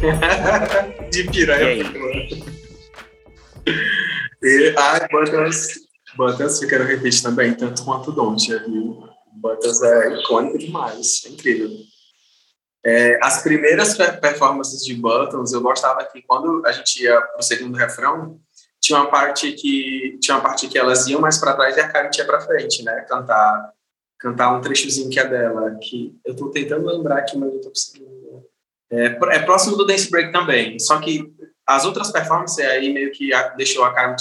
de 1.10 1.24
Piranha. 1.24 1.84
E, 4.44 4.74
ah, 4.76 5.08
Buttons, 5.10 5.70
Buttons 6.16 6.60
fica 6.60 6.78
no 6.78 6.84
repeat 6.84 7.20
também, 7.20 7.52
tanto 7.52 7.84
quanto 7.84 8.12
Don't, 8.12 8.46
viu? 8.68 9.15
É 9.52 10.20
icônico 10.20 10.58
demais, 10.58 11.22
é 11.26 11.28
incrível. 11.30 11.70
É, 12.84 13.18
as 13.20 13.42
primeiras 13.42 13.96
performances 13.96 14.84
de 14.84 14.94
Buttons, 14.94 15.52
eu 15.52 15.60
gostava 15.60 16.04
que 16.04 16.22
quando 16.22 16.64
a 16.64 16.70
gente 16.70 17.02
ia 17.02 17.20
pro 17.20 17.42
segundo 17.42 17.76
refrão, 17.76 18.38
tinha 18.80 19.00
uma 19.00 19.10
parte 19.10 19.52
que 19.52 20.16
tinha 20.20 20.36
uma 20.36 20.42
parte 20.42 20.68
que 20.68 20.78
elas 20.78 21.06
iam 21.08 21.20
mais 21.20 21.38
para 21.38 21.54
trás 21.54 21.76
e 21.76 21.80
a 21.80 21.88
Karen 21.88 22.10
ia 22.16 22.24
para 22.24 22.40
frente, 22.40 22.84
né? 22.84 23.04
Cantar 23.08 23.72
cantar 24.18 24.56
um 24.56 24.60
trechozinho 24.60 25.10
que 25.10 25.18
é 25.18 25.26
dela, 25.26 25.76
que 25.82 26.18
eu 26.24 26.32
estou 26.32 26.50
tentando 26.50 26.86
lembrar 26.86 27.18
aqui, 27.18 27.36
mas 27.36 27.52
eu 27.52 27.60
tô 27.60 27.68
conseguindo. 27.68 28.44
É, 28.90 29.06
é, 29.06 29.38
próximo 29.40 29.76
do 29.76 29.84
Dance 29.84 30.08
Break 30.10 30.32
também, 30.32 30.78
só 30.78 31.00
que 31.00 31.34
as 31.66 31.84
outras 31.84 32.10
performances 32.10 32.64
aí 32.64 32.92
meio 32.92 33.10
que 33.10 33.30
deixou 33.56 33.84
a 33.84 33.92
Karen 33.92 34.14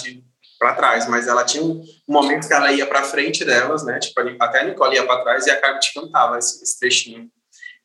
para 0.58 0.74
trás, 0.74 1.08
mas 1.08 1.28
ela 1.28 1.44
tinha 1.44 1.64
um, 1.64 1.84
momento 2.08 2.48
que 2.48 2.54
ela 2.54 2.72
ia 2.72 2.86
para 2.86 3.04
frente 3.04 3.44
delas, 3.44 3.84
né? 3.84 4.00
Tipo, 4.00 4.22
até 4.40 4.62
a 4.62 4.66
Nicole 4.66 4.96
ia 4.96 5.06
para 5.06 5.22
trás 5.22 5.46
e 5.46 5.52
a 5.52 5.60
Carmen 5.60 5.80
cantava 5.94 6.38
esse, 6.38 6.64
esse, 6.64 6.80
trechinho. 6.80 7.30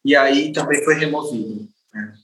E 0.04 0.16
aí 0.16 0.52
também 0.52 0.82
foi 0.84 0.94
removido. 0.94 1.68
Né? 1.92 2.14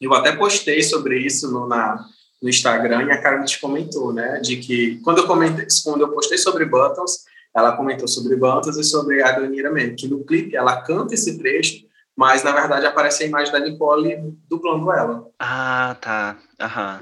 Eu 0.00 0.14
até 0.14 0.32
postei 0.32 0.82
sobre 0.82 1.18
isso 1.18 1.50
no, 1.50 1.66
na, 1.66 2.04
no 2.42 2.48
Instagram 2.48 3.04
e 3.04 3.12
a 3.12 3.20
Carmen 3.20 3.46
comentou, 3.60 4.12
né? 4.12 4.40
De 4.40 4.56
que 4.56 5.00
quando 5.02 5.18
eu 5.18 5.26
comentei, 5.26 5.66
quando 5.84 6.02
eu 6.02 6.12
postei 6.12 6.38
sobre 6.38 6.64
Buttons, 6.64 7.24
ela 7.54 7.76
comentou 7.76 8.06
sobre 8.06 8.36
Buttons 8.36 8.76
e 8.76 8.84
sobre 8.84 9.22
a 9.22 9.32
Danira 9.32 9.70
mesmo, 9.70 9.96
que 9.96 10.08
no 10.08 10.24
clipe 10.24 10.56
ela 10.56 10.82
canta 10.82 11.14
esse 11.14 11.38
trecho, 11.38 11.84
mas 12.16 12.44
na 12.44 12.52
verdade 12.52 12.86
aparece 12.86 13.24
a 13.24 13.26
imagem 13.26 13.52
da 13.52 13.58
Nicole 13.58 14.36
dublando 14.48 14.92
ela. 14.92 15.26
Ah, 15.38 15.96
tá. 16.00 16.36
Aham. 16.60 17.00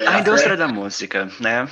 É, 0.00 0.06
a 0.08 0.20
indústria 0.20 0.54
é... 0.54 0.56
da 0.56 0.68
música, 0.68 1.30
né? 1.40 1.68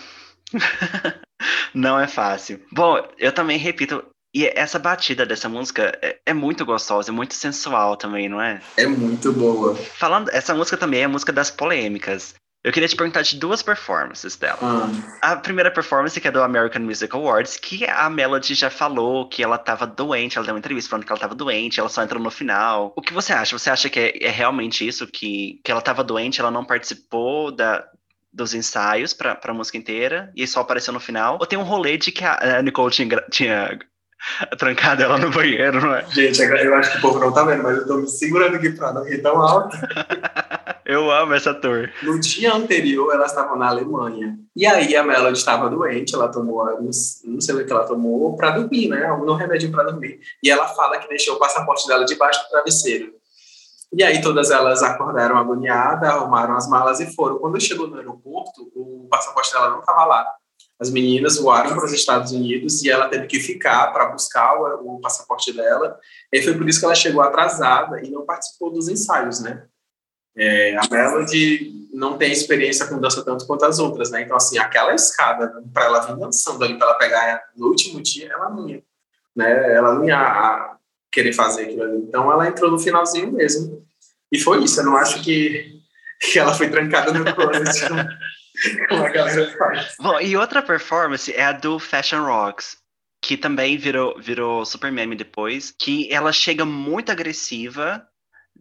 Não 1.74 1.98
é 1.98 2.06
fácil. 2.06 2.60
Bom, 2.72 3.02
eu 3.18 3.32
também 3.32 3.56
repito, 3.56 4.04
e 4.34 4.46
essa 4.46 4.78
batida 4.78 5.26
dessa 5.26 5.48
música 5.48 5.96
é, 6.02 6.18
é, 6.26 6.34
muito 6.34 6.64
gostosa, 6.64 7.10
é 7.10 7.12
muito 7.12 7.34
sensual 7.34 7.96
também, 7.96 8.28
não 8.28 8.40
é? 8.40 8.60
É 8.76 8.86
muito 8.86 9.32
boa. 9.32 9.74
Falando, 9.74 10.28
essa 10.30 10.54
música 10.54 10.76
também 10.76 11.00
é 11.00 11.04
a 11.04 11.08
música 11.08 11.32
das 11.32 11.50
polêmicas. 11.50 12.34
Eu 12.62 12.72
queria 12.72 12.88
te 12.88 12.94
perguntar 12.94 13.22
de 13.22 13.38
duas 13.38 13.62
performances 13.62 14.36
dela. 14.36 14.58
Ah. 14.60 15.32
A 15.32 15.36
primeira 15.36 15.70
performance, 15.70 16.20
que 16.20 16.28
é 16.28 16.30
do 16.30 16.42
American 16.42 16.82
Music 16.82 17.14
Awards, 17.16 17.56
que 17.56 17.86
a 17.86 18.10
Melody 18.10 18.54
já 18.54 18.68
falou 18.68 19.26
que 19.26 19.42
ela 19.42 19.56
estava 19.56 19.86
doente, 19.86 20.36
ela 20.36 20.44
deu 20.44 20.54
uma 20.54 20.58
entrevista 20.58 20.90
falando 20.90 21.06
que 21.06 21.10
ela 21.10 21.16
estava 21.16 21.34
doente, 21.34 21.80
ela 21.80 21.88
só 21.88 22.02
entrou 22.02 22.22
no 22.22 22.30
final. 22.30 22.92
O 22.94 23.00
que 23.00 23.14
você 23.14 23.32
acha? 23.32 23.58
Você 23.58 23.70
acha 23.70 23.88
que 23.88 23.98
é, 23.98 24.24
é 24.24 24.30
realmente 24.30 24.86
isso, 24.86 25.06
que, 25.06 25.58
que 25.64 25.70
ela 25.70 25.80
estava 25.80 26.04
doente, 26.04 26.38
ela 26.38 26.50
não 26.50 26.64
participou 26.64 27.50
da, 27.50 27.82
dos 28.32 28.54
ensaios 28.54 29.12
pra, 29.12 29.34
pra 29.34 29.54
música 29.54 29.76
inteira 29.76 30.32
e 30.36 30.46
só 30.46 30.60
apareceu 30.60 30.92
no 30.92 31.00
final. 31.00 31.38
Ou 31.40 31.46
tem 31.46 31.58
um 31.58 31.64
rolê 31.64 31.96
de 31.96 32.12
que 32.12 32.24
a 32.24 32.62
Nicole 32.62 32.92
tinha, 32.92 33.24
tinha 33.30 33.78
trancado 34.58 35.02
ela 35.02 35.18
no 35.18 35.30
banheiro, 35.30 35.80
não 35.80 35.94
é? 35.94 36.04
Gente, 36.10 36.40
eu 36.40 36.74
acho 36.74 36.92
que 36.92 36.98
o 36.98 37.00
povo 37.00 37.18
não 37.18 37.32
tá 37.32 37.44
vendo, 37.44 37.62
mas 37.62 37.78
eu 37.78 37.86
tô 37.86 37.96
me 37.96 38.08
segurando 38.08 38.56
aqui 38.56 38.70
pra 38.70 38.92
não 38.92 39.04
rir 39.04 39.22
tão 39.22 39.40
alto. 39.40 39.76
eu 40.84 41.10
amo 41.10 41.34
essa 41.34 41.54
tour. 41.54 41.90
No 42.02 42.18
dia 42.20 42.52
anterior, 42.52 43.12
elas 43.12 43.30
estavam 43.30 43.56
na 43.56 43.68
Alemanha. 43.68 44.38
E 44.54 44.66
aí 44.66 44.94
a 44.96 45.02
Melody 45.02 45.38
estava 45.38 45.70
doente, 45.70 46.14
ela 46.14 46.28
tomou, 46.28 46.64
não 46.80 47.40
sei 47.40 47.54
o 47.54 47.64
que 47.64 47.72
ela 47.72 47.86
tomou, 47.86 48.36
pra 48.36 48.50
dormir, 48.50 48.88
né? 48.88 49.10
Um 49.12 49.34
remédio 49.34 49.70
pra 49.70 49.84
dormir. 49.84 50.20
E 50.42 50.50
ela 50.50 50.68
fala 50.68 50.98
que 50.98 51.08
deixou 51.08 51.36
o 51.36 51.38
passaporte 51.38 51.86
dela 51.86 52.04
debaixo 52.04 52.42
do 52.44 52.50
travesseiro. 52.50 53.19
E 53.92 54.04
aí 54.04 54.20
todas 54.20 54.50
elas 54.50 54.82
acordaram 54.82 55.36
agoniadas, 55.36 56.08
arrumaram 56.08 56.56
as 56.56 56.68
malas 56.68 57.00
e 57.00 57.12
foram. 57.14 57.38
Quando 57.38 57.60
chegou 57.60 57.88
no 57.88 57.96
aeroporto, 57.96 58.70
o 58.74 59.08
passaporte 59.10 59.52
dela 59.52 59.70
não 59.70 59.80
estava 59.80 60.04
lá. 60.04 60.26
As 60.78 60.90
meninas 60.90 61.36
voaram 61.36 61.74
para 61.74 61.84
os 61.84 61.92
Estados 61.92 62.32
Unidos 62.32 62.82
e 62.82 62.90
ela 62.90 63.08
teve 63.08 63.26
que 63.26 63.38
ficar 63.38 63.92
para 63.92 64.06
buscar 64.06 64.54
o, 64.56 64.96
o, 64.96 65.00
passaporte 65.00 65.52
dela. 65.52 65.98
E 66.32 66.40
foi 66.40 66.56
por 66.56 66.66
isso 66.68 66.78
que 66.78 66.86
ela 66.86 66.94
chegou 66.94 67.20
atrasada 67.20 68.00
e 68.02 68.10
não 68.10 68.24
participou 68.24 68.70
dos 68.70 68.88
ensaios, 68.88 69.40
né? 69.40 69.64
É, 70.36 70.76
a 70.76 70.82
Melody 70.90 71.88
não 71.92 72.16
tem 72.16 72.32
experiência 72.32 72.86
com 72.86 72.98
dança 72.98 73.22
tanto 73.22 73.46
quanto 73.46 73.64
as 73.64 73.78
outras, 73.78 74.10
né? 74.10 74.22
Então, 74.22 74.36
assim, 74.36 74.58
aquela 74.58 74.94
escada 74.94 75.52
para 75.74 75.84
ela 75.84 76.00
vir 76.00 76.16
dançando 76.16 76.64
ali, 76.64 76.78
para 76.78 76.86
ela 76.86 76.98
pegar 76.98 77.42
no 77.56 77.66
último 77.66 78.00
dia, 78.00 78.32
ela 78.32 78.48
não 78.48 78.66
ia. 78.66 78.82
Né? 79.36 79.74
Ela 79.74 79.94
não 79.94 80.04
ia 80.04 80.78
querer 81.12 81.32
fazer 81.32 81.64
aquilo 81.64 81.82
ali. 81.82 81.98
Então 81.98 82.30
ela 82.30 82.48
entrou 82.48 82.70
no 82.70 82.78
finalzinho 82.78 83.32
mesmo. 83.32 83.84
E 84.32 84.38
foi 84.38 84.62
isso. 84.62 84.80
Eu 84.80 84.84
não 84.84 84.96
acho 84.96 85.22
que, 85.22 85.80
que 86.20 86.38
ela 86.38 86.54
foi 86.54 86.68
trancada 86.70 87.12
no 87.12 87.24
closet. 87.34 87.88
como 88.88 89.04
a 89.04 89.08
galera 89.10 89.50
faz. 89.56 89.94
Bom, 89.98 90.20
e 90.20 90.36
outra 90.36 90.62
performance 90.62 91.32
é 91.32 91.44
a 91.44 91.52
do 91.52 91.78
Fashion 91.78 92.24
Rocks 92.24 92.80
que 93.22 93.36
também 93.36 93.76
virou, 93.76 94.18
virou 94.18 94.64
super 94.64 94.90
meme 94.90 95.14
depois, 95.14 95.74
que 95.78 96.12
ela 96.12 96.32
chega 96.32 96.64
muito 96.64 97.12
agressiva, 97.12 98.06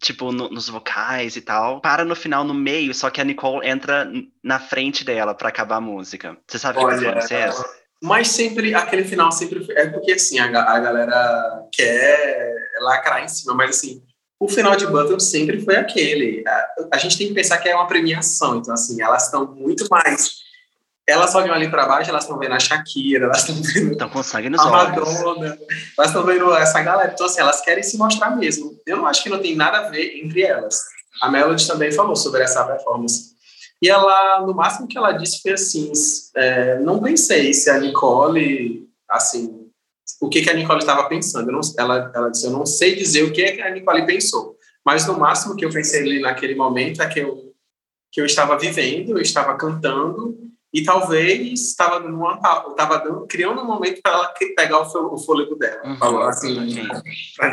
tipo, 0.02 0.32
no, 0.32 0.50
nos 0.50 0.68
vocais 0.68 1.36
e 1.36 1.42
tal, 1.42 1.80
para 1.80 2.04
no 2.04 2.16
final, 2.16 2.44
no 2.44 2.54
meio, 2.54 2.94
só 2.94 3.10
que 3.10 3.22
a 3.22 3.24
Nicole 3.24 3.66
entra 3.66 4.12
na 4.44 4.60
frente 4.60 5.06
dela 5.06 5.34
para 5.34 5.50
acabar 5.50 5.78
a 5.78 5.82
música. 5.82 6.38
Você 6.48 6.60
sabe 6.60 6.80
Olha, 6.80 6.90
que 6.90 7.04
performance 7.04 7.34
é 7.34 7.40
essa? 7.40 7.70
Mas 8.02 8.30
sempre, 8.30 8.74
aquele 8.74 9.04
final 9.04 9.32
sempre, 9.32 9.66
é 9.72 9.88
porque 9.88 10.14
assim, 10.14 10.40
a, 10.40 10.46
a 10.46 10.80
galera 10.80 11.68
quer 11.72 12.56
lacrar 12.82 13.24
em 13.24 13.28
cima, 13.28 13.54
mas 13.54 13.72
assim, 13.72 14.02
o 14.40 14.48
final 14.48 14.76
de 14.76 14.88
Button 14.88 15.20
sempre 15.20 15.60
foi 15.62 15.76
aquele. 15.76 16.44
A, 16.48 16.68
a, 16.94 16.98
gente 16.98 17.18
tem 17.18 17.28
que 17.28 17.34
pensar 17.34 17.58
que 17.58 17.68
é 17.68 17.76
uma 17.76 17.88
premiação, 17.88 18.58
então 18.58 18.74
assim, 18.74 19.02
elas 19.02 19.26
estão 19.26 19.54
muito 19.54 19.86
mais 19.92 20.40
elas 21.10 21.34
olham 21.34 21.54
ali 21.54 21.70
para 21.70 21.88
baixo, 21.88 22.10
elas 22.10 22.24
estão 22.24 22.38
vendo 22.38 22.54
a 22.54 22.60
Shakira, 22.60 23.26
elas 23.26 23.40
estão 23.40 23.56
vendo 23.56 23.92
estão 23.94 24.10
com 24.10 24.22
sangue 24.22 24.50
nos 24.50 24.62
a 24.62 24.70
olhos. 24.70 24.96
Madonna, 24.96 25.58
elas 25.98 26.10
estão 26.12 26.24
vendo 26.24 26.56
essa 26.56 26.82
galera. 26.82 27.12
Então, 27.14 27.26
assim, 27.26 27.42
elas 27.42 27.62
querem 27.62 27.84
se 27.84 27.98
mostrar 27.98 28.36
mesmo. 28.36 28.80
Eu 28.86 28.98
não 28.98 29.08
acho 29.08 29.24
que 29.24 29.30
não 29.30 29.40
tem 29.40 29.56
nada 29.56 29.80
a 29.80 29.90
ver 29.90 30.20
entre 30.24 30.44
elas. 30.44 30.84
A 31.22 31.30
Melody 31.30 31.68
também 31.68 31.92
falou 31.92 32.16
sobre 32.16 32.44
essa 32.44 32.64
performance. 32.64 33.36
E 33.82 33.90
ela, 33.90 34.42
no 34.46 34.54
máximo 34.54 34.88
que 34.88 34.98
ela 34.98 35.14
disse 35.14 35.42
foi 35.42 35.54
assim, 35.54 35.92
é, 36.36 36.80
não 36.80 37.02
pensei 37.02 37.54
se 37.54 37.70
a 37.70 37.80
Nicole, 37.80 38.90
assim, 39.10 39.70
o 40.22 40.28
que, 40.28 40.42
que 40.42 40.50
a 40.50 40.54
Nicole 40.54 40.80
estava 40.80 41.08
pensando. 41.08 41.52
Não, 41.52 41.62
ela, 41.78 42.12
ela 42.14 42.30
disse, 42.30 42.46
eu 42.46 42.52
não 42.52 42.66
sei 42.66 42.96
dizer 42.96 43.24
o 43.24 43.32
que, 43.32 43.42
é 43.42 43.52
que 43.54 43.62
a 43.62 43.72
Nicole 43.72 44.06
pensou. 44.06 44.58
Mas 44.86 45.08
no 45.08 45.18
máximo 45.18 45.56
que 45.56 45.64
eu 45.64 45.70
pensei 45.70 46.02
ali 46.02 46.20
naquele 46.20 46.56
momento 46.56 47.02
é 47.02 47.08
que 47.08 47.20
eu, 47.20 47.54
que 48.12 48.20
eu 48.20 48.26
estava 48.26 48.58
vivendo, 48.58 49.12
eu 49.12 49.22
estava 49.22 49.56
cantando, 49.56 50.38
e 50.74 50.84
talvez 50.84 51.70
estava 51.70 52.00
numa 52.00 52.36
estava 52.36 53.26
criando 53.28 53.62
um 53.62 53.66
momento 53.66 54.02
para 54.02 54.14
ela 54.14 54.34
pegar 54.56 54.82
o 54.82 55.18
fôlego 55.18 55.56
dela. 55.56 55.82
Uhum, 55.84 56.22
assim, 56.22 56.78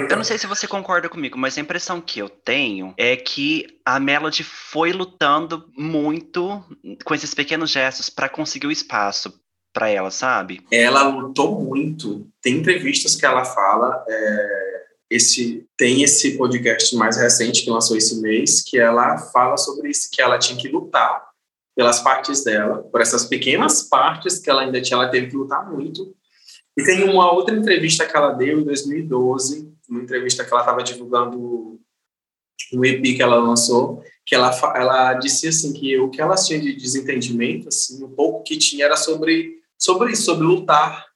Eu 0.08 0.16
não 0.16 0.24
sei 0.24 0.38
se 0.38 0.46
você 0.46 0.66
concorda 0.66 1.08
comigo, 1.08 1.38
mas 1.38 1.56
a 1.56 1.60
impressão 1.60 2.00
que 2.00 2.20
eu 2.20 2.28
tenho 2.28 2.92
é 2.96 3.16
que 3.16 3.78
a 3.84 3.98
Melody 3.98 4.44
foi 4.44 4.92
lutando 4.92 5.70
muito 5.76 6.62
com 7.04 7.14
esses 7.14 7.32
pequenos 7.32 7.70
gestos 7.70 8.10
para 8.10 8.28
conseguir 8.28 8.66
o 8.66 8.72
espaço 8.72 9.32
para 9.72 9.88
ela, 9.88 10.10
sabe? 10.10 10.60
Ela 10.70 11.02
lutou 11.08 11.60
muito. 11.60 12.26
Tem 12.42 12.56
entrevistas 12.56 13.14
que 13.14 13.26
ela 13.26 13.44
fala. 13.44 14.04
É, 14.08 14.76
esse 15.08 15.64
tem 15.76 16.02
esse 16.02 16.36
podcast 16.36 16.94
mais 16.96 17.16
recente 17.16 17.62
que 17.62 17.70
lançou 17.70 17.96
esse 17.96 18.20
mês 18.20 18.62
que 18.62 18.78
ela 18.78 19.18
fala 19.18 19.56
sobre 19.56 19.88
isso 19.90 20.08
que 20.10 20.20
ela 20.20 20.38
tinha 20.38 20.58
que 20.58 20.68
lutar 20.68 21.25
pelas 21.76 22.00
partes 22.00 22.42
dela, 22.42 22.82
por 22.84 23.02
essas 23.02 23.26
pequenas 23.26 23.82
partes 23.82 24.38
que 24.38 24.48
ela 24.48 24.62
ainda 24.62 24.80
tinha, 24.80 24.96
ela 24.96 25.10
teve 25.10 25.26
que 25.28 25.36
lutar 25.36 25.70
muito. 25.70 26.16
E 26.74 26.82
tem 26.82 27.04
uma 27.04 27.30
outra 27.30 27.54
entrevista 27.54 28.06
que 28.06 28.16
ela 28.16 28.32
deu 28.32 28.60
em 28.60 28.64
2012, 28.64 29.72
uma 29.88 30.02
entrevista 30.02 30.42
que 30.42 30.50
ela 30.50 30.62
estava 30.62 30.82
divulgando 30.82 31.78
um 32.72 32.84
EP 32.84 33.02
que 33.14 33.22
ela 33.22 33.36
lançou, 33.36 34.02
que 34.24 34.34
ela, 34.34 34.50
ela 34.74 35.14
disse 35.14 35.48
assim 35.48 35.72
que 35.74 35.98
o 35.98 36.10
que 36.10 36.20
ela 36.20 36.34
tinha 36.34 36.58
de 36.58 36.74
desentendimento, 36.74 37.68
assim, 37.68 38.02
o 38.02 38.08
pouco 38.08 38.42
que 38.42 38.56
tinha 38.56 38.86
era 38.86 38.96
sobre 38.96 39.56
sobre 39.78 40.12
isso, 40.12 40.22
sobre 40.22 40.46
lutar 40.46 41.06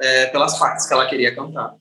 é, 0.00 0.26
pelas 0.26 0.58
partes 0.58 0.86
que 0.86 0.92
ela 0.92 1.08
queria 1.08 1.34
cantar. 1.34 1.76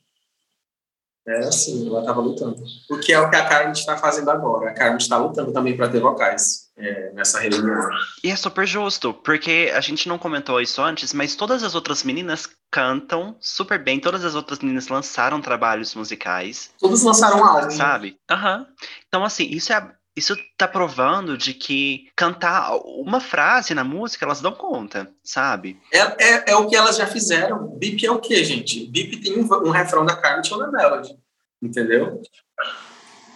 É 1.27 1.39
assim, 1.39 1.87
ela 1.87 1.99
estava 1.99 2.21
lutando. 2.21 2.63
O 2.89 2.99
que 2.99 3.11
é 3.11 3.19
o 3.19 3.29
que 3.29 3.35
a 3.35 3.47
Carmen 3.47 3.73
está 3.73 3.97
fazendo 3.97 4.29
agora. 4.29 4.69
A 4.69 4.73
Carmen 4.73 4.97
está 4.97 5.17
lutando 5.17 5.51
também 5.51 5.75
para 5.75 5.89
ter 5.89 5.99
vocais 5.99 6.70
é, 6.81 7.11
nessa 7.13 7.39
reunião. 7.39 7.89
E 8.23 8.29
é 8.29 8.35
super 8.35 8.65
justo, 8.65 9.13
porque 9.13 9.71
a 9.73 9.81
gente 9.81 10.07
não 10.07 10.17
comentou 10.17 10.59
isso 10.59 10.81
antes, 10.81 11.13
mas 11.13 11.35
todas 11.35 11.63
as 11.63 11.75
outras 11.75 12.03
meninas 12.03 12.49
cantam 12.71 13.35
super 13.39 13.81
bem, 13.81 13.99
todas 13.99 14.25
as 14.25 14.35
outras 14.35 14.59
meninas 14.59 14.87
lançaram 14.87 15.41
trabalhos 15.41 15.93
musicais. 15.93 16.71
Todas 16.79 17.03
lançaram 17.03 17.43
álbum. 17.43 17.71
Sabe? 17.71 18.17
Aham. 18.29 18.59
Uhum. 18.59 18.65
Então, 19.07 19.23
assim, 19.23 19.45
isso 19.45 19.71
é 19.71 19.91
isso 20.15 20.35
tá 20.57 20.67
provando 20.67 21.37
de 21.37 21.53
que 21.53 22.09
cantar 22.15 22.75
uma 22.83 23.21
frase 23.21 23.73
na 23.73 23.83
música 23.83 24.25
elas 24.25 24.41
dão 24.41 24.51
conta, 24.51 25.09
sabe? 25.23 25.79
É, 25.91 25.99
é, 25.99 26.51
é 26.51 26.55
o 26.55 26.67
que 26.67 26.75
elas 26.75 26.97
já 26.97 27.07
fizeram. 27.07 27.67
Bip 27.77 28.05
é 28.05 28.11
o 28.11 28.19
que, 28.19 28.43
gente? 28.43 28.85
Bip 28.87 29.17
tem 29.17 29.39
um, 29.39 29.47
um 29.65 29.69
refrão 29.69 30.05
da 30.05 30.15
Carmen 30.15 30.41
da 30.41 30.67
Melody, 30.67 31.17
entendeu? 31.61 32.21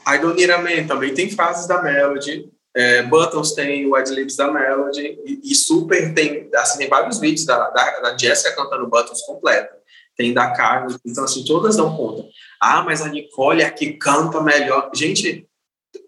I 0.08 0.20
Don't 0.20 0.36
Need 0.36 0.52
a 0.52 0.58
Man 0.58 0.86
também 0.86 1.14
tem 1.14 1.32
frases 1.32 1.66
da 1.66 1.82
Melody. 1.82 2.52
É, 2.76 3.04
Buttons 3.04 3.54
tem 3.54 3.88
o 3.88 3.96
Adlibs 3.96 4.36
da 4.36 4.52
Melody 4.52 5.18
e, 5.26 5.40
e, 5.46 5.56
Super 5.56 6.14
tem, 6.14 6.50
assim, 6.54 6.78
tem 6.78 6.90
vários 6.90 7.20
vídeos 7.20 7.46
da, 7.46 7.70
da, 7.70 8.00
da 8.02 8.18
Jessica 8.18 8.54
cantando 8.54 8.88
Buttons 8.88 9.22
completa. 9.22 9.74
Tem 10.18 10.34
da 10.34 10.52
Carmen, 10.52 10.96
então 11.06 11.24
assim, 11.24 11.46
todas 11.46 11.78
dão 11.78 11.96
conta. 11.96 12.26
Ah, 12.62 12.84
mas 12.84 13.02
a 13.02 13.08
Nicole 13.08 13.62
é 13.62 13.66
a 13.66 13.72
que 13.72 13.94
canta 13.94 14.42
melhor. 14.42 14.90
Gente, 14.94 15.48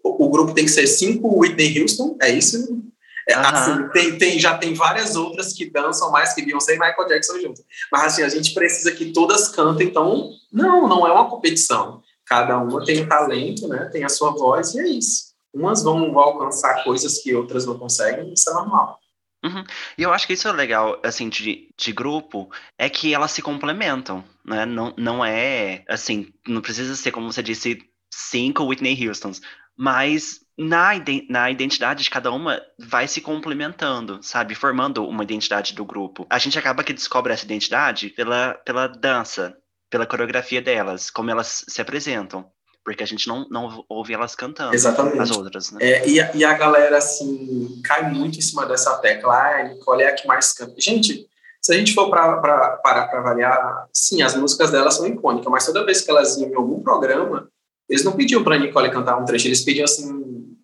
o, 0.04 0.26
o 0.26 0.30
grupo 0.30 0.52
tem 0.52 0.66
que 0.66 0.70
ser 0.70 0.86
cinco 0.86 1.38
Whitney 1.40 1.80
Houston, 1.80 2.16
é 2.20 2.30
isso? 2.30 2.82
É, 3.26 3.34
assim, 3.34 3.88
tem, 3.88 4.18
tem, 4.18 4.38
já 4.38 4.56
tem 4.56 4.74
várias 4.74 5.16
outras 5.16 5.54
que 5.54 5.70
dançam 5.70 6.10
mais 6.10 6.34
que 6.34 6.44
Beyoncé 6.44 6.74
e 6.74 6.78
Michael 6.78 7.08
Jackson 7.08 7.38
juntos. 7.40 7.62
Mas 7.90 8.04
assim, 8.04 8.22
a 8.22 8.28
gente 8.28 8.52
precisa 8.52 8.92
que 8.92 9.12
todas 9.12 9.48
cantem, 9.48 9.86
então 9.86 10.30
não, 10.52 10.86
não 10.86 11.06
é 11.06 11.12
uma 11.12 11.30
competição. 11.30 12.02
Cada 12.26 12.58
uma 12.58 12.84
tem 12.84 13.02
um 13.02 13.08
talento, 13.08 13.68
né? 13.68 13.88
Tem 13.90 14.04
a 14.04 14.08
sua 14.10 14.30
voz 14.32 14.74
e 14.74 14.80
é 14.80 14.86
isso 14.86 15.27
umas 15.52 15.82
vão, 15.82 16.18
alcançar 16.18 16.84
coisas 16.84 17.22
que 17.22 17.34
outras 17.34 17.66
não 17.66 17.78
conseguem, 17.78 18.32
isso 18.32 18.48
é 18.50 18.54
normal. 18.54 18.98
Uhum. 19.44 19.64
E 19.96 20.02
eu 20.02 20.12
acho 20.12 20.26
que 20.26 20.32
isso 20.32 20.48
é 20.48 20.52
legal, 20.52 21.00
assim, 21.04 21.28
de, 21.28 21.72
de 21.76 21.92
grupo, 21.92 22.50
é 22.76 22.88
que 22.90 23.14
elas 23.14 23.30
se 23.30 23.40
complementam, 23.40 24.24
né? 24.44 24.66
Não, 24.66 24.94
não 24.96 25.24
é, 25.24 25.84
assim, 25.88 26.32
não 26.46 26.60
precisa 26.60 26.96
ser, 26.96 27.12
como 27.12 27.32
você 27.32 27.42
disse, 27.42 27.78
cinco 28.12 28.64
Whitney 28.64 29.08
Houstons, 29.08 29.40
mas 29.76 30.40
na, 30.58 30.90
na 31.30 31.50
identidade 31.50 32.02
de 32.02 32.10
cada 32.10 32.32
uma 32.32 32.60
vai 32.78 33.06
se 33.06 33.20
complementando, 33.20 34.20
sabe? 34.22 34.56
Formando 34.56 35.06
uma 35.06 35.22
identidade 35.22 35.72
do 35.72 35.84
grupo. 35.84 36.26
A 36.28 36.38
gente 36.38 36.58
acaba 36.58 36.82
que 36.82 36.92
descobre 36.92 37.32
essa 37.32 37.44
identidade 37.44 38.10
pela, 38.10 38.54
pela 38.54 38.88
dança, 38.88 39.56
pela 39.88 40.06
coreografia 40.06 40.60
delas, 40.60 41.10
como 41.10 41.30
elas 41.30 41.64
se 41.68 41.80
apresentam 41.80 42.50
porque 42.88 43.02
a 43.02 43.06
gente 43.06 43.28
não, 43.28 43.46
não 43.50 43.84
ouve 43.86 44.14
elas 44.14 44.34
cantando. 44.34 44.74
Exatamente. 44.74 45.20
As 45.20 45.30
outras, 45.30 45.70
né? 45.72 45.78
É, 45.82 46.08
e, 46.08 46.18
a, 46.18 46.34
e 46.34 46.42
a 46.42 46.54
galera, 46.54 46.96
assim, 46.96 47.82
cai 47.84 48.10
muito 48.10 48.38
em 48.38 48.40
cima 48.40 48.64
dessa 48.64 48.96
tecla. 48.96 49.34
Ah, 49.34 49.62
Nicole 49.64 50.02
é 50.02 50.08
a 50.08 50.14
que 50.14 50.26
mais 50.26 50.54
canta. 50.54 50.72
Gente, 50.78 51.26
se 51.60 51.70
a 51.70 51.76
gente 51.76 51.92
for 51.92 52.08
para 52.08 52.38
parar 52.38 53.08
para 53.08 53.18
avaliar, 53.18 53.86
sim, 53.92 54.22
as 54.22 54.34
músicas 54.34 54.70
dela 54.70 54.90
são 54.90 55.06
icônicas, 55.06 55.52
mas 55.52 55.66
toda 55.66 55.84
vez 55.84 56.00
que 56.00 56.10
elas 56.10 56.38
iam 56.38 56.48
em 56.48 56.54
algum 56.54 56.82
programa, 56.82 57.50
eles 57.90 58.02
não 58.02 58.12
pediam 58.12 58.42
para 58.42 58.56
Nicole 58.56 58.90
cantar 58.90 59.18
um 59.18 59.24
trecho, 59.26 59.48
eles 59.48 59.60
pediam 59.60 59.84
assim, 59.84 60.10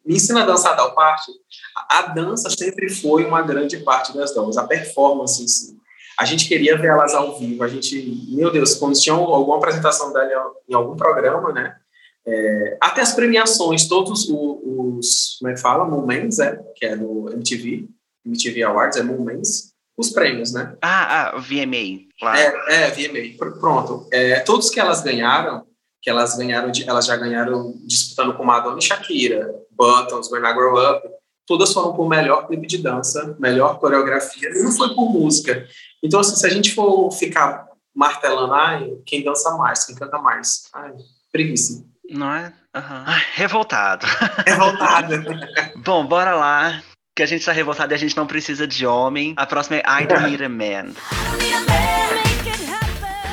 me 0.03 0.17
ensina 0.17 0.45
a 0.45 0.47
dançar 0.47 0.75
tal 0.75 0.95
parte. 0.95 1.31
A, 1.77 1.99
a 1.99 2.03
dança 2.07 2.49
sempre 2.49 2.89
foi 2.89 3.27
uma 3.27 3.43
grande 3.43 3.77
parte 3.81 4.17
das 4.17 4.35
danças, 4.35 4.57
a 4.57 4.67
performance 4.67 5.43
em 5.43 5.47
si. 5.47 5.77
A 6.19 6.25
gente 6.25 6.49
queria 6.49 6.79
ver 6.79 6.87
elas 6.87 7.13
ao 7.13 7.39
vivo, 7.39 7.63
a 7.63 7.69
gente, 7.69 8.25
meu 8.31 8.51
Deus, 8.51 8.77
quando 8.77 8.99
tinha 8.99 9.15
alguma 9.15 9.59
apresentação 9.59 10.11
dela 10.11 10.53
em 10.67 10.75
algum 10.75 10.97
programa, 10.97 11.53
né, 11.53 11.77
é, 12.27 12.77
até 12.81 13.03
as 13.03 13.13
premiações, 13.13 13.87
todos 13.87 14.29
os, 14.29 15.37
como 15.39 15.51
é 15.51 15.55
que 15.55 15.61
fala, 15.61 15.85
Moments, 15.85 16.39
é, 16.39 16.59
que 16.75 16.87
é 16.87 16.97
no 16.97 17.31
MTV, 17.31 17.89
MTV 18.25 18.63
Awards, 18.63 18.97
é 18.97 19.03
Moments, 19.03 19.75
os 19.97 20.11
prêmios, 20.11 20.53
né? 20.53 20.75
Ah, 20.83 21.33
ah 21.33 21.39
VMA, 21.39 22.09
claro. 22.19 22.39
É, 22.69 22.85
é 22.85 22.91
VMA, 22.91 23.37
pronto. 23.61 24.09
É, 24.13 24.41
todos 24.41 24.71
que 24.71 24.81
elas 24.81 25.03
ganharam, 25.03 25.67
que 26.03 26.11
elas 26.11 26.37
ganharam, 26.37 26.71
de, 26.71 26.89
elas 26.89 27.07
já 27.07 27.17
ganharam 27.17 27.75
disputando 27.87 28.37
com 28.37 28.45
Madonna 28.45 28.79
e 28.79 28.83
Shakira, 28.83 29.55
Buttons, 29.71 30.31
When 30.31 30.45
I 30.45 30.55
Grow 30.55 30.75
Up, 30.79 31.07
todas 31.47 31.73
foram 31.73 31.95
por 31.95 32.09
melhor 32.09 32.47
clipe 32.47 32.67
de 32.67 32.79
dança, 32.79 33.37
melhor 33.39 33.79
coreografia, 33.79 34.49
e 34.49 34.63
não 34.63 34.73
foi 34.73 34.95
por 34.95 35.11
música. 35.13 35.67
Então, 36.03 36.21
assim, 36.21 36.37
se 36.37 36.47
a 36.47 36.51
gente 36.51 36.75
for 36.75 37.11
ficar 37.11 37.69
martelando, 37.95 38.55
ai, 38.55 38.91
quem 39.07 39.23
dança 39.23 39.55
mais, 39.57 39.85
quem 39.85 39.95
canta 39.95 40.19
mais, 40.19 40.65
ai, 40.73 40.93
preguiça. 41.31 41.85
Não 42.11 42.33
é? 42.33 42.53
Uhum. 42.77 43.05
Ai, 43.07 43.23
revoltado. 43.35 44.07
Revoltado. 44.47 45.25
Bom, 45.77 46.07
bora 46.07 46.35
lá. 46.35 46.83
Que 47.17 47.23
a 47.23 47.27
gente 47.27 47.45
tá 47.45 47.53
revoltado 47.53 47.93
e 47.93 47.95
a 47.95 47.99
gente 47.99 48.17
não 48.17 48.27
precisa 48.27 48.67
de 48.67 48.85
homem. 48.85 49.35
A 49.37 49.47
próxima 49.47 49.77
é 49.77 50.03
I 50.03 50.07
Don't 50.07 50.25
Need 50.25 50.45
a 50.45 50.49
Man. 50.49 50.93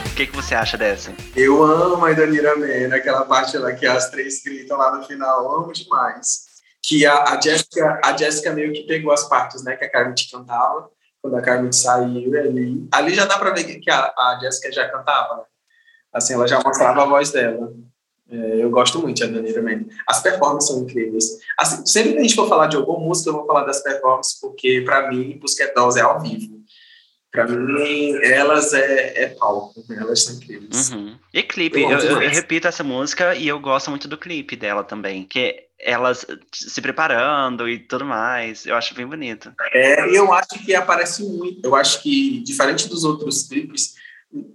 O 0.05 0.15
que, 0.15 0.28
que 0.28 0.36
você 0.36 0.53
acha 0.53 0.78
dessa? 0.78 1.11
Eu 1.36 1.63
amo 1.63 2.07
I 2.07 2.13
Don't 2.13 2.32
Need 2.32 2.45
a 2.45 2.55
Man, 2.55 2.95
aquela 2.95 3.26
parte 3.26 3.57
lá 3.57 3.74
que 3.74 3.88
as 3.88 4.09
três 4.11 4.43
gritam 4.43 4.78
lá 4.78 4.95
no 4.95 5.03
final. 5.03 5.51
Amo 5.51 5.74
demais. 5.74 6.45
Que 6.84 7.05
a, 7.05 7.24
a, 7.24 7.41
Jessica, 7.41 7.99
a 8.03 8.15
Jessica 8.15 8.53
meio 8.53 8.72
que 8.72 8.84
pegou 8.84 9.11
as 9.11 9.28
partes 9.28 9.63
né, 9.63 9.76
que 9.76 9.86
a 9.86 9.91
Carmen 9.91 10.13
cantava. 10.32 10.89
Quando 11.22 11.38
a 11.38 11.41
Carmen 11.41 11.72
saiu 11.72 12.39
ali. 12.39 12.88
Ali 12.91 13.13
já 13.15 13.26
dá 13.26 13.38
pra 13.38 13.51
ver 13.51 13.63
que 13.63 13.89
a, 13.89 14.13
a 14.17 14.39
Jessica 14.41 14.72
já 14.72 14.88
cantava, 14.89 15.38
né? 15.38 15.43
Assim, 16.13 16.34
ela 16.34 16.47
já 16.47 16.61
mostrava 16.63 17.03
a 17.03 17.05
voz 17.05 17.32
dela. 17.32 17.72
Eu 18.72 18.76
gosto 18.76 18.99
muito 18.99 19.17
de 19.17 19.24
Adanira 19.26 19.61
Mendes. 19.61 19.93
As 20.07 20.24
performances 20.24 20.69
são 20.69 20.82
incríveis. 20.84 21.38
Assim, 21.57 21.86
sempre 21.86 22.13
que 22.13 22.19
a 22.19 22.22
gente 22.22 22.36
for 22.36 22.47
falar 22.47 22.67
de 22.67 22.78
alguma 22.78 22.99
música, 22.99 23.30
eu 23.30 23.34
vou 23.34 23.45
falar 23.45 23.65
das 23.65 23.84
performances, 23.84 24.39
porque, 24.39 24.82
para 24.86 25.11
mim, 25.11 25.39
Dolls 25.76 25.99
é 25.99 26.01
ao 26.01 26.22
vivo. 26.22 26.61
Para 27.30 27.47
mim, 27.47 28.13
elas 28.24 28.74
é, 28.74 29.24
é 29.24 29.28
palco. 29.28 29.84
Elas 29.89 30.24
são 30.24 30.36
incríveis. 30.36 30.91
Uhum. 30.91 31.17
E 31.34 31.43
clipe. 31.43 31.82
Eu, 31.82 31.91
eu, 31.91 32.22
eu, 32.22 32.30
repito 32.30 32.67
essa 32.67 32.84
música 32.84 33.36
e 33.36 33.47
eu 33.47 33.59
gosto 33.59 33.89
muito 33.89 34.07
do 34.07 34.17
clipe 34.17 34.55
dela 34.55 34.84
também. 34.84 35.24
Que 35.26 35.63
elas 35.80 36.26
se 36.51 36.82
preparando 36.82 37.69
e 37.69 37.80
tudo 37.80 38.05
mais. 38.05 38.65
Eu 38.65 38.76
acho 38.76 38.95
bem 38.95 39.07
bonito. 39.07 39.53
É, 39.74 40.17
eu 40.17 40.34
acho 40.34 40.65
que 40.65 40.76
aparece 40.76 41.24
muito. 41.24 41.61
Eu 41.63 41.76
acho 41.76 42.01
que, 42.01 42.41
diferente 42.41 42.89
dos 42.89 43.05
outros 43.05 43.47
clipes, 43.47 43.95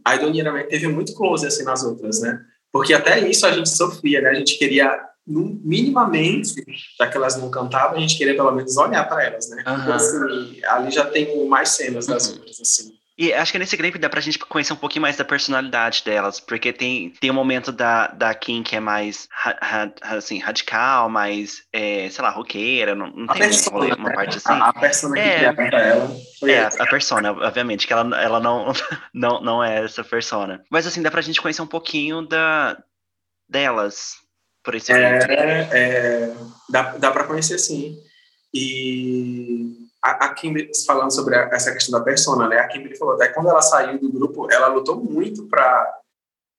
a 0.05 0.15
Idonira 0.15 0.67
teve 0.69 0.87
muito 0.89 1.15
close 1.15 1.47
assim 1.47 1.65
nas 1.65 1.83
outras, 1.83 2.21
né? 2.21 2.45
Porque 2.77 2.93
até 2.93 3.19
isso 3.27 3.47
a 3.47 3.53
gente 3.53 3.71
sofria, 3.71 4.21
né? 4.21 4.31
A 4.31 4.35
gente 4.35 4.59
queria, 4.59 4.93
minimamente, 5.27 6.63
já 6.99 7.07
que 7.07 7.17
elas 7.17 7.37
não 7.37 7.51
cantavam, 7.51 7.97
a 7.97 8.01
gente 8.01 8.19
queria 8.19 8.35
pelo 8.35 8.53
menos 8.53 8.77
olhar 8.77 9.09
para 9.09 9.25
elas, 9.25 9.49
né? 9.49 9.65
Uhum. 9.67 9.75
Então, 9.81 9.95
assim, 9.95 10.65
ali 10.67 10.91
já 10.91 11.07
tem 11.07 11.49
mais 11.49 11.71
cenas 11.71 12.07
das 12.07 12.29
uhum. 12.29 12.35
outras, 12.37 12.61
assim. 12.61 12.93
E 13.19 13.33
acho 13.33 13.51
que 13.51 13.59
nesse 13.59 13.77
clipe 13.79 13.99
dá 13.99 14.11
pra 14.11 14.21
gente 14.21 14.39
conhecer 14.39 14.75
um 14.75 14.77
pouquinho 14.77 15.01
mais 15.01 15.17
da 15.17 15.25
personalidade 15.25 16.03
delas, 16.05 16.39
porque 16.39 16.71
tem, 16.71 17.11
tem 17.19 17.31
um 17.31 17.35
momento 17.35 17.73
da, 17.73 18.09
da 18.09 18.35
Kim 18.35 18.63
que 18.63 18.77
é 18.77 18.81
mais 18.81 19.27
assim, 20.03 20.39
radical, 20.39 21.09
mais, 21.09 21.63
é, 21.73 22.11
sei 22.11 22.23
lá, 22.23 22.29
roqueira, 22.29 22.95
não, 22.95 23.07
não 23.07 23.27
tem 23.29 23.39
persona, 23.39 23.79
uma, 23.79 23.97
uma 23.97 24.09
né? 24.11 24.15
parte 24.15 24.37
assim. 24.37 24.53
A, 24.53 24.69
a 24.69 24.73
persona 24.75 25.19
é, 25.19 25.39
que 25.55 25.75
ela. 25.75 26.17
É, 26.45 26.61
a, 26.61 26.69
a 26.69 26.87
persona, 26.87 27.33
obviamente, 27.33 27.87
que 27.87 27.93
ela, 27.95 28.23
ela 28.23 28.39
não, 28.39 28.73
não, 29.15 29.41
não 29.41 29.65
é 29.65 29.83
essa 29.83 30.05
persona. 30.05 30.63
Mas 30.71 30.87
assim, 30.87 31.01
dá 31.01 31.11
pra 31.11 31.23
gente 31.23 31.41
conhecer 31.41 31.63
um 31.63 31.67
pouquinho 31.67 32.21
da, 32.21 32.77
delas, 33.49 34.17
por 34.63 34.75
esse 34.75 34.93
é, 34.93 35.69
é, 35.73 36.35
dá, 36.69 36.99
dá 36.99 37.11
pra 37.11 37.25
conhecer 37.25 37.59
sim. 37.59 37.97
E 38.53 39.86
a, 40.07 40.27
a 40.27 40.35
Kimberly, 40.35 40.71
falando 40.87 41.13
sobre 41.13 41.35
a, 41.35 41.49
essa 41.53 41.73
questão 41.73 41.99
da 41.99 42.05
persona, 42.05 42.47
né? 42.47 42.59
A 42.59 42.69
Kimberly 42.69 42.97
falou 42.97 43.15
até 43.15 43.29
quando 43.29 43.49
ela 43.49 43.61
saiu 43.61 43.99
do 43.99 44.11
grupo, 44.11 44.51
ela 44.51 44.69
lutou 44.69 45.03
muito 45.03 45.49
para 45.49 46.01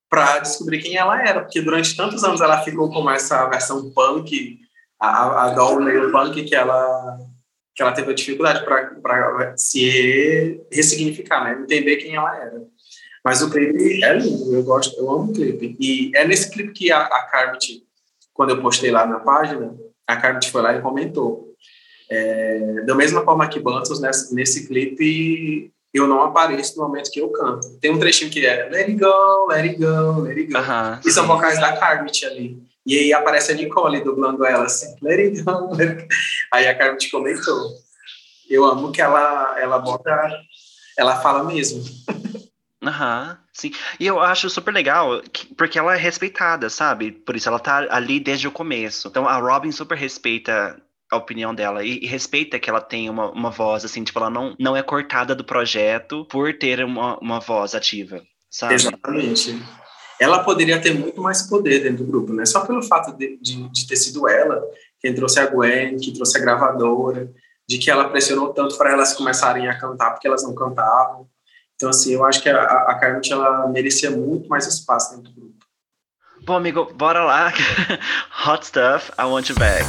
para 0.09 0.39
descobrir 0.39 0.81
quem 0.81 0.95
ela 0.95 1.21
era, 1.21 1.41
porque 1.41 1.61
durante 1.61 1.95
tantos 1.95 2.23
anos 2.23 2.39
ela 2.39 2.63
ficou 2.63 2.89
com 2.89 3.09
essa 3.11 3.45
versão 3.49 3.91
punk, 3.91 4.57
a, 4.97 5.43
a 5.43 5.49
doll 5.49 5.81
meio 5.81 6.13
punk 6.13 6.45
que 6.45 6.55
ela 6.55 7.19
que 7.75 7.83
ela 7.83 7.91
teve 7.91 8.13
dificuldade 8.13 8.65
para 8.65 9.53
se 9.55 10.61
ressignificar, 10.71 11.43
né? 11.43 11.61
Entender 11.61 11.97
quem 11.97 12.15
ela 12.15 12.35
era. 12.35 12.63
Mas 13.23 13.41
o 13.41 13.51
clipe 13.51 14.03
é 14.03 14.13
lindo, 14.13 14.53
eu 14.53 14.63
gosto, 14.63 14.97
eu 14.97 15.11
amo 15.11 15.31
o 15.31 15.33
clipe. 15.33 15.75
E 15.79 16.11
é 16.15 16.25
nesse 16.25 16.49
clipe 16.49 16.71
que 16.71 16.91
a, 16.91 17.01
a 17.01 17.57
quando 18.33 18.51
eu 18.51 18.61
postei 18.61 18.89
lá 18.89 19.05
na 19.05 19.19
página, 19.19 19.75
a 20.07 20.15
Carmit 20.15 20.49
foi 20.49 20.61
lá 20.61 20.73
e 20.73 20.81
comentou 20.81 21.46
é, 22.09 22.83
da 22.85 22.95
mesma 22.95 23.23
forma 23.23 23.47
que 23.47 23.59
Bantos, 23.59 23.99
nesse, 23.99 24.33
nesse 24.33 24.67
clipe, 24.67 25.71
eu 25.93 26.07
não 26.07 26.21
apareço 26.21 26.77
no 26.77 26.87
momento 26.87 27.11
que 27.11 27.19
eu 27.19 27.29
canto. 27.29 27.77
Tem 27.79 27.91
um 27.91 27.99
trechinho 27.99 28.31
que 28.31 28.45
é 28.45 28.69
Let 28.69 28.89
it 28.89 28.95
go, 28.95 29.47
let 29.47 29.65
it 29.65 29.75
go, 29.77 30.21
let 30.21 30.37
it 30.37 30.51
go. 30.51 30.59
e 31.05 31.11
são 31.11 31.27
vocais 31.27 31.59
da 31.59 31.75
Carmit 31.77 32.25
ali. 32.25 32.61
E 32.85 32.97
aí 32.97 33.13
aparece 33.13 33.51
a 33.51 33.55
Nicole 33.55 34.01
dublando 34.01 34.45
ela 34.45 34.65
assim, 34.65 34.95
let 35.01 35.19
it 35.19 35.41
go, 35.41 35.75
let 35.75 35.89
it 35.89 36.01
go. 36.03 36.07
Aí 36.53 36.67
a 36.67 36.77
Carmit 36.77 37.09
comentou. 37.09 37.71
Eu 38.49 38.63
amo 38.63 38.91
que 38.91 39.01
ela, 39.01 39.59
ela 39.59 39.79
bota, 39.79 40.09
ela 40.97 41.19
fala 41.19 41.43
mesmo. 41.43 41.83
Aham, 42.81 43.31
uhum, 43.31 43.37
sim. 43.51 43.71
E 43.99 44.07
eu 44.07 44.21
acho 44.21 44.49
super 44.49 44.73
legal, 44.73 45.21
que, 45.33 45.53
porque 45.53 45.77
ela 45.77 45.95
é 45.95 45.97
respeitada, 45.97 46.69
sabe? 46.69 47.11
Por 47.11 47.35
isso 47.35 47.49
ela 47.49 47.59
tá 47.59 47.85
ali 47.89 48.19
desde 48.19 48.47
o 48.47 48.51
começo. 48.51 49.09
Então 49.09 49.27
a 49.27 49.37
Robin 49.37 49.71
super 49.71 49.97
respeita 49.97 50.81
a 51.09 51.17
opinião 51.17 51.55
dela 51.55 51.83
e, 51.83 51.99
e, 51.99 52.05
respeita 52.05 52.59
que 52.59 52.69
ela 52.69 52.81
tem 52.81 53.09
uma, 53.09 53.31
uma 53.31 53.49
voz, 53.49 53.85
assim, 53.85 54.03
tipo, 54.03 54.19
ela 54.19 54.29
não, 54.29 54.55
não 54.59 54.75
é 54.75 54.83
cortada 54.83 55.33
do 55.33 55.43
projeto 55.43 56.25
por 56.25 56.53
ter 56.57 56.83
uma, 56.83 57.17
uma 57.19 57.39
voz 57.39 57.73
ativa, 57.73 58.21
sabe? 58.49 58.75
Exatamente. 58.75 59.61
Ela 60.19 60.43
poderia 60.43 60.81
ter 60.81 60.93
muito 60.93 61.21
mais 61.21 61.43
poder 61.43 61.79
dentro 61.79 62.03
do 62.03 62.11
grupo, 62.11 62.33
né? 62.33 62.45
Só 62.45 62.65
pelo 62.65 62.81
fato 62.81 63.15
de, 63.15 63.37
de, 63.41 63.69
de 63.69 63.87
ter 63.87 63.95
sido 63.95 64.27
ela 64.27 64.61
quem 64.99 65.13
trouxe 65.13 65.39
a 65.39 65.45
Gwen, 65.45 65.97
que 65.97 66.11
trouxe 66.11 66.37
a 66.37 66.41
gravadora, 66.41 67.31
de 67.67 67.77
que 67.77 67.91
ela 67.91 68.09
pressionou 68.09 68.53
tanto 68.53 68.77
para 68.77 68.91
elas 68.91 69.13
começarem 69.13 69.67
a 69.67 69.77
cantar 69.77 70.11
porque 70.11 70.27
elas 70.27 70.43
não 70.43 70.55
cantavam. 70.55 71.27
Então, 71.75 71.89
assim, 71.89 72.13
eu 72.13 72.25
acho 72.25 72.41
que 72.41 72.49
a, 72.49 72.63
a 72.63 72.95
Carmit, 72.99 73.31
ela 73.31 73.67
merecia 73.67 74.09
muito 74.09 74.49
mais 74.49 74.65
espaço 74.65 75.15
dentro 75.15 75.31
do 75.31 75.41
grupo. 75.41 75.65
Bom, 76.43 76.55
amigo, 76.55 76.91
bora 76.95 77.23
lá. 77.23 77.53
Hot 78.47 78.65
stuff, 78.65 79.11
I 79.19 79.25
want 79.25 79.49
you 79.49 79.55
back. 79.55 79.85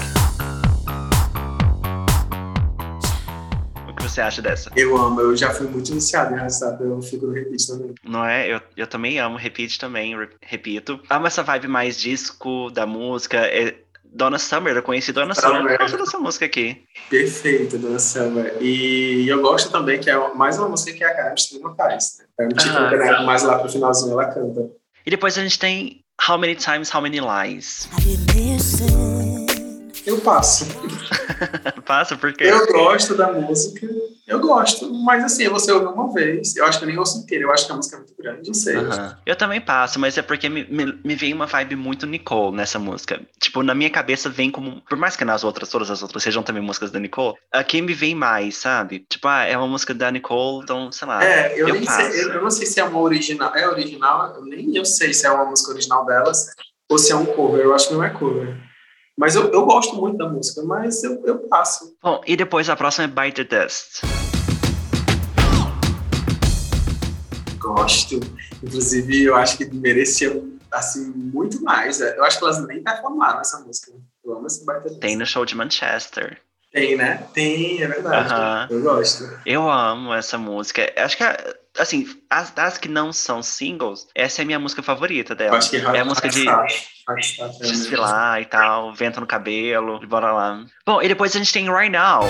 Você 4.18 4.22
acha 4.22 4.42
dessa? 4.42 4.70
Eu 4.76 4.96
amo, 4.96 5.20
eu 5.20 5.36
já 5.36 5.50
fui 5.50 5.66
muito 5.68 5.90
iniciado 5.92 6.34
em 6.34 6.38
Arrastado, 6.38 6.84
eu 6.84 7.00
fico 7.00 7.26
no 7.26 7.32
repeat 7.32 7.66
também. 7.66 7.94
Não 8.04 8.24
é? 8.24 8.52
Eu, 8.52 8.60
eu 8.76 8.86
também 8.86 9.18
amo 9.18 9.36
repeat 9.36 9.78
também, 9.78 10.14
repito. 10.42 11.00
Amo 11.08 11.26
essa 11.26 11.42
vibe 11.42 11.68
mais 11.68 11.98
disco 11.98 12.70
da 12.70 12.84
música. 12.84 13.38
É, 13.38 13.76
Donna 14.04 14.38
Summer, 14.38 14.74
eu 14.74 14.82
conheci 14.82 15.12
Donna 15.12 15.34
Summer 15.34 15.62
por 15.62 15.78
causa 15.78 15.96
dessa 15.96 16.18
música 16.18 16.46
aqui. 16.46 16.82
Perfeito, 17.08 17.78
Donna 17.78 17.98
Summer. 17.98 18.56
E 18.60 19.28
eu 19.28 19.40
gosto 19.40 19.70
também 19.70 20.00
que 20.00 20.10
é 20.10 20.34
mais 20.34 20.58
uma 20.58 20.68
música 20.68 20.92
que 20.96 21.04
a 21.04 21.14
Carmen 21.14 21.34
Strima 21.34 21.74
faz. 21.74 22.18
Né? 22.18 22.26
A 22.38 22.42
gente 22.44 22.68
ah, 22.68 22.90
canta 22.90 23.22
mais 23.22 23.42
lá 23.42 23.58
pro 23.58 23.68
finalzinho, 23.70 24.12
ela 24.12 24.26
canta. 24.26 24.70
E 25.06 25.10
depois 25.10 25.38
a 25.38 25.42
gente 25.42 25.58
tem 25.58 26.04
How 26.28 26.38
Many 26.38 26.56
Times, 26.56 26.92
How 26.92 27.02
Many 27.02 27.20
Lies. 27.20 27.88
Eu 30.08 30.18
passo. 30.22 30.64
Passa, 31.84 32.16
porque. 32.16 32.44
Eu 32.44 32.66
gosto 32.66 33.14
da 33.14 33.30
música, 33.30 33.86
eu 34.26 34.40
gosto, 34.40 34.92
mas 35.04 35.22
assim, 35.22 35.48
você 35.48 35.70
ouve 35.70 35.86
uma 35.86 36.12
vez, 36.12 36.56
eu 36.56 36.64
acho 36.64 36.78
que 36.78 36.84
eu 36.84 36.88
nem 36.88 36.98
ouço 36.98 37.18
inteira, 37.18 37.44
eu 37.44 37.52
acho 37.52 37.66
que 37.66 37.72
a 37.72 37.76
música 37.76 37.96
é 37.96 37.98
muito 37.98 38.14
grande, 38.18 38.46
não 38.46 38.54
sei. 38.54 38.76
Uh 38.76 38.88
-huh. 38.88 39.16
Eu 39.26 39.36
também 39.36 39.60
passo, 39.60 40.00
mas 40.00 40.16
é 40.16 40.22
porque 40.22 40.48
me, 40.48 40.64
me, 40.64 40.98
me, 41.04 41.14
vem 41.14 41.34
uma 41.34 41.44
vibe 41.44 41.76
muito 41.76 42.06
Nicole 42.06 42.56
nessa 42.56 42.78
música. 42.78 43.20
Tipo, 43.38 43.62
na 43.62 43.74
minha 43.74 43.90
cabeça 43.90 44.30
vem 44.30 44.50
como. 44.50 44.80
Por 44.88 44.96
mais 44.96 45.14
que 45.14 45.24
nas 45.26 45.44
outras, 45.44 45.68
todas 45.68 45.90
as 45.90 46.02
outras 46.02 46.22
sejam 46.22 46.42
também 46.42 46.62
músicas 46.62 46.90
da 46.90 46.98
Nicole, 46.98 47.36
aqui 47.52 47.82
me 47.82 47.92
vem 47.92 48.14
mais, 48.14 48.56
sabe? 48.56 49.04
Tipo, 49.10 49.28
ah, 49.28 49.44
é 49.44 49.56
uma 49.56 49.68
música 49.68 49.92
da 49.92 50.10
Nicole, 50.10 50.62
então, 50.64 50.90
sei 50.90 51.06
lá. 51.06 51.22
É, 51.22 51.52
eu, 51.52 51.68
eu 51.68 51.74
nem 51.74 51.84
passo. 51.84 52.10
sei, 52.10 52.24
eu, 52.24 52.32
eu, 52.32 52.42
não 52.42 52.50
sei 52.50 52.66
se 52.66 52.80
é 52.80 52.84
uma 52.84 53.00
original. 53.00 53.54
É 53.54 53.68
original, 53.68 54.34
eu 54.36 54.44
nem 54.46 54.74
eu 54.74 54.86
sei 54.86 55.12
se 55.12 55.26
é 55.26 55.30
uma 55.30 55.44
música 55.44 55.70
original 55.70 56.06
delas 56.06 56.46
ou 56.90 56.98
se 56.98 57.12
é 57.12 57.16
um 57.16 57.26
cover, 57.26 57.60
eu 57.60 57.74
acho 57.74 57.88
que 57.88 57.94
não 57.94 58.02
é 58.02 58.08
cover. 58.08 58.67
Mas 59.18 59.34
eu, 59.34 59.50
eu 59.52 59.66
gosto 59.66 59.96
muito 59.96 60.16
da 60.16 60.28
música, 60.28 60.62
mas 60.62 61.02
eu, 61.02 61.20
eu 61.26 61.38
passo. 61.48 61.96
Bom, 62.00 62.22
e 62.24 62.36
depois 62.36 62.70
a 62.70 62.76
próxima 62.76 63.04
é 63.04 63.08
Bite 63.08 63.44
the 63.44 63.62
Dust. 63.64 64.02
Gosto. 67.58 68.20
Inclusive, 68.62 69.24
eu 69.24 69.34
acho 69.34 69.58
que 69.58 69.64
merecia 69.74 70.40
assim, 70.70 71.10
muito 71.10 71.60
mais. 71.64 72.00
Eu 72.00 72.24
acho 72.24 72.38
que 72.38 72.44
elas 72.44 72.64
nem 72.68 72.80
performaram 72.80 73.40
essa 73.40 73.58
música. 73.58 73.90
Eu 74.24 74.36
amo 74.36 74.46
esse 74.46 74.64
Dust. 74.64 75.00
Tem 75.00 75.16
no 75.16 75.26
show 75.26 75.44
de 75.44 75.56
Manchester. 75.56 76.40
Tem, 76.72 76.96
né? 76.96 77.26
Tem, 77.34 77.82
é 77.82 77.88
verdade. 77.88 78.32
Uh 78.32 78.36
-huh. 78.36 78.66
Eu 78.70 78.82
gosto. 78.82 79.40
Eu 79.44 79.68
amo 79.68 80.14
essa 80.14 80.38
música. 80.38 80.92
Acho 80.96 81.16
que 81.16 81.24
assim, 81.78 82.06
as 82.28 82.50
das 82.50 82.76
que 82.76 82.88
não 82.88 83.12
são 83.12 83.42
singles, 83.42 84.06
essa 84.14 84.40
é 84.40 84.42
a 84.42 84.46
minha 84.46 84.58
música 84.58 84.82
favorita 84.82 85.34
dela. 85.34 85.56
Acho 85.56 85.70
que 85.70 85.76
é 85.76 86.00
a 86.00 86.04
música 86.04 86.28
de 86.28 86.44
desfilar 87.60 88.40
e 88.42 88.44
tal, 88.44 88.94
vento 88.94 89.20
no 89.20 89.26
cabelo, 89.26 90.00
bora 90.06 90.32
lá. 90.32 90.64
Bom, 90.86 91.02
e 91.02 91.08
depois 91.08 91.34
a 91.34 91.38
gente 91.38 91.52
tem 91.52 91.72
Right 91.72 91.90
Now. 91.90 92.22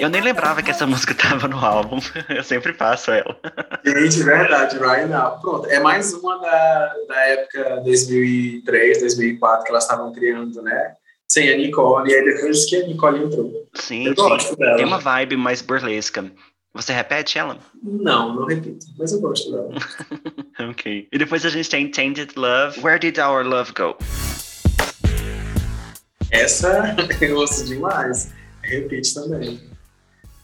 Eu 0.00 0.08
nem 0.08 0.22
lembrava 0.22 0.62
que 0.62 0.70
essa 0.70 0.86
música 0.86 1.14
tava 1.14 1.46
no 1.46 1.58
álbum. 1.58 1.98
Eu 2.28 2.42
sempre 2.42 2.72
passo 2.72 3.10
ela. 3.10 3.38
Gente, 3.84 4.22
verdade, 4.22 4.78
Right 4.78 5.06
Now. 5.06 5.38
Pronto, 5.40 5.68
é 5.68 5.78
mais 5.78 6.14
uma 6.14 6.38
da, 6.38 6.94
da 7.06 7.20
época 7.26 7.80
2003, 7.84 9.00
2004 9.00 9.64
que 9.64 9.70
elas 9.70 9.84
estavam 9.84 10.12
criando, 10.12 10.62
né? 10.62 10.94
sem 11.34 11.50
a 11.50 11.56
Nicole, 11.56 12.10
e 12.10 12.14
aí 12.14 12.24
depois 12.24 12.64
que 12.64 12.76
a 12.76 12.86
Nicole 12.86 13.24
entrou. 13.24 13.63
Sim, 13.74 14.06
eu 14.06 14.14
gosto 14.14 14.56
dela. 14.56 14.76
Tem 14.76 14.84
uma 14.84 14.98
vibe 14.98 15.36
mais 15.36 15.62
burlesca. 15.62 16.30
Você 16.72 16.92
repete 16.92 17.38
ela? 17.38 17.58
Não, 17.82 18.34
não 18.34 18.46
repito, 18.46 18.86
mas 18.98 19.12
eu 19.12 19.20
gosto 19.20 19.50
dela. 19.50 19.70
ok. 20.70 21.08
E 21.12 21.18
depois 21.18 21.46
a 21.46 21.48
gente 21.48 21.70
tem 21.70 21.88
Tainted 21.90 22.32
Love. 22.36 22.80
Where 22.80 22.98
Did 22.98 23.18
Our 23.18 23.46
Love 23.46 23.72
Go? 23.72 23.96
Essa 26.30 26.96
eu 27.20 27.36
ouço 27.36 27.64
demais. 27.64 28.32
Repite 28.62 29.14
também. 29.14 29.60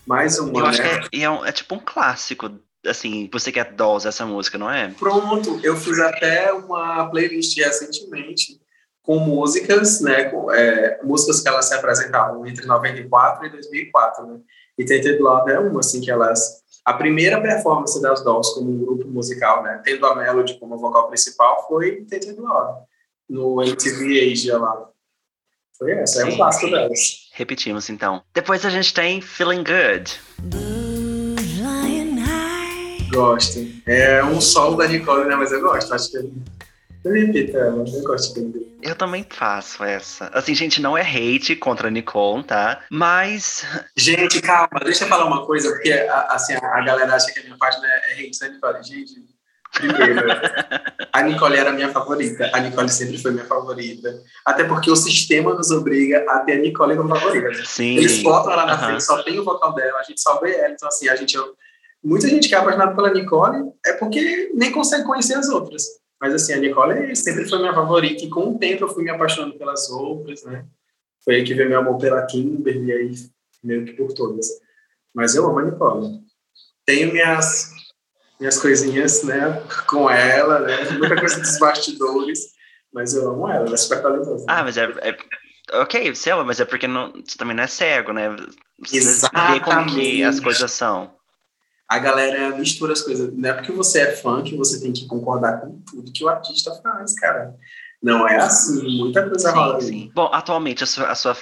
Mais 0.07 0.39
uma, 0.39 0.59
eu 0.59 0.67
acho 0.67 0.83
né? 0.83 1.09
que 1.09 1.21
é, 1.21 1.23
é, 1.25 1.31
um, 1.31 1.45
é, 1.45 1.53
tipo 1.53 1.75
um 1.75 1.81
clássico 1.81 2.51
assim, 2.87 3.29
você 3.31 3.53
quer 3.53 3.73
Dolls 3.75 4.07
essa 4.07 4.25
música, 4.25 4.57
não 4.57 4.71
é? 4.71 4.89
Pronto, 4.89 5.61
eu 5.63 5.77
fiz 5.77 5.99
até 5.99 6.53
uma 6.53 7.07
playlist 7.11 7.57
recentemente 7.59 8.61
com 9.11 9.19
músicas, 9.19 10.01
né, 10.01 10.27
com, 10.27 10.53
é, 10.53 11.01
músicas 11.03 11.41
que 11.41 11.49
elas 11.49 11.65
se 11.65 11.75
apresentavam 11.75 12.47
entre 12.47 12.65
94 12.65 13.45
e 13.45 13.51
2004, 13.51 14.25
né? 14.25 14.39
E 14.79 14.85
Tainted 14.85 15.19
Love 15.19 15.51
é 15.51 15.59
uma, 15.59 15.81
assim, 15.81 16.01
que 16.01 16.09
elas... 16.09 16.63
A 16.85 16.93
primeira 16.93 17.41
performance 17.41 18.01
das 18.01 18.23
Dolls 18.23 18.55
como 18.55 18.71
um 18.71 18.79
grupo 18.79 19.09
musical, 19.09 19.65
né, 19.65 19.83
tendo 19.85 20.07
a 20.07 20.15
Melody 20.15 20.61
como 20.61 20.79
vocal 20.79 21.09
principal, 21.09 21.67
foi 21.67 22.07
Tainted 22.09 22.39
Love, 22.39 22.85
no 23.29 23.61
MTV 23.61 24.31
Asia 24.31 24.59
lá. 24.59 24.89
Foi 25.77 25.91
essa, 25.91 26.23
é 26.23 26.27
um 26.27 26.37
clássico 26.37 26.71
delas. 26.71 27.31
Repetimos, 27.33 27.91
então. 27.91 28.23
Depois 28.33 28.65
a 28.65 28.71
gente 28.71 28.95
tem 28.95 29.21
Feeling 29.21 29.65
Good. 29.65 30.21
Gosto. 33.13 33.59
É 33.89 34.23
um 34.23 34.41
solo 34.41 34.77
da 34.77 34.87
Nicole, 34.87 35.29
né, 35.29 35.35
mas 35.35 35.51
eu 35.51 35.61
gosto, 35.61 35.93
acho 35.93 36.13
que... 36.13 36.60
Eu 37.05 37.13
repito 37.13 37.57
ela, 37.57 37.83
eu 37.83 38.03
gosto 38.03 38.35
de 38.35 38.67
Eu 38.83 38.95
também 38.95 39.25
faço 39.29 39.83
essa. 39.83 40.27
Assim, 40.35 40.55
gente, 40.55 40.83
não 40.83 40.97
é 40.97 41.01
hate 41.01 41.57
contra 41.57 41.89
a 41.89 41.91
Nicole, 41.91 42.45
tá? 42.45 42.83
Mas. 42.91 43.65
Gente, 43.97 44.43
calma, 44.43 44.81
deixa 44.85 45.05
eu 45.05 45.09
falar 45.09 45.25
uma 45.25 45.47
coisa, 45.47 45.71
porque 45.71 45.93
assim, 46.29 46.55
a 46.55 46.81
galera 46.83 47.15
acha 47.15 47.33
que 47.33 47.41
a 47.41 47.43
minha 47.43 47.57
página 47.57 47.87
é 47.87 48.13
hate 48.13 48.39
da 48.39 48.49
Nicole. 48.49 48.83
Gente, 48.83 49.15
primeiro, 49.73 50.27
a 51.11 51.23
Nicole 51.23 51.57
era 51.57 51.73
minha 51.73 51.89
favorita. 51.89 52.51
A 52.53 52.61
Nicole 52.61 52.91
sempre 52.91 53.17
foi 53.17 53.31
minha 53.31 53.47
favorita. 53.47 54.21
Até 54.45 54.65
porque 54.65 54.91
o 54.91 54.97
sistema 54.97 55.55
nos 55.55 55.71
obriga 55.71 56.23
a 56.29 56.41
ter 56.41 56.53
a 56.53 56.59
Nicole 56.59 56.97
como 56.97 57.17
favorita. 57.17 57.65
Sim. 57.65 57.97
Eles 57.97 58.23
botam 58.23 58.53
ela 58.53 58.67
na 58.67 58.75
uhum. 58.75 58.87
frente, 58.87 59.05
só 59.05 59.23
tem 59.23 59.39
o 59.39 59.45
vocal 59.45 59.75
dela, 59.75 60.01
a 60.01 60.03
gente 60.03 60.21
só 60.21 60.39
vê 60.39 60.55
ela. 60.55 60.75
Então, 60.75 60.89
assim, 60.89 61.09
a 61.09 61.17
gente. 61.17 61.39
Muita 62.03 62.29
gente 62.29 62.49
que 62.49 62.55
é 62.55 62.59
apaixonada 62.59 62.95
pela 62.95 63.13
Nicole 63.13 63.73
é 63.87 63.95
porque 63.95 64.51
nem 64.55 64.71
consegue 64.71 65.05
conhecer 65.05 65.35
as 65.35 65.49
outras. 65.49 65.85
Mas, 66.21 66.35
assim, 66.35 66.53
a 66.53 66.59
Nicole 66.59 67.17
sempre 67.17 67.49
foi 67.49 67.59
minha 67.59 67.73
favorita, 67.73 68.25
e 68.25 68.29
com 68.29 68.51
o 68.51 68.59
tempo 68.59 68.85
eu 68.85 68.89
fui 68.89 69.03
me 69.03 69.11
apaixonando 69.11 69.57
pelas 69.57 69.89
outras, 69.89 70.45
né? 70.45 70.67
Foi 71.25 71.37
aí 71.37 71.45
que 71.45 71.55
veio 71.55 71.69
meu 71.69 71.81
amor 71.81 71.99
pela 71.99 72.27
Kimberly, 72.27 72.87
e 72.87 72.93
aí 72.93 73.13
meio 73.65 73.85
que 73.85 73.93
por 73.93 74.13
todas. 74.13 74.47
Mas 75.15 75.35
eu 75.35 75.47
amo 75.47 75.59
a 75.59 75.63
Nicole. 75.63 76.21
Tenho 76.85 77.13
minhas, 77.13 77.73
minhas 78.39 78.59
coisinhas, 78.61 79.23
né, 79.23 79.63
com 79.89 80.11
ela, 80.11 80.61
né? 80.61 80.91
Muita 80.93 81.17
coisa 81.17 81.41
dos 81.41 81.59
bastidores, 81.59 82.53
mas 82.93 83.15
eu 83.15 83.29
amo 83.29 83.49
ela, 83.49 83.67
ela 83.67 83.75
é 83.75 83.79
super 83.79 84.03
talentosa. 84.03 84.45
Ah, 84.49 84.63
mas 84.63 84.77
é, 84.77 84.85
é... 85.01 85.17
Ok, 85.81 86.15
você 86.15 86.31
ama, 86.31 86.45
mas 86.45 86.61
é 86.61 86.65
porque 86.65 86.89
não, 86.89 87.13
você 87.13 87.39
também 87.39 87.55
não 87.55 87.63
é 87.63 87.67
cego, 87.67 88.13
né? 88.13 88.35
Você 88.79 88.97
Exatamente. 88.97 89.53
vê 89.53 89.65
como 89.65 89.87
que 89.95 90.25
as 90.25 90.41
coisas 90.41 90.71
são 90.73 91.15
a 91.91 91.99
galera 91.99 92.57
mistura 92.57 92.93
as 92.93 93.03
coisas. 93.03 93.35
Não 93.37 93.51
é 93.51 93.53
porque 93.53 93.73
você 93.73 94.03
é 94.03 94.13
fã 94.13 94.45
que 94.45 94.57
você 94.57 94.81
tem 94.81 94.93
que 94.93 95.09
concordar 95.09 95.61
com 95.61 95.81
tudo 95.81 96.13
que 96.13 96.23
o 96.23 96.29
artista 96.29 96.73
faz, 96.81 97.15
cara. 97.15 97.57
Não 98.01 98.29
é 98.29 98.37
assim, 98.37 98.97
muita 98.97 99.29
coisa 99.29 99.51
sim, 99.51 99.57
rola 99.57 99.81
sim. 99.81 100.13
Bom, 100.15 100.31
atualmente 100.33 100.85
a 100.85 100.87
sua, 100.87 101.09
a 101.09 101.15
sua 101.17 101.37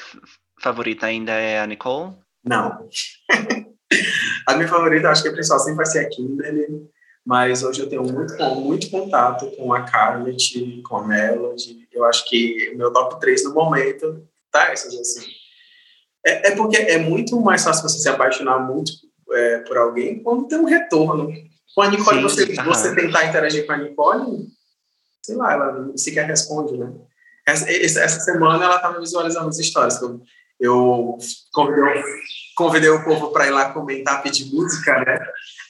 favorita 0.59 1.05
ainda 1.05 1.33
é 1.33 1.61
a 1.61 1.67
Nicole? 1.67 2.15
Não. 2.43 2.89
a 4.49 4.55
minha 4.55 4.67
favorita, 4.67 5.11
acho 5.11 5.23
que 5.23 5.29
a 5.29 5.33
principal 5.33 5.59
sempre 5.59 5.77
vai 5.77 5.87
ser 5.87 6.07
a 6.07 6.09
Kimberly, 6.09 6.89
mas 7.27 7.63
hoje 7.63 7.81
eu 7.81 7.89
tenho 7.89 8.03
muito, 8.03 8.35
muito 8.55 8.91
contato 8.91 9.51
com 9.55 9.75
a 9.75 9.83
Carlet, 9.83 10.83
com 10.83 10.97
a 10.97 11.07
Melody. 11.07 11.87
Eu 11.93 12.07
acho 12.07 12.25
que 12.27 12.73
meu 12.75 12.91
top 12.91 13.21
3 13.21 13.45
no 13.45 13.53
momento 13.53 14.27
tá 14.51 14.73
essas 14.73 14.95
assim. 14.95 15.27
É, 16.25 16.49
é 16.49 16.57
porque 16.57 16.79
é 16.79 16.97
muito 16.97 17.39
mais 17.39 17.63
fácil 17.63 17.87
você 17.87 17.99
se 17.99 18.09
apaixonar 18.09 18.59
muito 18.59 18.93
é, 19.33 19.59
por 19.61 19.77
alguém 19.77 20.23
quando 20.23 20.47
tem 20.49 20.59
um 20.59 20.65
retorno. 20.65 21.33
Com 21.75 21.83
a 21.83 21.89
Nicole, 21.89 22.17
Sim, 22.17 22.23
você, 22.23 22.55
você 22.63 22.95
tentar 22.95 23.27
interagir 23.27 23.65
com 23.67 23.73
a 23.73 23.77
Nicole, 23.77 24.49
sei 25.23 25.37
lá, 25.37 25.53
ela 25.53 25.93
sequer 25.97 26.27
responde, 26.27 26.77
né? 26.77 26.93
Essa, 27.47 27.71
essa 27.71 28.21
semana 28.21 28.65
ela 28.65 28.77
estava 28.77 28.99
visualizando 28.99 29.49
as 29.49 29.59
histórias. 29.59 30.01
Eu, 30.03 30.21
eu 30.59 31.19
convidei, 31.53 32.03
convidei 32.57 32.91
o 32.91 33.05
povo 33.05 33.31
para 33.31 33.47
ir 33.47 33.51
lá 33.51 33.73
comentar, 33.73 34.23
pedir 34.23 34.53
música, 34.53 34.99
né? 35.05 35.19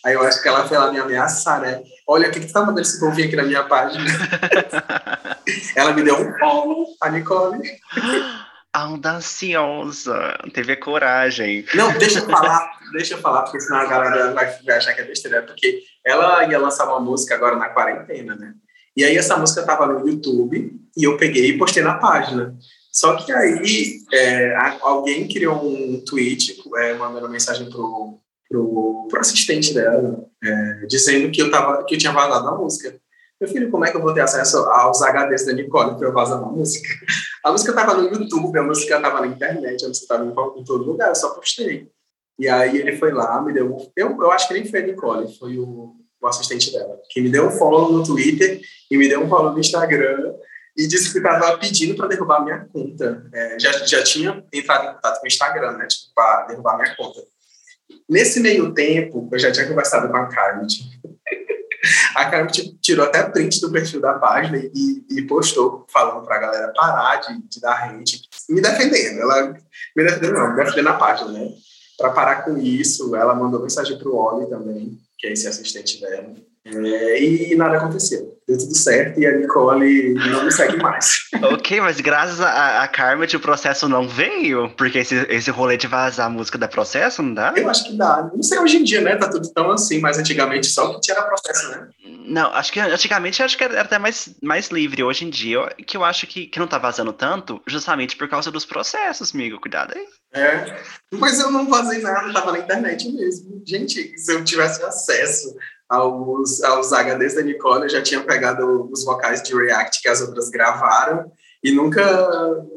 Aí 0.04 0.14
eu 0.14 0.22
acho 0.22 0.42
que 0.42 0.48
ela 0.48 0.66
foi 0.66 0.78
lá 0.78 0.90
me 0.90 0.98
ameaçar, 0.98 1.60
né? 1.60 1.82
Olha, 2.06 2.28
o 2.28 2.32
que, 2.32 2.40
que 2.40 2.46
tu 2.46 2.52
tá 2.52 2.60
mandando 2.60 2.80
esse 2.80 2.98
povo 2.98 3.12
aqui 3.12 3.36
na 3.36 3.42
minha 3.42 3.64
página? 3.64 4.02
ela 5.76 5.92
me 5.92 6.02
deu 6.02 6.16
um 6.16 6.38
follow, 6.38 6.86
a 7.02 7.10
Nicole. 7.10 7.60
Audaciosa, 8.72 10.38
teve 10.52 10.76
coragem. 10.76 11.64
Não, 11.74 11.96
deixa 11.98 12.18
eu 12.18 12.26
falar, 12.26 12.78
deixa 12.92 13.14
eu 13.14 13.18
falar, 13.18 13.42
porque 13.42 13.60
senão 13.60 13.78
a 13.78 13.86
galera 13.86 14.32
vai, 14.32 14.76
achar 14.76 14.94
que 14.94 15.00
é 15.00 15.04
besteira, 15.04 15.42
porque 15.42 15.82
ela 16.04 16.44
ia 16.44 16.58
lançar 16.58 16.84
uma 16.84 17.00
música 17.00 17.34
agora 17.34 17.56
na 17.56 17.70
quarentena, 17.70 18.34
né? 18.34 18.54
E 18.96 19.04
aí 19.04 19.16
essa 19.16 19.36
música 19.36 19.62
tava 19.62 19.86
no 19.86 20.06
YouTube 20.06 20.72
e 20.96 21.04
eu 21.04 21.16
peguei 21.16 21.50
e 21.50 21.58
postei 21.58 21.82
na 21.82 21.94
página. 21.94 22.56
Só 22.92 23.16
que 23.16 23.32
aí 23.32 24.00
é, 24.12 24.54
alguém 24.82 25.28
criou 25.28 25.64
um 25.64 26.02
tweet 26.04 26.60
é, 26.78 26.94
mandando 26.94 27.28
mensagem 27.28 27.70
pro, 27.70 28.18
pro, 28.48 29.06
pro 29.08 29.20
assistente 29.20 29.72
dela, 29.72 30.24
é, 30.42 30.86
dizendo 30.86 31.30
que 31.30 31.40
eu, 31.40 31.50
tava, 31.50 31.84
que 31.84 31.94
eu 31.94 31.98
tinha 31.98 32.12
vazado 32.12 32.48
a 32.48 32.56
música. 32.56 32.98
Meu 33.40 33.48
filho, 33.48 33.70
como 33.70 33.84
é 33.84 33.90
que 33.90 33.96
eu 33.96 34.02
vou 34.02 34.12
ter 34.12 34.20
acesso 34.20 34.58
aos 34.58 35.00
HDs 35.00 35.46
da 35.46 35.52
Nicole 35.52 35.96
para 35.96 36.08
eu 36.08 36.12
vazar 36.12 36.42
uma 36.42 36.50
música? 36.50 36.88
A 37.44 37.52
música 37.52 37.70
estava 37.70 37.94
no 37.94 38.08
YouTube, 38.08 38.58
a 38.58 38.62
música 38.64 38.96
estava 38.96 39.20
na 39.20 39.28
internet, 39.28 39.84
a 39.84 39.88
música 39.88 40.04
estava 40.04 40.24
em, 40.24 40.64
todo 40.64 40.84
lugar, 40.84 41.08
eu 41.08 41.14
só 41.14 41.30
postei. 41.30 41.88
E 42.38 42.48
aí 42.48 42.78
ele 42.78 42.96
foi 42.96 43.12
lá, 43.12 43.40
me 43.40 43.52
deu. 43.52 43.76
Eu, 43.96 44.20
eu 44.20 44.32
acho 44.32 44.48
que 44.48 44.54
nem 44.54 44.64
foi 44.64 44.80
a 44.80 44.86
Nicole, 44.86 45.38
foi 45.38 45.56
o, 45.56 45.94
o 46.20 46.26
assistente 46.26 46.72
dela, 46.72 47.00
que 47.10 47.20
me 47.20 47.30
deu 47.30 47.46
um 47.46 47.50
follow 47.50 47.92
no 47.92 48.02
Twitter 48.02 48.60
e 48.90 48.96
me 48.96 49.08
deu 49.08 49.22
um 49.22 49.28
follow 49.28 49.52
no 49.52 49.60
Instagram 49.60 50.34
e 50.76 50.86
disse 50.86 51.12
que 51.12 51.18
estava 51.18 51.58
pedindo 51.58 51.96
para 51.96 52.08
derrubar 52.08 52.44
minha 52.44 52.68
conta. 52.72 53.24
É, 53.32 53.58
já, 53.58 53.72
já 53.84 54.02
tinha 54.02 54.44
entrado 54.52 54.84
em 54.84 54.94
contato 54.94 55.20
com 55.20 55.24
o 55.24 55.28
Instagram, 55.28 55.72
né? 55.76 55.86
Tipo, 55.86 56.14
para 56.14 56.46
derrubar 56.46 56.76
minha 56.76 56.96
conta. 56.96 57.20
Nesse 58.08 58.40
meio 58.40 58.72
tempo, 58.72 59.28
eu 59.30 59.38
já 59.38 59.50
tinha 59.50 59.66
conversado 59.66 60.08
com 60.08 60.16
a 60.16 60.26
Carmen. 60.26 60.66
A 62.14 62.30
Carmen 62.30 62.52
tirou 62.80 63.06
até 63.06 63.22
print 63.22 63.60
do 63.60 63.70
perfil 63.70 64.00
da 64.00 64.14
página 64.14 64.58
e, 64.58 65.04
e 65.10 65.22
postou 65.22 65.86
falando 65.92 66.24
para 66.24 66.36
a 66.36 66.40
galera 66.40 66.72
parar 66.74 67.16
de, 67.16 67.42
de 67.48 67.60
dar 67.60 67.84
hate, 67.84 68.20
me 68.48 68.60
defendendo. 68.60 69.20
Ela 69.20 69.54
me 69.96 70.04
defendendo, 70.04 70.34
não, 70.34 70.50
me 70.50 70.56
defendendo 70.56 70.84
na 70.84 70.94
página, 70.94 71.30
né? 71.30 71.48
Para 71.96 72.10
parar 72.10 72.44
com 72.44 72.56
isso, 72.56 73.14
ela 73.16 73.34
mandou 73.34 73.60
mensagem 73.60 73.98
para 73.98 74.08
o 74.08 74.16
Oli 74.16 74.48
também, 74.48 74.96
que 75.18 75.26
é 75.26 75.32
esse 75.32 75.48
assistente 75.48 76.00
dela. 76.00 76.32
É, 76.74 77.22
e 77.22 77.56
nada 77.56 77.78
aconteceu. 77.78 78.36
Deu 78.46 78.58
tudo 78.58 78.74
certo 78.74 79.20
e 79.20 79.26
a 79.26 79.32
Nicole 79.36 80.14
não 80.14 80.44
me 80.44 80.52
segue 80.52 80.76
mais. 80.78 81.28
ok, 81.52 81.80
mas 81.80 82.00
graças 82.00 82.40
a, 82.40 82.82
a 82.82 82.88
Carmen 82.88 83.28
o 83.34 83.40
processo 83.40 83.88
não 83.88 84.08
veio? 84.08 84.70
Porque 84.70 84.98
esse, 84.98 85.14
esse 85.28 85.50
rolê 85.50 85.76
de 85.76 85.86
vazar 85.86 86.26
a 86.26 86.30
música 86.30 86.56
dá 86.56 86.66
processo, 86.66 87.22
não 87.22 87.34
dá? 87.34 87.52
Eu 87.56 87.68
acho 87.68 87.84
que 87.84 87.96
dá. 87.96 88.30
Não 88.34 88.42
sei 88.42 88.58
hoje 88.58 88.78
em 88.78 88.84
dia, 88.84 89.00
né? 89.00 89.16
Tá 89.16 89.28
tudo 89.28 89.50
tão 89.52 89.70
assim, 89.70 90.00
mas 90.00 90.18
antigamente 90.18 90.66
só 90.66 90.94
que 90.94 91.00
tinha 91.00 91.20
processo, 91.22 91.70
né? 91.70 91.88
Não, 92.04 92.52
acho 92.52 92.72
que 92.72 92.80
antigamente 92.80 93.42
acho 93.42 93.56
que 93.56 93.64
era 93.64 93.80
até 93.82 93.98
mais, 93.98 94.30
mais 94.42 94.68
livre. 94.68 95.02
Hoje 95.02 95.24
em 95.24 95.30
dia, 95.30 95.68
que 95.86 95.96
eu 95.96 96.04
acho 96.04 96.26
que, 96.26 96.46
que 96.46 96.58
não 96.58 96.66
tá 96.66 96.78
vazando 96.78 97.12
tanto, 97.12 97.60
justamente 97.66 98.16
por 98.16 98.28
causa 98.28 98.50
dos 98.50 98.64
processos, 98.64 99.34
amigo. 99.34 99.60
Cuidado 99.60 99.94
aí. 99.94 100.06
É, 100.34 100.76
mas 101.12 101.40
eu 101.40 101.50
não 101.50 101.68
vazei 101.68 102.00
nada, 102.00 102.32
tava 102.32 102.52
na 102.52 102.58
internet 102.58 103.10
mesmo. 103.10 103.62
Gente, 103.66 104.18
se 104.18 104.32
eu 104.32 104.44
tivesse 104.44 104.82
acesso 104.82 105.54
aos, 105.88 106.62
aos 106.62 106.92
HDs 106.92 107.34
da 107.34 107.42
Nicole, 107.42 107.84
eu 107.84 107.88
já 107.88 108.02
tinha 108.02 108.22
pegado 108.22 108.88
os 108.90 109.04
vocais 109.04 109.42
de 109.42 109.54
React 109.54 110.02
que 110.02 110.08
as 110.08 110.20
outras 110.20 110.50
gravaram 110.50 111.30
e 111.62 111.72
nunca, 111.72 112.04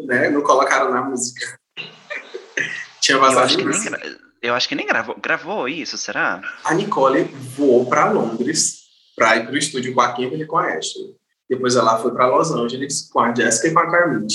né, 0.06 0.30
não 0.30 0.42
colocaram 0.42 0.92
na 0.92 1.02
música. 1.02 1.60
tinha 3.02 3.18
vazado 3.18 3.60
eu 3.60 3.70
acho, 3.70 3.90
nem, 3.90 4.18
eu 4.42 4.54
acho 4.54 4.70
que 4.70 4.76
nem 4.76 4.88
gravou, 4.88 5.16
gravou 5.22 5.68
isso, 5.68 5.98
será? 5.98 6.42
A 6.64 6.74
Nicole 6.74 7.24
voou 7.56 7.86
para 7.86 8.12
Londres 8.12 8.82
para 9.16 9.38
ir 9.38 9.46
para 9.46 9.54
o 9.54 9.58
estúdio 9.58 9.94
com 9.94 10.02
a 10.02 10.14
Kimberly 10.14 10.46
com 10.46 10.58
a 10.58 10.68
Ashley. 10.68 11.16
Depois 11.50 11.76
ela 11.76 12.00
foi 12.00 12.14
para 12.14 12.28
Los 12.28 12.50
Angeles 12.50 13.10
com 13.12 13.20
a 13.20 13.36
Jessica 13.36 13.68
e 13.68 13.74
com 13.74 13.80
a 13.80 13.92
Carmine. 13.92 14.26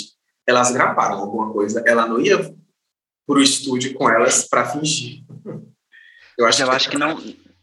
Elas 0.47 0.71
gravaram 0.71 1.17
alguma 1.17 1.51
coisa. 1.51 1.83
Ela 1.87 2.07
não 2.07 2.21
ia 2.21 2.39
para 2.39 3.39
o 3.39 3.43
estúdio 3.43 3.95
com 3.95 4.09
elas 4.09 4.47
para 4.47 4.67
fingir. 4.67 5.25
Eu 6.39 6.45
acho, 6.45 6.63
eu 6.63 6.69
que, 6.69 6.77
acho 6.77 6.91
que 6.91 6.99
não 6.99 7.17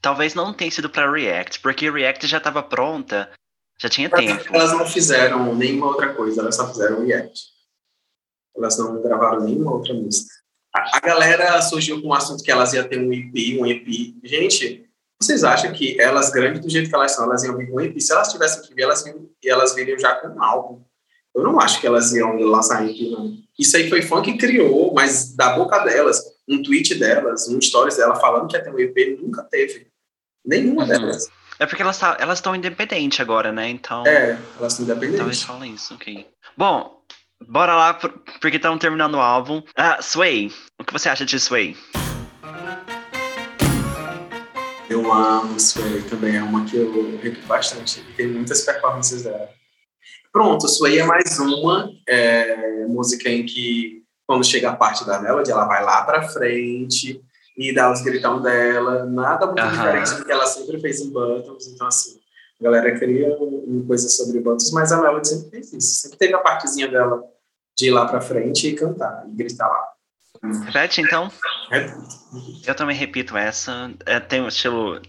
Talvez 0.03 0.35
não 0.35 0.53
tenha 0.53 0.69
sido 0.69 0.89
para 0.89 1.09
React, 1.09 1.61
porque 1.61 1.89
React 1.89 2.27
já 2.27 2.37
estava 2.37 2.61
pronta, 2.61 3.31
já 3.79 3.87
tinha 3.87 4.09
tempo. 4.09 4.53
Elas 4.53 4.73
não 4.73 4.85
fizeram 4.85 5.55
nenhuma 5.55 5.87
outra 5.87 6.13
coisa, 6.13 6.41
elas 6.41 6.57
só 6.57 6.67
fizeram 6.67 7.05
React. 7.05 7.41
Elas 8.57 8.77
não 8.77 9.01
gravaram 9.01 9.45
nenhuma 9.45 9.71
outra 9.73 9.93
música. 9.93 10.29
A, 10.75 10.97
a 10.97 10.99
galera 10.99 11.61
surgiu 11.61 12.01
com 12.01 12.09
o 12.09 12.13
assunto 12.13 12.43
que 12.43 12.51
elas 12.51 12.73
iam 12.73 12.85
ter 12.85 12.99
um 12.99 13.13
EP, 13.13 13.57
um 13.57 13.65
EP. 13.65 13.87
Gente, 14.25 14.85
vocês 15.21 15.41
acham 15.45 15.71
que 15.71 15.97
elas, 16.01 16.31
grandes 16.31 16.59
do 16.59 16.69
jeito 16.69 16.89
que 16.89 16.95
elas 16.95 17.13
são, 17.13 17.23
elas 17.23 17.41
iam 17.45 17.55
vir 17.55 17.69
com 17.69 17.77
um 17.77 17.79
EP? 17.79 17.97
Se 18.01 18.11
elas 18.11 18.27
tivessem 18.27 18.61
que 18.61 18.75
vir, 18.75 18.81
elas, 18.81 19.05
vinham, 19.05 19.29
elas 19.41 19.73
viriam 19.73 19.97
já 19.97 20.15
com 20.15 20.27
um 20.27 20.43
álbum. 20.43 20.83
Eu 21.33 21.43
não 21.43 21.57
acho 21.61 21.79
que 21.79 21.87
elas 21.87 22.11
iam 22.11 22.35
lançar 22.39 22.85
EP, 22.85 23.09
não. 23.09 23.37
Isso 23.57 23.77
aí 23.77 23.89
foi 23.89 24.01
fã 24.01 24.21
que 24.21 24.37
criou, 24.37 24.93
mas 24.93 25.33
da 25.33 25.55
boca 25.55 25.79
delas, 25.79 26.21
um 26.45 26.61
tweet 26.61 26.95
delas, 26.95 27.47
um 27.47 27.61
stories 27.61 27.95
dela 27.95 28.15
falando 28.15 28.49
que 28.49 28.57
ia 28.57 28.63
ter 28.63 28.69
um 28.69 28.77
EP, 28.77 29.17
nunca 29.21 29.41
teve. 29.43 29.92
Nenhuma 30.45 30.83
uhum. 30.83 30.87
delas. 30.87 31.29
É 31.59 31.65
porque 31.65 31.81
elas 31.81 31.97
tá, 31.97 32.17
elas 32.19 32.39
estão 32.39 32.55
independentes 32.55 33.19
agora, 33.19 33.51
né? 33.51 33.69
Então. 33.69 34.05
É, 34.05 34.37
elas 34.59 34.73
estão 34.73 34.85
independentes. 34.85 35.17
Talvez 35.17 35.43
falem 35.43 35.73
isso, 35.73 35.93
ok. 35.93 36.27
Bom, 36.57 37.01
bora 37.47 37.75
lá, 37.75 37.93
porque 37.93 38.57
estamos 38.57 38.79
terminando 38.79 39.15
o 39.15 39.21
álbum. 39.21 39.61
Ah, 39.75 40.01
Sway, 40.01 40.51
o 40.79 40.83
que 40.83 40.91
você 40.91 41.09
acha 41.09 41.25
de 41.25 41.39
Sway? 41.39 41.77
Eu 44.89 45.11
amo 45.11 45.59
Sway 45.59 46.01
também, 46.09 46.35
é 46.35 46.43
uma 46.43 46.65
que 46.65 46.75
eu 46.75 47.19
repito 47.21 47.45
bastante. 47.47 48.03
Tem 48.17 48.27
muitas 48.27 48.61
performances 48.61 49.23
dela. 49.23 49.49
Pronto, 50.31 50.67
Sway 50.67 50.99
é 50.99 51.05
mais 51.05 51.39
uma 51.39 51.89
é, 52.07 52.85
música 52.87 53.29
em 53.29 53.45
que, 53.45 54.03
quando 54.27 54.43
chega 54.43 54.71
a 54.71 54.75
parte 54.75 55.05
da 55.05 55.21
melody, 55.21 55.51
ela 55.51 55.65
vai 55.65 55.83
lá 55.83 56.01
pra 56.03 56.27
frente 56.27 57.23
e 57.57 57.73
dá 57.73 57.91
os 57.91 58.01
gritão 58.01 58.41
dela. 58.41 59.05
Nada 59.05 59.45
muito 59.45 59.61
uh 59.61 59.65
-huh. 59.65 59.71
diferente 59.71 60.15
do 60.15 60.25
que 60.25 60.31
ela 60.31 60.45
sempre 60.45 60.79
fez 60.79 61.01
em 61.01 61.11
Buttons. 61.11 61.67
Então, 61.67 61.87
assim, 61.87 62.19
a 62.59 62.63
galera 62.63 62.97
queria 62.97 63.35
uma 63.37 63.85
coisa 63.85 64.09
sobre 64.09 64.39
Buttons, 64.39 64.71
mas 64.71 64.91
a 64.91 65.01
melody 65.01 65.27
sempre 65.27 65.49
fez 65.49 65.73
isso. 65.73 66.01
Sempre 66.01 66.17
teve 66.17 66.33
a 66.33 66.39
partezinha 66.39 66.87
dela 66.87 67.23
de 67.77 67.87
ir 67.87 67.91
lá 67.91 68.07
pra 68.07 68.21
frente 68.21 68.67
e 68.67 68.75
cantar, 68.75 69.25
e 69.27 69.35
gritar 69.35 69.67
lá. 69.67 69.93
Repete, 70.65 71.01
então. 71.01 71.31
Eu 72.65 72.75
também 72.75 72.95
repito 72.95 73.37
essa. 73.37 73.91
É, 74.05 74.19
tem 74.19 74.41
um 74.41 74.47
estilo 74.47 75.01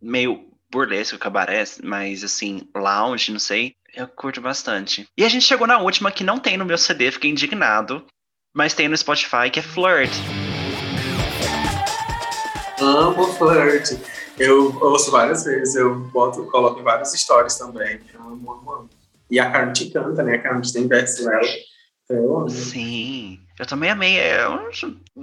meio 0.00 0.48
burlesco, 0.70 1.18
cabaré, 1.18 1.64
mas 1.82 2.24
assim, 2.24 2.68
lounge, 2.74 3.30
não 3.30 3.38
sei. 3.38 3.74
Eu 3.94 4.08
curto 4.08 4.40
bastante. 4.40 5.06
E 5.16 5.24
a 5.24 5.28
gente 5.28 5.44
chegou 5.44 5.66
na 5.66 5.78
última 5.78 6.10
que 6.10 6.24
não 6.24 6.40
tem 6.40 6.56
no 6.56 6.64
meu 6.64 6.78
CD, 6.78 7.12
fiquei 7.12 7.30
indignado. 7.30 8.04
Mas 8.52 8.74
tem 8.74 8.88
no 8.88 8.96
Spotify, 8.96 9.50
que 9.52 9.60
é 9.60 9.62
Flirt. 9.62 10.12
Amo 12.84 13.24
Flirt. 13.34 13.98
Eu 14.38 14.76
ouço 14.82 15.10
várias 15.10 15.44
vezes, 15.44 15.74
eu 15.76 15.94
boto, 15.94 16.44
coloco 16.46 16.80
em 16.80 16.82
várias 16.82 17.14
histórias 17.14 17.56
também. 17.56 18.00
Eu 18.12 18.20
amo, 18.20 18.52
amo, 18.52 18.72
amo. 18.72 18.90
E 19.30 19.40
a 19.40 19.50
Carmen 19.50 19.90
canta, 19.90 20.22
né? 20.22 20.34
A 20.34 20.42
Carmen 20.42 20.72
tem 20.72 20.86
verso 20.86 21.24
nela. 21.24 21.40
Então, 22.04 22.48
Sim. 22.48 23.40
Eu 23.58 23.66
também 23.66 23.88
amei. 23.88 24.18
É 24.18 24.48
um, 24.48 24.68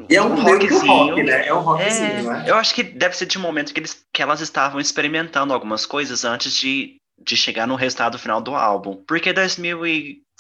e 0.10 0.16
é 0.16 0.22
um, 0.22 0.32
um 0.32 0.42
rockzinho. 0.42 0.88
Rock, 0.88 1.24
né? 1.24 1.48
É 1.48 1.54
um 1.54 1.60
rockzinho, 1.60 2.06
é, 2.06 2.24
né? 2.24 2.46
Eu 2.48 2.56
acho 2.56 2.74
que 2.74 2.82
deve 2.82 3.16
ser 3.16 3.26
de 3.26 3.38
um 3.38 3.42
momento 3.42 3.74
que, 3.74 3.80
eles, 3.80 4.04
que 4.14 4.22
elas 4.22 4.40
estavam 4.40 4.80
experimentando 4.80 5.54
algumas 5.54 5.86
coisas 5.86 6.24
antes 6.24 6.54
de, 6.56 6.96
de 7.22 7.36
chegar 7.36 7.68
no 7.68 7.76
resultado 7.76 8.18
final 8.18 8.42
do 8.42 8.56
álbum. 8.56 9.04
Porque 9.06 9.34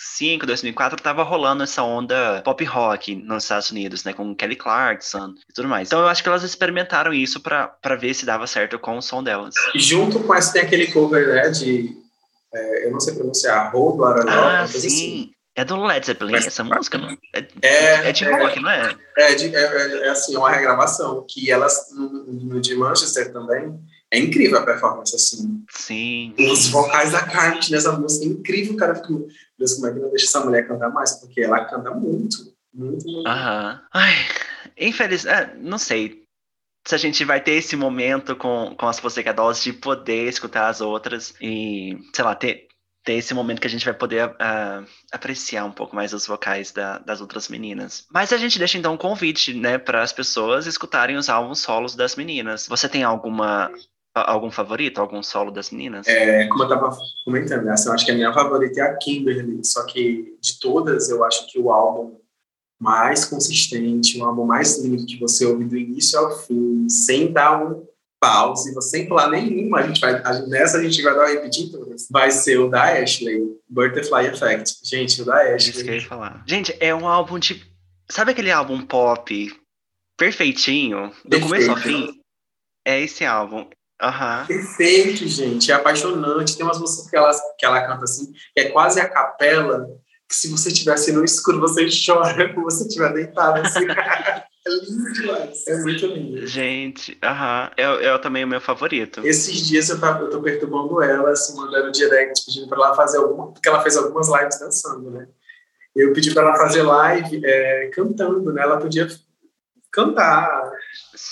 2005, 0.02 0.45
2004 0.45 1.02
tava 1.02 1.22
rolando 1.22 1.64
essa 1.64 1.84
onda 1.84 2.41
pop 2.43 2.64
rock 2.66 3.16
nos 3.16 3.43
Estados 3.43 3.70
Unidos, 3.70 4.04
né? 4.04 4.14
Com 4.14 4.36
Kelly 4.36 4.56
Clarkson 4.56 5.34
e 5.49 5.54
tudo 5.54 5.68
mais. 5.68 5.88
Então 5.88 5.99
eu 5.99 6.08
acho 6.08 6.24
que 6.24 6.30
elas 6.30 6.43
experimentaram 6.43 7.14
isso 7.14 7.39
para 7.39 7.95
ver 7.99 8.14
se 8.14 8.26
dava 8.26 8.47
certo 8.47 8.80
com 8.80 8.97
o 8.97 9.02
som 9.02 9.24
delas. 9.24 9.54
Junto 9.76 10.20
com 10.22 10.34
essa 10.34 10.54
tem 10.54 10.64
aquele 10.64 10.88
cover, 10.88 11.28
né? 11.28 11.49
De. 11.49 11.95
É, 12.54 12.88
eu 12.88 12.91
não 12.91 12.99
sei 12.99 13.14
pronunciar, 13.14 13.72
Hold 13.72 14.02
Ah, 14.28 14.68
sim. 14.68 14.88
Assim. 14.88 15.32
É 15.54 15.66
do 15.66 15.76
Led 15.84 16.06
Zeppelin 16.06 16.32
Mas, 16.32 16.47
essa 16.47 16.64
música, 16.64 16.97
não? 16.97 17.10
É, 17.36 17.47
é, 17.62 18.10
é 18.10 18.12
de 18.14 18.24
rock, 18.24 18.58
é, 18.58 18.62
não 18.62 18.70
é? 18.70 18.95
É, 19.18 19.36
de, 19.36 19.54
é, 19.54 19.60
é, 19.60 20.08
é, 20.08 20.10
assim, 20.10 20.36
uma 20.38 20.49
regravação, 20.49 21.26
que 21.30 21.52
elas, 21.52 21.91
no, 21.93 22.24
no, 22.24 22.62
de 22.62 22.74
Manchester 22.74 23.34
também, 23.34 23.78
é 24.12 24.20
incrível 24.20 24.59
a 24.59 24.64
performance, 24.64 25.16
assim. 25.16 25.64
Sim. 25.70 26.36
Os 26.38 26.68
vocais 26.68 27.14
da 27.14 27.26
Carmen 27.26 27.62
nessa 27.72 27.93
música, 27.93 28.26
é 28.26 28.28
incrível, 28.28 28.76
cara. 28.76 28.95
Fico, 28.95 29.28
Deus, 29.57 29.76
como 29.76 29.88
é 29.88 29.93
que 29.93 29.99
não 29.99 30.09
deixa 30.09 30.26
essa 30.26 30.43
mulher 30.43 30.68
cantar 30.68 30.89
mais? 30.89 31.14
Porque 31.14 31.41
ela 31.41 31.64
canta 31.66 31.91
muito, 31.91 32.53
muito, 32.74 33.05
muito. 33.05 33.28
Aham. 33.28 33.82
Ai, 33.93 34.14
infeliz... 34.78 35.26
É, 35.26 35.55
não 35.57 35.78
sei 35.78 36.22
se 36.86 36.93
a 36.93 36.97
gente 36.97 37.24
vai 37.24 37.39
ter 37.39 37.53
esse 37.53 37.76
momento 37.76 38.36
com, 38.36 38.76
com 38.78 38.88
as 38.88 38.99
Pussycat 38.99 39.38
de 39.64 39.72
poder 39.72 40.28
escutar 40.28 40.68
as 40.68 40.82
outras 40.82 41.34
e, 41.39 41.97
sei 42.14 42.26
lá, 42.26 42.36
ter, 42.36 42.68
ter 43.05 43.14
esse 43.14 43.34
momento 43.34 43.62
que 43.62 43.68
a 43.68 43.70
gente 43.70 43.86
vai 43.86 43.93
poder 43.93 44.28
uh, 44.28 44.86
apreciar 45.12 45.64
um 45.64 45.72
pouco 45.72 45.95
mais 45.95 46.12
os 46.12 46.28
vocais 46.28 46.72
da, 46.72 46.97
das 46.97 47.22
outras 47.22 47.47
meninas. 47.47 48.05
Mas 48.12 48.34
a 48.34 48.38
gente 48.38 48.59
deixa 48.59 48.78
então 48.78 48.95
um 48.95 48.97
convite, 48.97 49.53
né, 49.53 49.78
para 49.78 50.01
as 50.01 50.12
pessoas 50.12 50.66
escutarem 50.66 51.16
os 51.16 51.30
álbuns 51.30 51.59
solos 51.59 51.95
das 51.95 52.16
meninas. 52.16 52.68
Você 52.68 52.89
tem 52.89 53.03
alguma 53.03 53.72
algum 54.14 54.51
favorito, 54.51 54.99
algum 54.99 55.24
solo 55.24 55.51
das 55.51 55.72
meninas? 55.72 56.07
É, 56.07 56.47
como 56.47 56.64
eu 56.64 56.70
estava 56.70 56.97
comentando, 57.24 57.64
né, 57.64 57.74
assim, 57.74 57.89
eu 57.89 57.93
acho 57.93 58.05
que 58.05 58.12
a 58.12 58.16
minha 58.16 58.34
favorita 58.34 58.82
é 58.82 58.84
a 58.84 58.97
Kimberly, 58.97 59.64
só 59.64 59.86
que 59.86 60.36
de 60.39 60.59
todas 60.59 61.09
eu 61.09 61.24
acho 61.24 61.47
que 61.47 61.59
o 61.59 61.72
álbum 61.72 62.20
mais 62.80 63.26
consistente, 63.26 64.20
o 64.20 64.26
álbum 64.26 64.45
mais 64.45 64.84
lindo 64.84 65.05
que 65.05 65.20
você 65.20 65.45
ouve 65.45 65.66
do 65.66 65.78
início 65.78 66.18
ao 66.18 66.36
fim, 66.39 66.89
sem 66.89 67.32
dar 67.32 67.64
um 67.64 67.86
pause, 68.20 68.74
sem 68.82 69.07
pular 69.07 69.30
nenhuma, 69.30 69.80
a 69.80 69.88
gente 69.88 69.99
vai, 69.99 70.14
a, 70.24 70.39
nessa 70.47 70.78
a 70.78 70.84
gente 70.84 71.01
vai 71.01 71.14
dar 71.14 71.22
uma 71.22 71.30
repetir 71.30 71.72
todas. 71.72 72.07
Vai 72.09 72.32
ser 72.32 72.59
o 72.59 72.70
da 72.70 72.84
Ashley, 72.84 73.39
Butterfly 73.68 74.28
Effect. 74.28 74.78
Gente, 74.84 75.22
o 75.22 75.26
da 75.26 75.38
Ashley. 75.38 75.57
Isso 75.57 75.84
que 75.84 75.89
eu 75.89 75.95
ia 75.95 76.01
falar. 76.01 76.43
Gente, 76.47 76.76
é 76.80 76.93
um 76.93 77.07
álbum 77.07 77.39
de. 77.39 77.66
Sabe 78.09 78.32
aquele 78.32 78.51
álbum 78.51 78.82
pop 78.82 79.51
perfeitinho, 80.18 81.12
do 81.24 81.30
Perfeito. 81.30 81.47
começo 81.47 81.72
ao 81.72 81.78
fim? 81.78 82.22
É 82.86 82.99
esse 82.99 83.26
álbum. 83.26 83.68
Uhum. 84.02 84.45
Perfeito, 84.47 85.28
gente. 85.28 85.72
É 85.72 85.76
apaixonante. 85.76 86.58
Tem 86.58 86.66
umas 86.66 86.80
músicas 86.80 87.10
que 87.10 87.16
ela, 87.16 87.32
que 87.58 87.66
ela 87.66 87.82
canta 87.82 88.04
assim, 88.04 88.32
que 88.54 88.62
é 88.62 88.70
quase 88.70 88.99
a 88.99 89.08
capela, 89.08 89.88
que 90.28 90.36
se 90.36 90.49
você 90.49 90.70
estivesse 90.70 91.12
no 91.12 91.24
escuro, 91.24 91.60
você 91.60 91.88
chora 91.88 92.54
você 92.56 92.88
estiver 92.88 93.14
deitado 93.14 93.62
assim. 93.62 93.86
É 94.64 94.70
lindo 94.70 95.12
demais. 95.14 95.68
É 95.68 95.78
muito 95.78 96.06
lindo. 96.06 96.45
Gente, 96.45 97.18
aham. 97.24 97.64
Uh 97.64 97.82
-huh. 97.82 97.99
é, 97.99 98.06
é 98.06 98.18
também 98.20 98.43
o 98.43 98.47
meu 98.47 98.62
favorito. 98.62 99.26
Esses 99.26 99.56
dias 99.68 99.89
eu, 99.89 99.99
tava, 99.99 100.26
eu 100.26 100.30
tô 100.30 100.39
perturbando 100.39 101.02
ela, 101.02 101.32
assim, 101.32 101.56
mandando 101.56 101.91
direct, 101.91 102.45
pedindo 102.45 102.68
pra 102.68 102.78
ela 102.78 102.95
fazer 102.95 103.18
alguma. 103.18 103.52
Porque 103.52 103.68
ela 103.68 103.82
fez 103.82 103.97
algumas 103.97 104.30
lives 104.30 104.60
dançando, 104.60 105.10
né? 105.10 105.28
Eu 105.95 106.14
pedi 106.14 106.32
pra 106.32 106.43
ela 106.43 106.56
fazer 106.56 106.84
live 106.84 107.41
é, 107.43 107.89
cantando, 107.91 108.54
né? 108.54 108.62
Ela 108.62 108.78
podia 108.78 109.08
cantar 109.91 110.72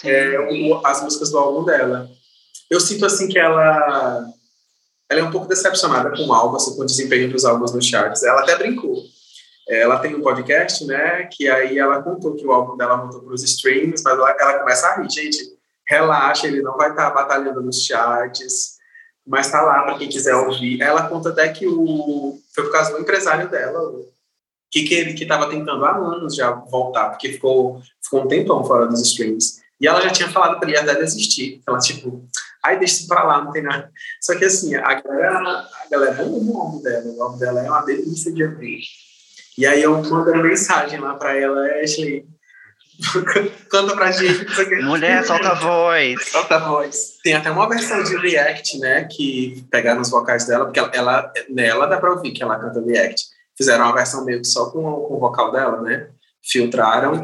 é, 0.03 0.39
o, 0.39 0.85
as 0.85 1.03
músicas 1.03 1.29
do 1.29 1.37
álbum 1.37 1.63
dela. 1.63 2.09
Eu 2.69 2.79
sinto, 2.79 3.05
assim, 3.05 3.27
que 3.27 3.39
ela. 3.39 4.25
Ela 5.09 5.21
é 5.21 5.23
um 5.23 5.31
pouco 5.31 5.47
decepcionada 5.47 6.11
com 6.11 6.27
o 6.27 6.33
álbum, 6.33 6.55
assim, 6.55 6.75
com 6.75 6.83
o 6.83 6.85
desempenho 6.85 7.31
dos 7.31 7.43
álbuns 7.43 7.73
nos 7.73 7.85
charts. 7.85 8.23
Ela 8.23 8.41
até 8.41 8.55
brincou 8.55 9.03
ela 9.69 9.99
tem 9.99 10.15
um 10.15 10.21
podcast, 10.21 10.83
né? 10.85 11.25
Que 11.25 11.47
aí 11.47 11.77
ela 11.77 12.01
contou 12.01 12.35
que 12.35 12.45
o 12.45 12.51
álbum 12.51 12.75
dela 12.75 12.97
voltou 12.97 13.21
para 13.21 13.33
os 13.33 13.43
streams, 13.43 14.01
mas 14.03 14.17
ela, 14.17 14.35
ela, 14.39 14.59
começa 14.59 14.87
a 14.87 14.95
rir, 14.99 15.09
gente. 15.11 15.37
Relaxa, 15.87 16.47
ele 16.47 16.61
não 16.61 16.75
vai 16.75 16.89
estar 16.89 17.09
tá 17.09 17.15
batalhando 17.15 17.61
nos 17.61 17.85
charts, 17.85 18.77
mas 19.25 19.45
está 19.45 19.61
lá 19.61 19.83
para 19.83 19.97
quem 19.99 20.09
quiser 20.09 20.35
ouvir. 20.35 20.81
Ela 20.81 21.07
conta 21.07 21.29
até 21.29 21.49
que 21.49 21.67
o 21.67 22.39
foi 22.53 22.63
por 22.63 22.71
causa 22.71 22.91
do 22.93 22.99
empresário 22.99 23.47
dela, 23.47 23.79
que 24.71 24.83
que 24.83 24.93
ele 24.95 25.13
que 25.13 25.23
estava 25.23 25.49
tentando 25.49 25.85
há 25.85 25.95
anos 25.95 26.35
já 26.35 26.51
voltar, 26.51 27.09
porque 27.11 27.33
ficou 27.33 27.79
ficou 28.01 28.23
um 28.23 28.27
tempão 28.27 28.63
fora 28.63 28.87
dos 28.87 29.01
streams. 29.01 29.61
E 29.79 29.87
ela 29.87 30.01
já 30.01 30.09
tinha 30.09 30.29
falado 30.29 30.59
para 30.59 30.67
ele 30.67 30.79
até 30.79 30.95
desistir. 30.95 31.61
Ela 31.67 31.77
tipo, 31.77 32.23
ai 32.63 32.77
deixa 32.77 32.95
isso 32.95 33.07
para 33.07 33.23
lá, 33.23 33.43
não 33.43 33.51
tem 33.51 33.63
nada. 33.63 33.91
Só 34.21 34.37
que 34.37 34.45
assim, 34.45 34.75
a 34.75 35.01
galera, 35.01 35.39
a 35.39 35.87
galera 35.89 36.23
ama 36.23 36.37
o 36.37 36.57
álbum 36.57 36.81
dela. 36.81 37.05
O 37.05 37.23
álbum 37.23 37.37
dela 37.37 37.65
é 37.65 37.69
uma 37.69 37.85
delícia 37.85 38.31
de 38.31 38.43
ouvir. 38.43 38.81
E 39.57 39.65
aí 39.65 39.81
eu 39.81 40.01
mando 40.03 40.35
mensagem 40.35 40.99
lá 40.99 41.15
para 41.15 41.35
ela, 41.37 41.65
Ashley, 41.83 42.25
canta 43.69 43.95
pra 43.95 44.11
gente. 44.11 44.45
Mulher, 44.83 45.25
solta 45.25 45.49
a 45.49 45.53
voz. 45.53 46.29
Solta 46.29 46.55
a 46.55 46.59
voz. 46.59 47.17
Tem 47.23 47.33
até 47.33 47.49
uma 47.51 47.67
versão 47.67 48.03
de 48.03 48.17
React, 48.17 48.79
né, 48.79 49.03
que 49.05 49.65
pegaram 49.71 50.01
os 50.01 50.09
vocais 50.09 50.45
dela, 50.45 50.65
porque 50.65 50.79
ela, 50.79 50.91
ela 50.93 51.33
nela 51.49 51.87
dá 51.87 51.97
pra 51.97 52.11
ouvir 52.11 52.31
que 52.31 52.43
ela 52.43 52.59
canta 52.59 52.81
React. 52.81 53.25
Fizeram 53.57 53.85
uma 53.85 53.95
versão 53.95 54.23
meio 54.23 54.41
que 54.41 54.47
só 54.47 54.69
com, 54.69 54.81
com 54.81 55.15
o 55.15 55.19
vocal 55.19 55.51
dela, 55.51 55.81
né? 55.81 56.09
Filtraram 56.41 57.21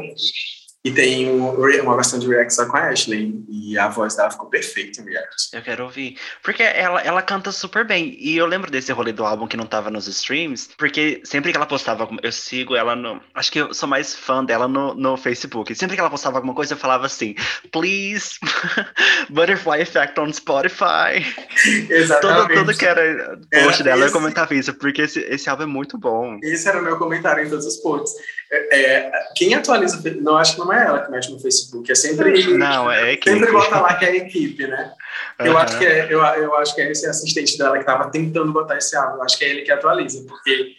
e 0.86 0.92
tem 0.92 1.28
uma 1.28 1.96
versão 1.96 2.16
de 2.16 2.28
React 2.28 2.54
só 2.54 2.64
com 2.64 2.76
a 2.76 2.90
Ashley. 2.90 3.44
E 3.50 3.76
a 3.76 3.88
voz 3.88 4.14
dela 4.14 4.30
ficou 4.30 4.46
perfeita 4.48 5.00
em 5.00 5.04
React. 5.06 5.48
Eu 5.52 5.60
quero 5.60 5.82
ouvir. 5.82 6.16
Porque 6.44 6.62
ela, 6.62 7.02
ela 7.02 7.22
canta 7.22 7.50
super 7.50 7.84
bem. 7.84 8.16
E 8.20 8.36
eu 8.36 8.46
lembro 8.46 8.70
desse 8.70 8.92
rolê 8.92 9.12
do 9.12 9.26
álbum 9.26 9.48
que 9.48 9.56
não 9.56 9.66
tava 9.66 9.90
nos 9.90 10.06
streams. 10.06 10.68
Porque 10.78 11.20
sempre 11.24 11.50
que 11.50 11.56
ela 11.56 11.66
postava. 11.66 12.08
Eu 12.22 12.30
sigo 12.30 12.76
ela 12.76 12.94
no. 12.94 13.20
Acho 13.34 13.50
que 13.50 13.60
eu 13.62 13.74
sou 13.74 13.88
mais 13.88 14.14
fã 14.14 14.44
dela 14.44 14.68
no, 14.68 14.94
no 14.94 15.16
Facebook. 15.16 15.74
Sempre 15.74 15.96
que 15.96 16.00
ela 16.00 16.08
postava 16.08 16.36
alguma 16.36 16.54
coisa, 16.54 16.74
eu 16.74 16.78
falava 16.78 17.04
assim: 17.04 17.34
Please, 17.72 18.38
Butterfly 19.28 19.80
Effect 19.80 20.20
on 20.20 20.32
Spotify. 20.32 21.26
Exatamente. 21.90 22.46
Tudo, 22.46 22.60
tudo 22.60 22.78
que 22.78 22.86
era 22.86 23.36
post 23.50 23.82
era 23.82 23.82
dela, 23.82 24.04
esse... 24.04 24.14
eu 24.14 24.20
comentava 24.20 24.54
isso. 24.54 24.72
Porque 24.74 25.02
esse, 25.02 25.18
esse 25.18 25.50
álbum 25.50 25.64
é 25.64 25.66
muito 25.66 25.98
bom. 25.98 26.38
Esse 26.44 26.68
era 26.68 26.78
o 26.78 26.84
meu 26.84 26.96
comentário 26.96 27.44
em 27.44 27.50
todos 27.50 27.66
os 27.66 27.78
posts. 27.78 28.14
É, 28.50 28.80
é, 28.80 29.12
quem 29.34 29.54
atualiza. 29.54 30.00
Não, 30.20 30.36
acho 30.36 30.54
que 30.54 30.60
não 30.60 30.72
é 30.72 30.86
ela 30.86 31.04
que 31.04 31.10
mexe 31.10 31.32
no 31.32 31.40
Facebook, 31.40 31.90
é 31.90 31.94
sempre. 31.94 32.56
Não, 32.56 32.90
é 32.90 33.12
equipe. 33.12 33.30
Sempre 33.30 33.52
bota 33.52 33.80
lá 33.80 33.94
que 33.94 34.04
é 34.04 34.08
a 34.08 34.16
equipe, 34.16 34.66
né? 34.66 34.92
Eu, 35.38 35.52
uhum. 35.52 35.58
acho 35.58 35.78
que 35.78 35.84
é, 35.84 36.04
eu, 36.04 36.20
eu 36.20 36.56
acho 36.56 36.74
que 36.74 36.80
é 36.80 36.90
esse 36.90 37.06
assistente 37.06 37.58
dela 37.58 37.74
que 37.74 37.80
estava 37.80 38.10
tentando 38.10 38.52
botar 38.52 38.76
esse 38.76 38.96
álbum. 38.96 39.16
Eu 39.16 39.22
acho 39.24 39.36
que 39.36 39.44
é 39.44 39.50
ele 39.50 39.62
que 39.62 39.72
atualiza, 39.72 40.24
porque 40.26 40.76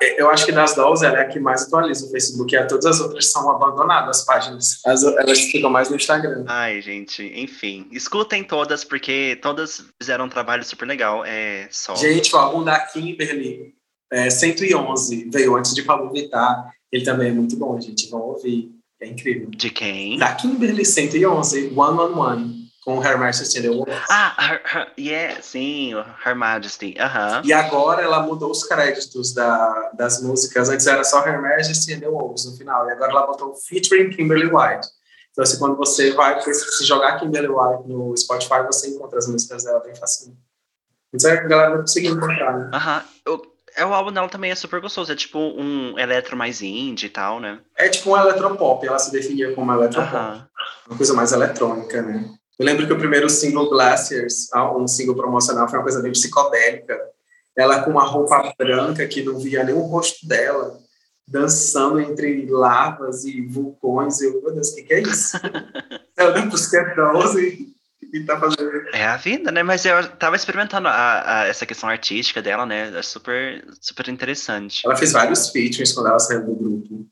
é, 0.00 0.20
eu 0.20 0.30
acho 0.30 0.46
que 0.46 0.52
das 0.52 0.74
dolls 0.74 1.04
ela 1.04 1.18
é 1.18 1.22
a 1.22 1.28
que 1.28 1.38
mais 1.38 1.62
atualiza 1.62 2.06
o 2.06 2.10
Facebook, 2.10 2.54
e 2.54 2.66
todas 2.66 2.86
as 2.86 3.00
outras 3.00 3.30
são 3.30 3.50
abandonadas, 3.50 4.20
as 4.20 4.24
páginas. 4.24 4.80
As, 4.86 5.02
elas 5.02 5.40
ficam 5.40 5.70
mais 5.70 5.90
no 5.90 5.96
Instagram. 5.96 6.44
Ai, 6.46 6.80
gente, 6.80 7.22
enfim. 7.34 7.86
Escutem 7.92 8.42
todas, 8.42 8.82
porque 8.82 9.38
todas 9.42 9.84
fizeram 10.00 10.24
um 10.24 10.30
trabalho 10.30 10.64
super 10.64 10.86
legal. 10.86 11.22
É 11.24 11.68
só. 11.70 11.94
Gente, 11.96 12.34
o 12.34 12.38
álbum 12.38 12.64
da 12.64 12.78
Kimberly 12.80 13.74
é, 14.10 14.30
111 14.30 15.28
veio 15.30 15.56
antes 15.56 15.74
de 15.74 15.82
Pablo 15.82 16.10
Vittar. 16.10 16.72
Ele 16.94 17.04
também 17.04 17.30
é 17.30 17.32
muito 17.32 17.56
bom, 17.56 17.78
gente. 17.80 18.08
Vão 18.08 18.20
ouvir. 18.20 18.70
É 19.00 19.06
incrível. 19.08 19.50
De 19.50 19.68
quem? 19.68 20.16
Da 20.16 20.32
Kimberly 20.36 20.84
111, 20.84 21.72
One 21.76 21.98
on 21.98 22.16
One, 22.16 22.68
com 22.84 23.02
Her 23.04 23.18
Majesty 23.18 23.60
the 23.60 23.68
World. 23.68 23.90
Ah, 24.08 24.32
her, 24.38 24.62
her, 24.64 24.92
yeah, 24.96 25.42
sim, 25.42 25.92
Her 26.24 26.36
Majesty. 26.36 26.94
Aham. 27.00 27.42
E 27.44 27.52
agora 27.52 28.00
ela 28.02 28.22
mudou 28.22 28.52
os 28.52 28.62
créditos 28.62 29.34
da, 29.34 29.90
das 29.96 30.22
músicas. 30.22 30.68
Antes 30.68 30.86
era 30.86 31.02
só 31.02 31.26
Her 31.26 31.42
Majesty 31.42 31.94
and 31.94 32.00
the 32.00 32.08
Wolves 32.08 32.44
no 32.46 32.56
final. 32.56 32.88
E 32.88 32.92
agora 32.92 33.10
ela 33.10 33.26
botou 33.26 33.52
featuring 33.56 34.10
Kimberly 34.10 34.46
White. 34.46 34.86
Então, 35.32 35.42
assim, 35.42 35.58
quando 35.58 35.76
você 35.76 36.12
vai 36.12 36.40
se 36.40 36.84
jogar 36.84 37.18
Kimberly 37.18 37.48
White 37.48 37.88
no 37.88 38.16
Spotify, 38.16 38.62
você 38.64 38.88
encontra 38.90 39.18
as 39.18 39.26
músicas 39.26 39.64
dela 39.64 39.80
bem 39.80 39.96
facilmente. 39.96 40.38
Então, 41.12 41.28
a 41.28 41.34
galera 41.34 41.70
vai 41.70 41.80
conseguir 41.80 42.06
encontrar, 42.08 42.56
né? 42.56 42.70
Aham. 42.72 43.02
Eu- 43.26 43.53
é, 43.76 43.84
o 43.84 43.92
álbum 43.92 44.12
dela 44.12 44.28
também 44.28 44.50
é 44.50 44.54
super 44.54 44.80
gostoso. 44.80 45.12
É 45.12 45.16
tipo 45.16 45.38
um 45.38 45.98
eletro 45.98 46.36
mais 46.36 46.62
indie 46.62 47.06
e 47.06 47.10
tal, 47.10 47.40
né? 47.40 47.60
É 47.76 47.88
tipo 47.88 48.10
um 48.10 48.16
eletropop. 48.16 48.86
Ela 48.86 48.98
se 48.98 49.10
definia 49.10 49.52
como 49.54 49.72
eletropop. 49.72 50.14
Uh 50.14 50.18
-huh. 50.18 50.46
Uma 50.88 50.96
coisa 50.96 51.14
mais 51.14 51.32
eletrônica, 51.32 52.02
né? 52.02 52.30
Eu 52.58 52.66
lembro 52.66 52.86
que 52.86 52.92
o 52.92 52.98
primeiro 52.98 53.28
single 53.28 53.68
Glaciers, 53.68 54.48
um 54.54 54.86
single 54.86 55.16
promocional, 55.16 55.68
foi 55.68 55.78
uma 55.78 55.82
coisa 55.82 56.00
bem 56.00 56.12
psicodélica. 56.12 56.96
Ela 57.56 57.82
com 57.82 57.90
uma 57.90 58.04
roupa 58.04 58.52
branca 58.56 59.06
que 59.06 59.22
não 59.22 59.38
via 59.38 59.64
nem 59.64 59.74
o 59.74 59.80
rosto 59.80 60.26
dela, 60.26 60.78
dançando 61.26 62.00
entre 62.00 62.46
lavas 62.46 63.24
e 63.24 63.40
vulcões. 63.42 64.20
Eu, 64.20 64.40
meu 64.40 64.52
Deus, 64.52 64.70
o 64.70 64.76
que, 64.76 64.82
que 64.82 64.94
é 64.94 65.00
isso? 65.02 65.36
Ela 66.16 66.38
não 66.38 66.48
busca 66.48 66.94
12 66.94 67.73
tentar 68.14 68.38
fazer. 68.38 68.88
É 68.92 69.04
a 69.04 69.16
vida, 69.16 69.50
né? 69.50 69.62
Mas 69.62 69.84
eu 69.84 70.08
tava 70.16 70.36
experimentando 70.36 70.86
a, 70.86 71.40
a, 71.40 71.46
essa 71.46 71.66
questão 71.66 71.88
artística 71.88 72.40
dela, 72.40 72.64
né? 72.64 72.96
É 72.96 73.02
super, 73.02 73.64
super 73.80 74.08
interessante. 74.08 74.82
Ela 74.84 74.96
fez 74.96 75.12
vários 75.12 75.50
features 75.50 75.92
quando 75.92 76.08
ela 76.08 76.18
saiu 76.18 76.44
do 76.44 76.54
grupo. 76.54 77.06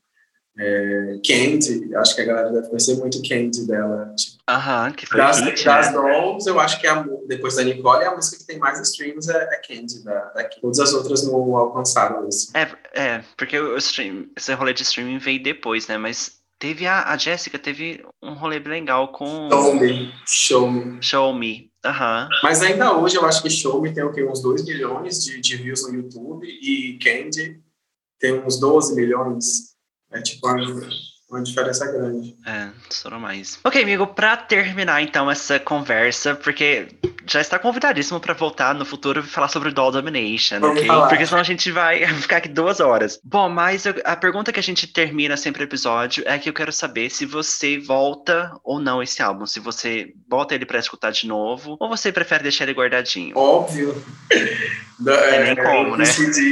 É, 0.57 1.19
Candy, 1.25 1.95
acho 1.95 2.13
que 2.15 2.21
a 2.21 2.25
galera 2.25 2.51
deve 2.51 2.67
conhecer 2.67 2.95
muito 2.97 3.21
Candy 3.27 3.65
dela. 3.65 4.13
Tipo, 4.15 4.37
Aham, 4.47 4.91
que 4.91 5.07
foi 5.07 5.17
Das, 5.17 5.39
hit, 5.39 5.65
das 5.65 5.91
né? 5.91 5.99
Eu 6.45 6.59
acho 6.59 6.79
que 6.79 6.85
a, 6.85 7.03
depois 7.27 7.55
da 7.55 7.63
Nicole, 7.63 8.05
a 8.05 8.15
música 8.15 8.37
que 8.37 8.45
tem 8.45 8.59
mais 8.59 8.79
streams 8.79 9.27
é, 9.29 9.35
é 9.35 9.61
Candy, 9.67 10.03
da, 10.03 10.25
da 10.25 10.43
Todas 10.43 10.79
as 10.79 10.93
outras 10.93 11.25
não 11.25 11.55
alcançaram 11.55 12.29
isso. 12.29 12.51
É, 12.55 12.71
é 12.93 13.23
porque 13.35 13.59
o 13.59 13.75
stream, 13.77 14.27
esse 14.37 14.53
rolê 14.53 14.73
de 14.73 14.83
streaming 14.83 15.17
veio 15.17 15.41
depois, 15.41 15.87
né? 15.87 15.97
Mas 15.97 16.42
teve 16.63 16.87
a, 16.87 17.11
a 17.11 17.17
Jéssica, 17.17 17.59
teve 17.59 18.05
um 18.21 18.35
rolê 18.35 18.57
bem 18.57 18.71
legal 18.79 19.09
com 19.09 19.49
Show 19.49 19.75
Me, 19.75 20.13
Show 20.25 20.71
Me. 20.71 21.03
Show 21.03 21.33
Me. 21.35 21.69
Aham. 21.83 22.29
Mas 22.41 22.61
ainda 22.61 22.97
hoje 22.97 23.17
eu 23.17 23.25
acho 23.25 23.43
que 23.43 23.49
Show 23.49 23.81
Me 23.81 23.93
tem 23.93 24.01
o 24.01 24.13
quê? 24.13 24.23
uns 24.23 24.41
2 24.41 24.63
milhões 24.63 25.25
de, 25.25 25.41
de 25.41 25.57
views 25.57 25.85
no 25.85 25.93
YouTube 25.93 26.47
e 26.47 26.97
Candy 26.99 27.61
tem 28.17 28.39
uns 28.39 28.57
12 28.61 28.95
milhões. 28.95 29.75
É 30.09 30.21
tipo 30.21 30.47
uma 31.33 31.43
diferença 31.43 31.85
grande. 31.91 32.35
É, 32.45 32.69
estourou 32.89 33.19
mais. 33.19 33.59
Ok, 33.63 33.81
amigo, 33.81 34.07
pra 34.07 34.37
terminar 34.37 35.01
então 35.01 35.29
essa 35.29 35.59
conversa, 35.59 36.35
porque 36.35 36.87
já 37.25 37.41
está 37.41 37.57
convidadíssimo 37.57 38.19
pra 38.19 38.33
voltar 38.33 38.73
no 38.75 38.85
futuro 38.85 39.19
e 39.21 39.23
falar 39.23 39.47
sobre 39.47 39.71
Doll 39.71 39.91
Domination, 39.91 40.59
Vamos 40.59 40.77
ok? 40.77 40.87
falar. 40.87 41.07
Porque 41.09 41.25
senão 41.25 41.39
a 41.41 41.43
gente 41.43 41.71
vai 41.71 42.05
ficar 42.15 42.37
aqui 42.37 42.49
duas 42.49 42.79
horas. 42.79 43.19
Bom, 43.23 43.49
mas 43.49 43.85
eu- 43.85 43.95
a 44.05 44.15
pergunta 44.15 44.51
que 44.51 44.59
a 44.59 44.63
gente 44.63 44.87
termina 44.87 45.35
sempre 45.37 45.63
o 45.63 45.65
episódio 45.65 46.23
é 46.27 46.37
que 46.37 46.49
eu 46.49 46.53
quero 46.53 46.71
saber 46.71 47.09
se 47.09 47.25
você 47.25 47.77
volta 47.79 48.51
ou 48.63 48.79
não 48.79 49.01
esse 49.01 49.21
álbum. 49.21 49.45
Se 49.45 49.59
você 49.59 50.13
volta 50.29 50.53
ele 50.55 50.65
pra 50.65 50.79
escutar 50.79 51.11
de 51.11 51.27
novo, 51.27 51.77
ou 51.79 51.89
você 51.89 52.11
prefere 52.11 52.43
deixar 52.43 52.65
ele 52.65 52.73
guardadinho. 52.73 53.37
Óbvio. 53.37 54.03
Da, 54.99 55.17
Tem 55.29 55.43
nem 55.43 55.55
como, 55.55 55.97
né? 55.97 56.05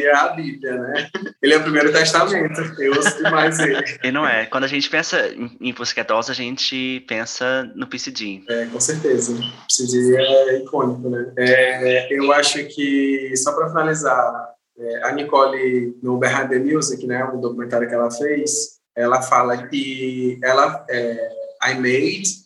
É 0.03 0.15
a 0.15 0.27
Bíblia, 0.29 0.77
né? 0.77 1.09
Ele 1.41 1.53
é 1.53 1.57
o 1.57 1.63
primeiro 1.63 1.91
testamento. 1.91 2.59
Eu 2.79 2.93
ouço 2.95 3.17
demais 3.17 3.59
ele. 3.59 3.83
E 4.03 4.11
não 4.11 4.27
é. 4.27 4.45
Quando 4.45 4.63
a 4.63 4.67
gente 4.67 4.89
pensa 4.89 5.27
em, 5.29 5.57
em 5.59 5.75
a 5.75 6.33
gente 6.33 7.05
pensa 7.07 7.71
no 7.75 7.87
PCD. 7.87 8.43
É, 8.49 8.65
com 8.65 8.79
certeza. 8.79 9.33
Esse 9.69 9.87
dia 9.87 10.19
é 10.19 10.57
icônico, 10.57 11.09
né? 11.09 11.31
É, 11.37 12.13
eu 12.13 12.31
acho 12.33 12.63
que, 12.65 13.33
só 13.37 13.53
para 13.53 13.69
finalizar, 13.69 14.51
é, 14.77 15.03
a 15.03 15.11
Nicole, 15.11 15.97
no 16.01 16.17
Behind 16.17 16.49
the 16.49 16.59
Music, 16.59 17.05
né, 17.05 17.23
o 17.25 17.37
documentário 17.37 17.87
que 17.87 17.93
ela 17.93 18.09
fez, 18.09 18.79
ela 18.95 19.21
fala 19.21 19.67
que 19.67 20.39
ela, 20.43 20.85
é, 20.89 21.29
I 21.65 21.75
Made, 21.75 22.41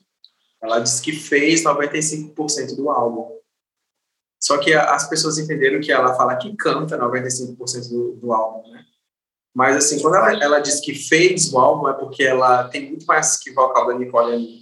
ela 0.62 0.80
diz 0.80 1.00
que 1.00 1.12
fez 1.12 1.64
95% 1.64 2.76
do 2.76 2.90
álbum. 2.90 3.36
Só 4.46 4.60
que 4.60 4.76
a- 4.76 4.94
as 4.94 5.10
pessoas 5.10 5.40
entenderam 5.40 5.82
que 5.82 5.92
ela 5.92 6.14
fala 6.14 6.36
que 6.36 6.56
canta 6.56 6.96
95% 6.96 7.90
do, 7.90 8.12
do 8.18 8.32
álbum, 8.32 8.70
né? 8.70 8.86
Mas, 9.56 9.76
assim, 9.76 10.00
quando 10.00 10.18
ela, 10.18 10.32
ela 10.44 10.60
diz 10.60 10.80
que 10.80 10.94
fez 10.94 11.52
o 11.52 11.58
álbum, 11.58 11.88
é 11.90 11.94
porque 11.94 12.24
ela 12.24 12.66
tem 12.66 12.90
muito 12.90 13.08
mais 13.08 13.38
que 13.38 13.52
vocal 13.52 13.88
da 13.88 13.96
Nicole 13.98 14.34
ali. 14.34 14.60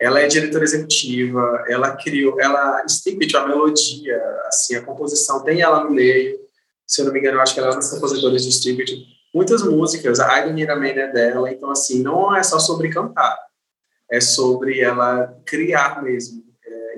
Ela 0.00 0.20
é 0.20 0.26
diretora 0.26 0.64
executiva, 0.64 1.64
ela 1.68 1.94
criou, 1.96 2.40
ela 2.40 2.82
stipulou 2.88 3.42
a 3.42 3.46
melodia, 3.48 4.22
assim, 4.46 4.74
a 4.74 4.82
composição 4.82 5.42
tem 5.44 5.60
ela 5.60 5.84
no 5.84 5.90
meio. 5.90 6.38
Se 6.86 7.02
eu 7.02 7.04
não 7.04 7.12
me 7.12 7.18
engano, 7.20 7.36
eu 7.36 7.42
acho 7.42 7.52
que 7.52 7.60
ela 7.60 7.68
é 7.68 7.72
uma 7.72 7.80
das 7.80 7.90
compositoras 7.90 8.42
de 8.42 8.52
Stipulate. 8.52 9.04
Muitas 9.34 9.62
músicas, 9.62 10.18
a 10.18 10.38
I 10.38 10.42
Don't 10.44 10.54
Need 10.54 10.70
a 10.70 10.76
Man 10.76 10.86
é 10.86 11.12
dela, 11.12 11.50
então, 11.52 11.70
assim, 11.70 12.02
não 12.02 12.34
é 12.34 12.42
só 12.42 12.58
sobre 12.58 12.88
cantar, 12.88 13.38
é 14.10 14.20
sobre 14.20 14.80
ela 14.80 15.36
criar 15.44 16.02
mesmo. 16.02 16.42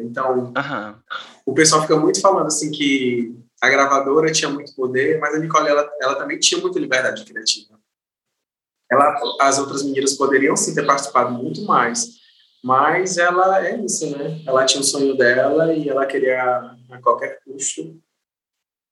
Então, 0.01 0.53
Aham. 0.57 1.01
o 1.45 1.55
pessoal 1.55 1.83
fica 1.83 1.97
muito 1.97 2.21
falando 2.21 2.47
assim 2.47 2.71
que 2.71 3.35
a 3.61 3.69
gravadora 3.69 4.33
tinha 4.33 4.51
muito 4.51 4.75
poder, 4.75 5.19
mas 5.19 5.35
a 5.35 5.39
Nicole 5.39 5.69
ela, 5.69 5.91
ela 6.01 6.15
também 6.17 6.39
tinha 6.39 6.61
muita 6.61 6.79
liberdade 6.79 7.25
criativa. 7.25 7.79
Ela, 8.91 9.19
as 9.41 9.59
outras 9.59 9.83
meninas 9.83 10.15
poderiam 10.15 10.57
sim 10.57 10.75
ter 10.75 10.87
participado 10.87 11.33
muito 11.33 11.63
mais, 11.63 12.17
mas 12.63 13.17
ela 13.17 13.67
é 13.67 13.77
isso, 13.85 14.17
né? 14.17 14.43
Ela 14.47 14.65
tinha 14.65 14.81
o 14.81 14.85
sonho 14.85 15.17
dela 15.17 15.73
e 15.73 15.89
ela 15.89 16.07
queria 16.07 16.77
a 16.91 16.99
qualquer 17.03 17.41
custo. 17.45 18.01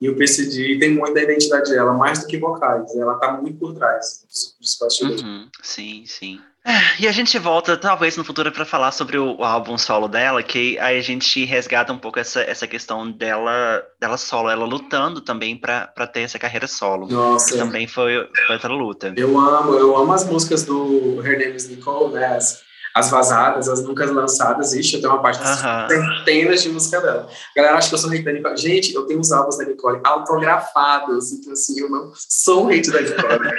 E 0.00 0.08
o 0.08 0.16
PCD 0.16 0.78
tem 0.78 0.94
muito 0.94 1.14
da 1.14 1.22
identidade 1.22 1.70
dela, 1.70 1.92
mais 1.92 2.20
do 2.20 2.26
que 2.26 2.36
vocais. 2.36 2.94
Ela 2.96 3.18
tá 3.18 3.32
muito 3.40 3.58
por 3.58 3.74
trás 3.74 4.24
dos, 4.26 4.56
dos 4.60 4.78
bastidores. 4.78 5.22
Uhum, 5.22 5.48
sim, 5.62 6.04
sim. 6.06 6.40
É, 6.66 7.02
e 7.02 7.06
a 7.06 7.12
gente 7.12 7.38
volta, 7.38 7.76
talvez, 7.76 8.16
no 8.16 8.24
futuro 8.24 8.50
para 8.50 8.64
falar 8.64 8.90
sobre 8.90 9.18
o, 9.18 9.36
o 9.36 9.44
álbum 9.44 9.76
solo 9.76 10.08
dela, 10.08 10.42
que 10.42 10.78
aí 10.78 10.98
a 10.98 11.02
gente 11.02 11.44
resgata 11.44 11.92
um 11.92 11.98
pouco 11.98 12.18
essa, 12.18 12.40
essa 12.40 12.66
questão 12.66 13.10
dela, 13.10 13.82
dela 14.00 14.16
solo, 14.16 14.48
ela 14.48 14.64
lutando 14.64 15.20
também 15.20 15.54
para 15.56 16.06
ter 16.10 16.20
essa 16.20 16.38
carreira 16.38 16.66
solo. 16.66 17.06
Nossa, 17.06 17.52
Que 17.52 17.58
também 17.58 17.86
foi, 17.86 18.26
foi 18.46 18.54
outra 18.54 18.72
luta. 18.72 19.12
Eu 19.14 19.38
amo, 19.38 19.74
eu 19.74 19.94
amo 19.94 20.10
as 20.14 20.24
músicas 20.24 20.64
do 20.64 21.20
Her 21.22 21.38
Name 21.38 21.54
is 21.54 21.68
Nicole, 21.68 22.14
né? 22.14 22.34
As, 22.34 22.63
as 22.94 23.10
vazadas, 23.10 23.68
as 23.68 23.82
nunca 23.82 24.06
lançadas. 24.06 24.72
Ixi, 24.72 24.94
eu 24.94 25.00
tenho 25.00 25.12
uma 25.14 25.20
parte 25.22 25.42
de 25.42 25.48
centenas 25.48 26.62
de 26.62 26.68
música 26.68 27.00
dela. 27.00 27.28
A 27.28 27.60
galera 27.60 27.76
acha 27.76 27.88
que 27.88 27.94
eu 27.94 27.98
sou 27.98 28.10
hate 28.10 28.22
da 28.22 28.32
Nicole. 28.32 28.56
Gente, 28.56 28.94
eu 28.94 29.04
tenho 29.04 29.18
os 29.18 29.32
álbuns 29.32 29.58
da 29.58 29.64
Nicole 29.64 30.00
autografados. 30.04 31.32
Então, 31.32 31.52
assim, 31.52 31.80
eu 31.80 31.90
não 31.90 32.12
sou 32.14 32.68
hate 32.68 32.92
da 32.92 33.00
Nicole. 33.00 33.50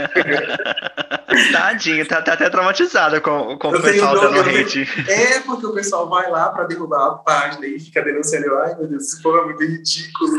Tadinho, 1.52 2.08
tá, 2.08 2.22
tá 2.22 2.34
até 2.34 2.50
traumatizada 2.50 3.20
com, 3.20 3.58
com 3.58 3.70
o 3.72 3.76
Eu 3.76 3.82
pessoal 3.82 4.20
dando 4.20 4.40
hate. 4.40 4.88
é 5.10 5.42
porque 5.42 5.66
o 5.66 5.74
pessoal 5.74 6.08
vai 6.08 6.30
lá 6.30 6.50
pra 6.50 6.64
derrubar 6.64 7.06
a 7.06 7.16
página 7.16 7.66
e 7.66 7.78
fica 7.78 8.02
denunciando. 8.02 8.56
Ai, 8.60 8.76
meu 8.76 8.88
Deus, 8.88 9.04
esse 9.04 9.22
povo 9.22 9.38
é 9.40 9.46
muito 9.46 9.62
ridículo. 9.62 10.32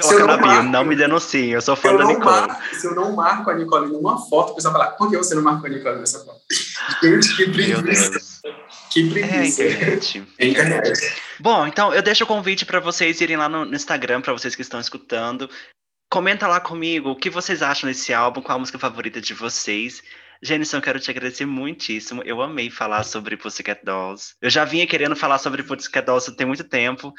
Coloca 0.00 0.26
na 0.26 0.36
não 0.36 0.48
bio, 0.48 0.62
não 0.62 0.84
me 0.84 0.96
denuncie, 0.96 1.50
eu 1.50 1.60
sou 1.60 1.76
fã 1.76 1.90
eu, 1.90 1.98
da 1.98 2.04
Nicole. 2.06 2.24
marco, 2.24 2.74
se 2.74 2.86
eu 2.86 2.94
não 2.94 3.12
marco 3.14 3.50
a 3.50 3.54
Nicole 3.54 3.92
numa 3.92 4.18
foto, 4.28 4.52
o 4.52 4.54
pessoal 4.54 4.72
fala, 4.72 4.86
por 4.92 5.10
que 5.10 5.16
você 5.16 5.34
não 5.34 5.42
marcou 5.42 5.66
a 5.66 5.72
Nicole 5.72 5.98
nessa 5.98 6.24
foto? 6.24 6.40
Gente, 7.02 7.36
que 7.36 7.50
preguiça. 7.50 8.20
Que 8.90 9.06
É, 9.06 9.10
preguiça. 9.10 9.62
internet. 9.64 10.24
É 10.38 10.46
internet. 10.46 11.22
Bom, 11.40 11.66
então 11.66 11.92
eu 11.92 12.02
deixo 12.02 12.24
o 12.24 12.26
convite 12.26 12.64
para 12.64 12.80
vocês 12.80 13.20
irem 13.20 13.36
lá 13.36 13.48
no, 13.48 13.64
no 13.64 13.74
Instagram, 13.74 14.20
para 14.20 14.32
vocês 14.32 14.54
que 14.54 14.62
estão 14.62 14.80
escutando. 14.80 15.48
Comenta 16.10 16.46
lá 16.46 16.60
comigo 16.60 17.10
o 17.10 17.16
que 17.16 17.28
vocês 17.28 17.60
acham 17.62 17.88
desse 17.88 18.14
álbum, 18.14 18.40
qual 18.40 18.56
a 18.56 18.58
música 18.60 18.78
favorita 18.78 19.20
de 19.20 19.34
vocês. 19.34 20.00
Jenison, 20.42 20.76
eu 20.76 20.82
quero 20.82 21.00
te 21.00 21.10
agradecer 21.10 21.46
muitíssimo. 21.46 22.22
Eu 22.24 22.42
amei 22.42 22.70
falar 22.70 23.02
sobre 23.02 23.36
Pussycat 23.36 23.80
Dolls. 23.84 24.34
Eu 24.42 24.50
já 24.50 24.64
vinha 24.64 24.86
querendo 24.86 25.16
falar 25.16 25.38
sobre 25.38 25.62
Pussycat 25.62 26.04
Dolls 26.04 26.30
tem 26.36 26.46
muito 26.46 26.64
tempo. 26.64 27.12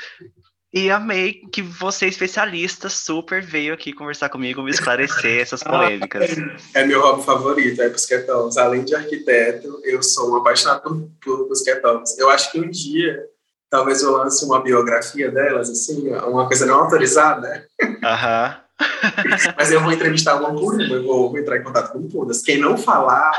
E 0.75 0.91
amei 0.91 1.35
que 1.53 1.61
você, 1.61 2.05
especialista, 2.05 2.89
super 2.89 3.41
veio 3.41 3.73
aqui 3.73 3.93
conversar 3.93 4.27
comigo, 4.27 4.61
me 4.61 4.71
esclarecer 4.71 5.41
essas 5.41 5.63
polêmicas. 5.63 6.31
É 6.73 6.85
meu 6.85 6.99
hobby 6.99 7.23
favorito, 7.23 7.81
é 7.81 7.87
busquetons. 7.87 8.57
Além 8.57 8.83
de 8.83 8.93
arquiteto, 8.93 9.79
eu 9.85 10.03
sou 10.03 10.33
um 10.33 10.35
apaixonado 10.35 11.09
por, 11.23 11.47
busquetons. 11.47 12.19
Eu 12.19 12.29
acho 12.29 12.51
que 12.51 12.59
um 12.59 12.69
dia, 12.69 13.25
talvez 13.69 14.03
eu 14.03 14.11
lance 14.17 14.43
uma 14.43 14.61
biografia 14.61 15.31
delas, 15.31 15.69
assim, 15.69 16.09
uma 16.09 16.45
coisa 16.45 16.65
não 16.65 16.75
autorizada, 16.81 17.65
Aham. 18.03 18.57
mas 19.55 19.71
eu 19.71 19.79
vou 19.79 19.93
entrevistar 19.93 20.35
uma 20.35 20.53
por 20.53 20.73
uma, 20.73 20.95
eu 20.95 21.03
vou, 21.05 21.37
entrar 21.37 21.55
em 21.55 21.63
contato 21.63 21.93
com 21.93 22.05
todas. 22.09 22.41
Quem 22.41 22.57
não 22.57 22.77
falar, 22.77 23.31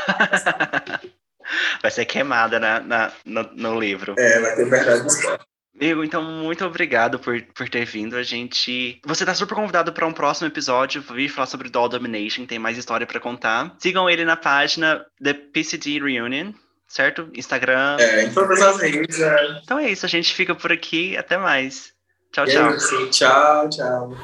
Vai 1.82 1.90
ser 1.90 2.06
queimada 2.06 2.58
na, 2.58 2.80
na- 2.80 3.12
no, 3.26 3.42
no 3.52 3.78
livro. 3.78 4.14
é, 4.18 4.40
vai 4.40 4.56
ter 4.56 4.64
verdade 4.64 5.06
esporte. 5.06 5.44
Amigo, 5.78 6.02
então 6.02 6.22
muito 6.22 6.64
obrigado 6.64 7.18
por, 7.18 7.40
por 7.54 7.68
ter 7.68 7.84
vindo. 7.84 8.16
A 8.16 8.22
gente. 8.22 8.98
Você 9.04 9.24
tá 9.24 9.34
super 9.34 9.54
convidado 9.54 9.92
para 9.92 10.06
um 10.06 10.12
próximo 10.12 10.48
episódio. 10.48 11.02
Vir 11.02 11.28
falar 11.28 11.46
sobre 11.46 11.68
Doll 11.68 11.88
Domination, 11.88 12.46
tem 12.46 12.58
mais 12.58 12.78
história 12.78 13.06
para 13.06 13.20
contar. 13.20 13.74
Sigam 13.78 14.08
ele 14.08 14.24
na 14.24 14.36
página 14.36 15.04
The 15.22 15.34
PCD 15.34 16.00
Reunion, 16.00 16.52
certo? 16.88 17.28
Instagram. 17.34 17.98
É, 18.00 18.24
em 18.24 18.32
todas 18.32 18.62
as 18.62 18.80
redes. 18.80 19.18
Então 19.62 19.78
é 19.78 19.90
isso, 19.90 20.06
a 20.06 20.08
gente 20.08 20.34
fica 20.34 20.54
por 20.54 20.72
aqui. 20.72 21.16
Até 21.16 21.36
mais. 21.36 21.92
Tchau, 22.32 22.44
é 22.44 22.48
tchau. 22.48 22.70
É 22.70 22.76
isso, 22.76 23.10
tchau, 23.10 23.68
tchau. 23.68 24.16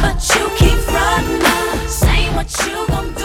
But 0.00 0.36
you 0.36 0.48
keep 0.56 0.78
running, 0.88 2.34
what 2.34 2.66
you 2.66 2.86
gonna 2.88 3.17